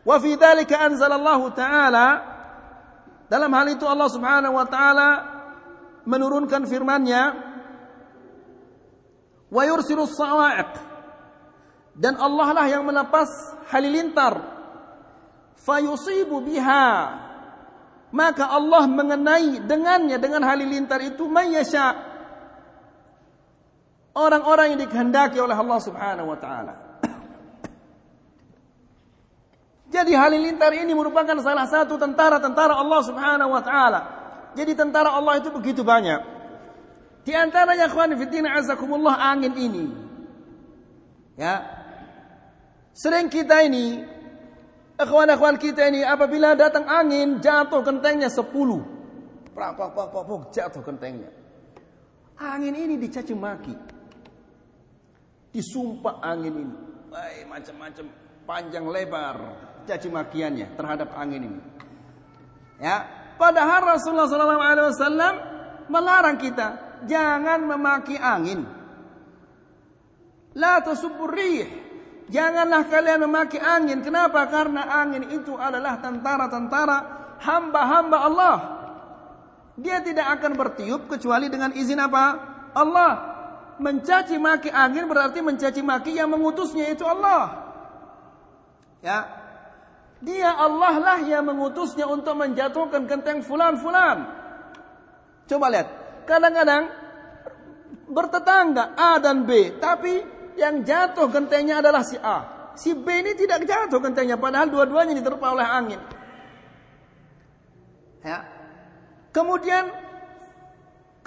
Wa 0.01 0.17
fi 0.17 0.33
dzalika 0.33 0.81
anzalallahu 0.81 1.53
taala 1.53 2.07
dalam 3.29 3.53
hal 3.53 3.67
itu 3.69 3.85
Allah 3.85 4.09
Subhanahu 4.09 4.57
wa 4.57 4.65
taala 4.65 5.07
menurunkan 6.03 6.67
firman-Nya 6.67 7.23
wa 9.53 9.61
yursilus 9.63 10.15
sawa'iq 10.17 10.71
dan 11.93 12.17
Allah 12.17 12.47
lah 12.57 12.65
yang 12.67 12.83
melepas 12.83 13.29
halilintar 13.69 14.39
fayusibu 15.61 16.41
biha 16.41 16.89
maka 18.13 18.45
Allah 18.49 18.85
mengenai 18.85 19.61
dengannya 19.65 20.21
dengan 20.21 20.45
halilintar 20.45 21.01
itu 21.01 21.25
mayyasha 21.25 21.97
orang-orang 24.13 24.77
yang 24.77 24.79
dikehendaki 24.85 25.41
oleh 25.41 25.57
Allah 25.57 25.79
Subhanahu 25.81 26.29
wa 26.29 26.37
taala. 26.37 26.73
Jadi 29.89 30.13
halilintar 30.17 30.73
ini 30.73 30.89
merupakan 30.93 31.37
salah 31.41 31.69
satu 31.69 32.01
tentara-tentara 32.01 32.77
Allah 32.77 33.01
Subhanahu 33.05 33.49
wa 33.53 33.61
taala. 33.61 34.22
Jadi 34.53 34.73
tentara 34.77 35.13
Allah 35.13 35.41
itu 35.41 35.49
begitu 35.49 35.81
banyak. 35.81 36.21
Di 37.23 37.33
antaranya 37.33 37.87
ikhwan 37.87 38.13
fillah 38.19 38.53
azakumullah 38.59 39.15
angin 39.17 39.53
ini. 39.55 39.85
Ya. 41.39 41.65
Sering 42.93 43.31
kita 43.31 43.65
ini 43.65 44.05
ikhwan-ikhwan 44.99 45.57
kita 45.57 45.89
ini 45.89 46.05
apabila 46.05 46.53
datang 46.53 46.85
angin 46.85 47.41
jatuh 47.41 47.81
gentengnya 47.81 48.29
10. 48.29 48.43
Prak 49.53 49.71
prak 49.77 49.91
prak 49.93 50.09
prak 50.11 50.41
jatuh 50.53 50.81
gentengnya. 50.85 51.31
Angin 52.37 52.73
ini 52.73 52.97
dicaci 52.97 53.33
maki 53.33 53.73
disumpah 55.53 56.17
angin 56.19 56.53
ini. 56.65 56.75
macam-macam 57.45 58.05
panjang 58.49 58.85
lebar 58.89 59.37
caci 59.85 60.09
makiannya 60.09 60.73
terhadap 60.73 61.13
angin 61.13 61.45
ini. 61.45 61.61
Ya, 62.81 63.05
padahal 63.43 63.99
Rasulullah 63.99 64.31
SAW 64.31 65.35
melarang 65.91 66.39
kita 66.39 66.67
jangan 67.03 67.59
memaki 67.67 68.15
angin. 68.15 68.63
La 70.55 70.79
tasubbur 70.79 71.35
Janganlah 72.23 72.87
kalian 72.87 73.27
memaki 73.27 73.59
angin. 73.59 73.99
Kenapa? 73.99 74.47
Karena 74.47 74.87
angin 75.03 75.27
itu 75.27 75.59
adalah 75.59 75.99
tentara-tentara 75.99 76.97
hamba-hamba 77.43 78.17
Allah. 78.23 78.55
Dia 79.75 79.99
tidak 79.99 80.39
akan 80.39 80.55
bertiup 80.55 81.11
kecuali 81.11 81.51
dengan 81.51 81.75
izin 81.75 81.99
apa? 81.99 82.25
Allah 82.71 83.11
mencaci 83.81 84.39
maki 84.39 84.71
angin 84.71 85.09
berarti 85.09 85.43
mencaci 85.43 85.81
maki 85.83 86.15
yang 86.15 86.31
mengutusnya 86.31 86.93
itu 86.95 87.03
Allah. 87.03 87.59
Ya. 89.03 89.42
Dia 90.23 90.55
Allah 90.55 90.95
lah 91.03 91.19
yang 91.19 91.43
mengutusnya 91.43 92.07
untuk 92.07 92.39
menjatuhkan 92.39 93.03
genteng 93.11 93.43
fulan-fulan. 93.43 94.23
Coba 95.51 95.67
lihat. 95.67 95.87
Kadang-kadang 96.23 96.87
bertetangga 98.07 98.95
A 98.95 99.19
dan 99.19 99.43
B, 99.43 99.75
tapi 99.83 100.23
yang 100.55 100.87
jatuh 100.87 101.27
gentengnya 101.27 101.83
adalah 101.83 102.07
si 102.07 102.15
A. 102.15 102.71
Si 102.79 102.95
B 102.95 103.05
ini 103.19 103.35
tidak 103.35 103.67
jatuh 103.67 103.99
gentengnya 103.99 104.39
padahal 104.39 104.71
dua-duanya 104.71 105.11
diterpa 105.11 105.51
oleh 105.51 105.67
angin. 105.67 105.99
Ya. 108.23 108.47
Kemudian 109.35 109.91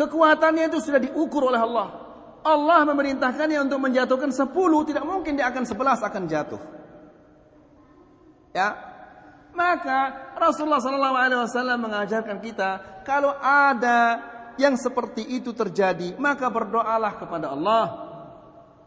kekuatannya 0.01 0.73
itu 0.73 0.81
sudah 0.81 1.05
diukur 1.05 1.53
oleh 1.53 1.61
Allah. 1.61 1.89
Allah 2.47 2.81
memerintahkannya 2.89 3.61
untuk 3.67 3.83
menjatuhkan 3.83 4.33
sepuluh, 4.33 4.87
tidak 4.89 5.05
mungkin 5.05 5.37
dia 5.37 5.53
akan 5.53 5.67
sebelas 5.67 6.01
akan 6.01 6.25
jatuh. 6.31 6.63
Ya, 8.55 8.86
maka 9.57 10.33
Rasulullah 10.37 10.79
SAW 10.85 11.81
mengajarkan 11.81 12.39
kita 12.45 13.03
kalau 13.09 13.33
ada 13.41 14.21
yang 14.61 14.77
seperti 14.77 15.25
itu 15.37 15.53
terjadi, 15.57 16.17
maka 16.21 16.49
berdoalah 16.53 17.17
kepada 17.17 17.53
Allah. 17.53 17.87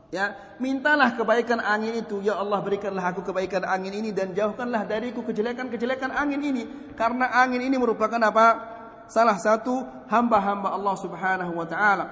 Ya, 0.09 0.57
mintalah 0.57 1.13
kebaikan 1.13 1.61
angin 1.61 2.01
itu, 2.01 2.17
ya 2.25 2.41
Allah 2.41 2.57
berikanlah 2.65 3.13
aku 3.13 3.21
kebaikan 3.29 3.61
angin 3.61 3.93
ini 3.93 4.09
dan 4.09 4.33
jauhkanlah 4.33 4.89
dariku 4.89 5.21
kejelekan-kejelekan 5.21 6.09
angin 6.09 6.41
ini 6.41 6.65
karena 6.97 7.29
angin 7.29 7.61
ini 7.61 7.77
merupakan 7.77 8.17
apa? 8.17 8.77
Salah 9.05 9.37
satu 9.37 9.85
hamba-hamba 10.09 10.73
Allah 10.73 10.95
Subhanahu 10.97 11.53
wa 11.53 11.65
taala 11.69 12.05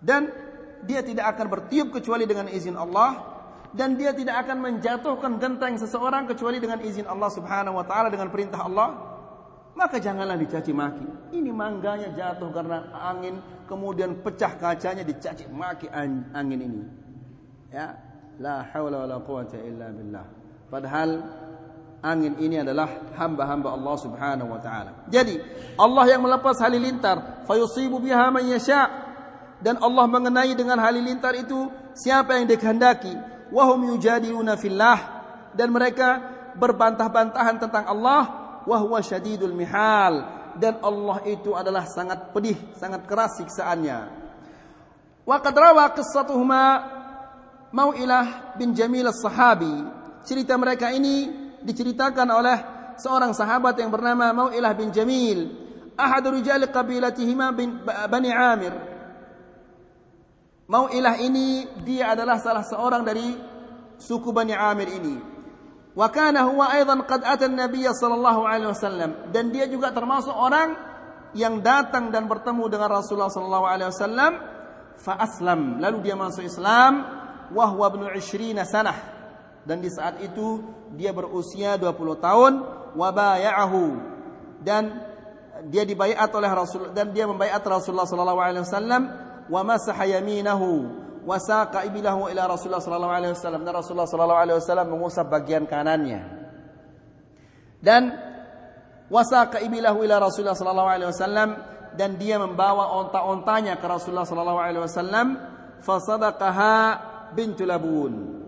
dan 0.00 0.28
dia 0.84 1.04
tidak 1.04 1.36
akan 1.36 1.46
bertiup 1.48 1.92
kecuali 1.92 2.24
dengan 2.24 2.48
izin 2.48 2.76
Allah 2.76 3.29
dan 3.70 3.94
dia 3.94 4.10
tidak 4.10 4.46
akan 4.46 4.58
menjatuhkan 4.58 5.38
genteng 5.38 5.78
seseorang 5.78 6.26
kecuali 6.26 6.58
dengan 6.58 6.82
izin 6.82 7.06
Allah 7.06 7.30
Subhanahu 7.30 7.78
wa 7.78 7.86
taala 7.86 8.10
dengan 8.10 8.30
perintah 8.30 8.66
Allah. 8.66 8.88
Maka 9.70 10.02
janganlah 10.02 10.34
dicaci 10.34 10.74
maki. 10.74 11.06
Ini 11.30 11.50
mangganya 11.54 12.10
jatuh 12.12 12.50
karena 12.50 12.90
angin 12.90 13.38
kemudian 13.70 14.18
pecah 14.18 14.58
kacanya 14.58 15.06
dicaci 15.06 15.46
maki 15.46 15.86
angin 16.34 16.60
ini. 16.60 16.82
Ya 17.70 17.94
la 18.42 18.66
haula 18.74 19.06
wala 19.06 19.22
quwata 19.22 19.56
illa 19.62 19.94
billah. 19.94 20.26
Padahal 20.66 21.10
angin 22.02 22.34
ini 22.42 22.58
adalah 22.60 23.14
hamba-hamba 23.14 23.70
Allah 23.70 23.94
Subhanahu 24.02 24.50
wa 24.50 24.60
taala. 24.60 25.06
Jadi 25.06 25.38
Allah 25.78 26.04
yang 26.10 26.26
melepas 26.26 26.58
halilintar 26.58 27.46
fayusibu 27.46 28.02
biha 28.02 28.34
man 28.34 28.42
yasha' 28.50 29.10
dan 29.60 29.76
Allah 29.78 30.08
mengenai 30.08 30.56
dengan 30.56 30.80
halilintar 30.80 31.36
itu 31.36 31.68
siapa 31.92 32.40
yang 32.40 32.48
dikehendaki 32.48 33.12
wahum 33.50 33.94
yujadiluna 33.94 34.56
fillah. 34.56 34.98
Dan 35.54 35.74
mereka 35.74 36.18
berbantah-bantahan 36.56 37.56
tentang 37.58 37.84
Allah. 37.86 38.22
Wahwa 38.66 38.98
syadidul 39.02 39.54
mihal. 39.54 40.38
Dan 40.58 40.82
Allah 40.82 41.22
itu 41.26 41.54
adalah 41.54 41.86
sangat 41.86 42.34
pedih 42.34 42.58
sangat 42.74 43.06
keras 43.06 43.38
siksaannya. 43.38 43.98
Wa 45.22 45.38
qad 45.38 45.54
rawa 45.54 45.94
qissatuhuma 45.94 46.64
Mau'ilah 47.70 48.58
bin 48.58 48.74
Jamil 48.74 49.06
as-Sahabi. 49.06 49.86
Cerita 50.26 50.58
mereka 50.58 50.90
ini 50.90 51.30
diceritakan 51.62 52.28
oleh 52.34 52.58
seorang 52.98 53.30
sahabat 53.30 53.78
yang 53.78 53.94
bernama 53.94 54.34
Mau'ilah 54.34 54.74
bin 54.74 54.90
Jamil. 54.90 55.70
Ahad 55.94 56.26
rijal 56.34 56.66
qabilatihima 56.66 57.54
bin 57.54 57.78
Bani 57.86 58.30
Amir 58.34 58.74
Mau'ilah 60.70 61.18
ini 61.18 61.66
dia 61.82 62.14
adalah 62.14 62.38
salah 62.38 62.62
seorang 62.62 63.02
dari 63.02 63.34
suku 63.98 64.30
Bani 64.30 64.54
Amir 64.54 64.86
ini. 64.86 65.18
Wa 65.98 66.06
kana 66.14 66.46
huwa 66.46 66.70
aidan 66.70 67.02
qad 67.10 67.26
ata 67.26 67.50
an-nabiy 67.50 67.90
sallallahu 67.90 68.46
alaihi 68.46 68.70
wasallam. 68.70 69.34
Dan 69.34 69.50
dia 69.50 69.66
juga 69.66 69.90
termasuk 69.90 70.30
orang 70.30 70.78
yang 71.34 71.58
datang 71.58 72.14
dan 72.14 72.30
bertemu 72.30 72.70
dengan 72.70 73.02
Rasulullah 73.02 73.34
sallallahu 73.34 73.66
alaihi 73.66 73.90
wasallam 73.90 74.32
fa 74.94 75.18
aslam. 75.18 75.82
Lalu 75.82 76.06
dia 76.06 76.14
masuk 76.14 76.46
Islam 76.46 77.02
wa 77.50 77.66
huwa 77.66 77.90
ibnu 77.90 78.06
20 78.06 78.62
sanah. 78.62 78.98
Dan 79.66 79.82
di 79.82 79.90
saat 79.90 80.22
itu 80.22 80.62
dia 80.94 81.10
berusia 81.10 81.74
20 81.82 81.98
tahun 82.22 82.52
wa 82.94 83.08
bay'ahu 83.10 83.84
dan 84.62 85.02
dia 85.66 85.84
dibaiat 85.84 86.30
oleh 86.32 86.50
Rasul 86.50 86.94
dan 86.94 87.12
dia 87.12 87.28
membaiat 87.28 87.60
Rasulullah 87.60 88.08
sallallahu 88.08 88.40
alaihi 88.40 88.64
wasallam 88.64 89.02
wa 89.50 89.66
masaha 89.66 90.06
yaminahu 90.06 90.86
wa 91.26 91.36
saqa 91.36 91.84
ibilahu 91.84 92.30
ila 92.30 92.46
Rasulullah 92.46 92.80
sallallahu 92.80 93.12
alaihi 93.12 93.32
wasallam. 93.34 93.62
Dan 93.66 93.74
Rasulullah 93.74 94.08
sallallahu 94.08 94.40
alaihi 94.40 94.56
wasallam 94.62 94.86
mengusap 94.94 95.26
bagian 95.26 95.66
kanannya. 95.66 96.22
Dan 97.82 98.14
wasaqa 99.10 99.58
ibilahu 99.66 100.06
ila 100.06 100.22
Rasulullah 100.22 100.54
sallallahu 100.54 100.90
alaihi 100.90 101.10
wasallam 101.10 101.48
dan 101.98 102.14
dia 102.14 102.38
membawa 102.38 102.94
onta-ontanya 103.02 103.82
ke 103.82 103.86
Rasulullah 103.90 104.22
sallallahu 104.22 104.60
alaihi 104.62 104.86
wasallam 104.86 105.26
fasadaqaha 105.82 106.74
bintu 107.34 107.66
labun. 107.66 108.38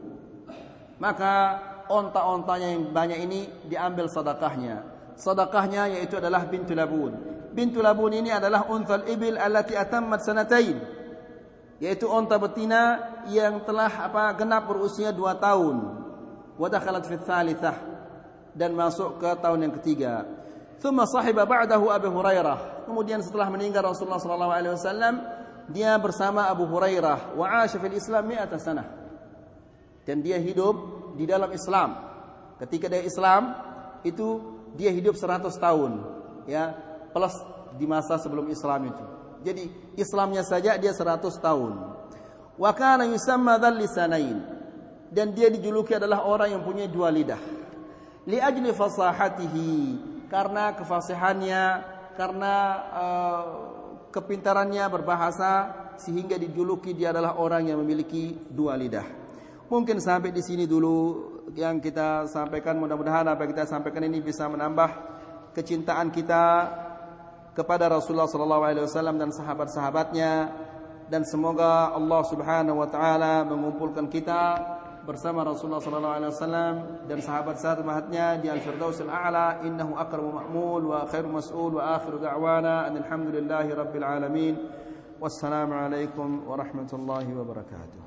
Maka 1.02 1.58
onta-ontanya 1.90 2.78
yang 2.78 2.94
banyak 2.94 3.18
ini 3.26 3.40
diambil 3.66 4.06
sedekahnya. 4.06 4.86
Sedekahnya 5.18 5.90
yaitu 5.98 6.22
adalah 6.22 6.46
bintu 6.46 6.78
labun 6.78 7.31
bintu 7.52 7.84
labun 7.84 8.16
ini 8.16 8.32
adalah 8.32 8.66
unthal 8.72 9.04
ibil 9.06 9.36
allati 9.36 9.76
atammat 9.76 10.24
sanatain 10.24 11.02
yaitu 11.82 12.06
unta 12.06 12.38
betina 12.38 13.10
yang 13.26 13.58
telah 13.66 14.06
apa 14.06 14.30
genap 14.38 14.70
berusia 14.70 15.10
dua 15.10 15.34
tahun. 15.34 15.82
Wa 16.54 16.70
dakhalat 16.70 17.02
fi 17.10 17.18
dan 18.54 18.70
masuk 18.70 19.18
ke 19.18 19.30
tahun 19.42 19.66
yang 19.66 19.74
ketiga. 19.82 20.22
Thumma 20.78 21.10
sahiba 21.10 21.42
ba'dahu 21.42 21.90
Abu 21.90 22.14
Hurairah. 22.14 22.86
Kemudian 22.86 23.18
setelah 23.18 23.50
meninggal 23.50 23.82
Rasulullah 23.82 24.22
sallallahu 24.22 24.52
alaihi 24.54 24.74
wasallam 24.78 25.14
dia 25.74 25.98
bersama 25.98 26.46
Abu 26.46 26.70
Hurairah. 26.70 27.34
Wa 27.34 27.66
'asha 27.66 27.82
fil 27.82 27.98
Islam 27.98 28.30
100 28.30 28.62
sanah. 28.62 28.86
Dan 30.06 30.22
dia 30.22 30.38
hidup 30.38 30.74
di 31.18 31.26
dalam 31.26 31.50
Islam. 31.50 31.98
Ketika 32.62 32.86
dia 32.86 33.02
Islam 33.02 33.58
itu 34.06 34.38
dia 34.78 34.94
hidup 34.94 35.18
100 35.18 35.50
tahun 35.58 35.92
ya 36.46 36.74
plus 37.12 37.36
di 37.76 37.86
masa 37.86 38.18
sebelum 38.18 38.48
Islam 38.48 38.88
itu. 38.88 39.04
Jadi 39.42 39.64
Islamnya 39.98 40.42
saja 40.46 40.78
dia 40.78 40.92
100 40.94 41.22
tahun. 41.38 41.72
Wa 42.56 42.72
kana 42.72 43.08
yusamma 43.08 43.58
lisanain. 43.72 44.40
Dan 45.12 45.36
dia 45.36 45.52
dijuluki 45.52 45.92
adalah 45.92 46.24
orang 46.24 46.56
yang 46.56 46.62
punya 46.64 46.88
dua 46.88 47.12
lidah. 47.12 47.40
Li 48.24 48.40
ajli 48.40 48.72
fasahatihi 48.72 49.76
karena 50.32 50.72
kefasihannya, 50.72 51.64
karena 52.16 52.54
uh, 52.96 53.44
kepintarannya 54.08 54.84
berbahasa 54.88 55.52
sehingga 56.00 56.40
dijuluki 56.40 56.96
dia 56.96 57.12
adalah 57.12 57.36
orang 57.36 57.68
yang 57.68 57.80
memiliki 57.84 58.36
dua 58.48 58.72
lidah. 58.80 59.04
Mungkin 59.68 60.00
sampai 60.00 60.32
di 60.32 60.40
sini 60.40 60.64
dulu 60.64 61.28
yang 61.52 61.80
kita 61.80 62.28
sampaikan 62.28 62.80
mudah-mudahan 62.80 63.28
apa 63.28 63.44
yang 63.44 63.52
kita 63.52 63.68
sampaikan 63.68 64.04
ini 64.04 64.24
bisa 64.24 64.48
menambah 64.48 64.90
kecintaan 65.52 66.08
kita 66.08 66.44
kepada 67.52 67.88
Rasulullah 67.88 68.28
sallallahu 68.28 68.64
alaihi 68.64 68.84
wasallam 68.84 69.16
dan 69.20 69.30
sahabat-sahabatnya. 69.32 70.32
Dan 71.12 71.28
semoga 71.28 71.92
Allah 71.92 72.22
Subhanahu 72.24 72.80
wa 72.80 72.88
taala 72.88 73.44
mengumpulkan 73.44 74.08
kita 74.08 74.56
bersama 75.04 75.44
Rasulullah 75.44 75.84
sallallahu 75.84 76.16
alaihi 76.16 76.32
wasallam 76.32 76.74
dan 77.04 77.18
sahabat-sahabatnya 77.20 78.40
di 78.40 78.48
al-firdausil 78.48 79.12
a'la. 79.12 79.60
Innahu 79.60 79.92
akramu 79.92 80.32
ma'mul 80.40 80.82
wa 80.88 81.04
khairu 81.04 81.28
mas'ul 81.28 81.76
wa 81.76 82.00
akhiru 82.00 82.16
da'wana. 82.16 82.88
Alhamdulillahi 82.88 83.76
rabbil 83.76 84.06
alamin. 84.06 84.54
Wassalamu 85.22 85.78
alaikum 85.78 86.48
warahmatullahi 86.50 87.30
wabarakatuh 87.30 88.01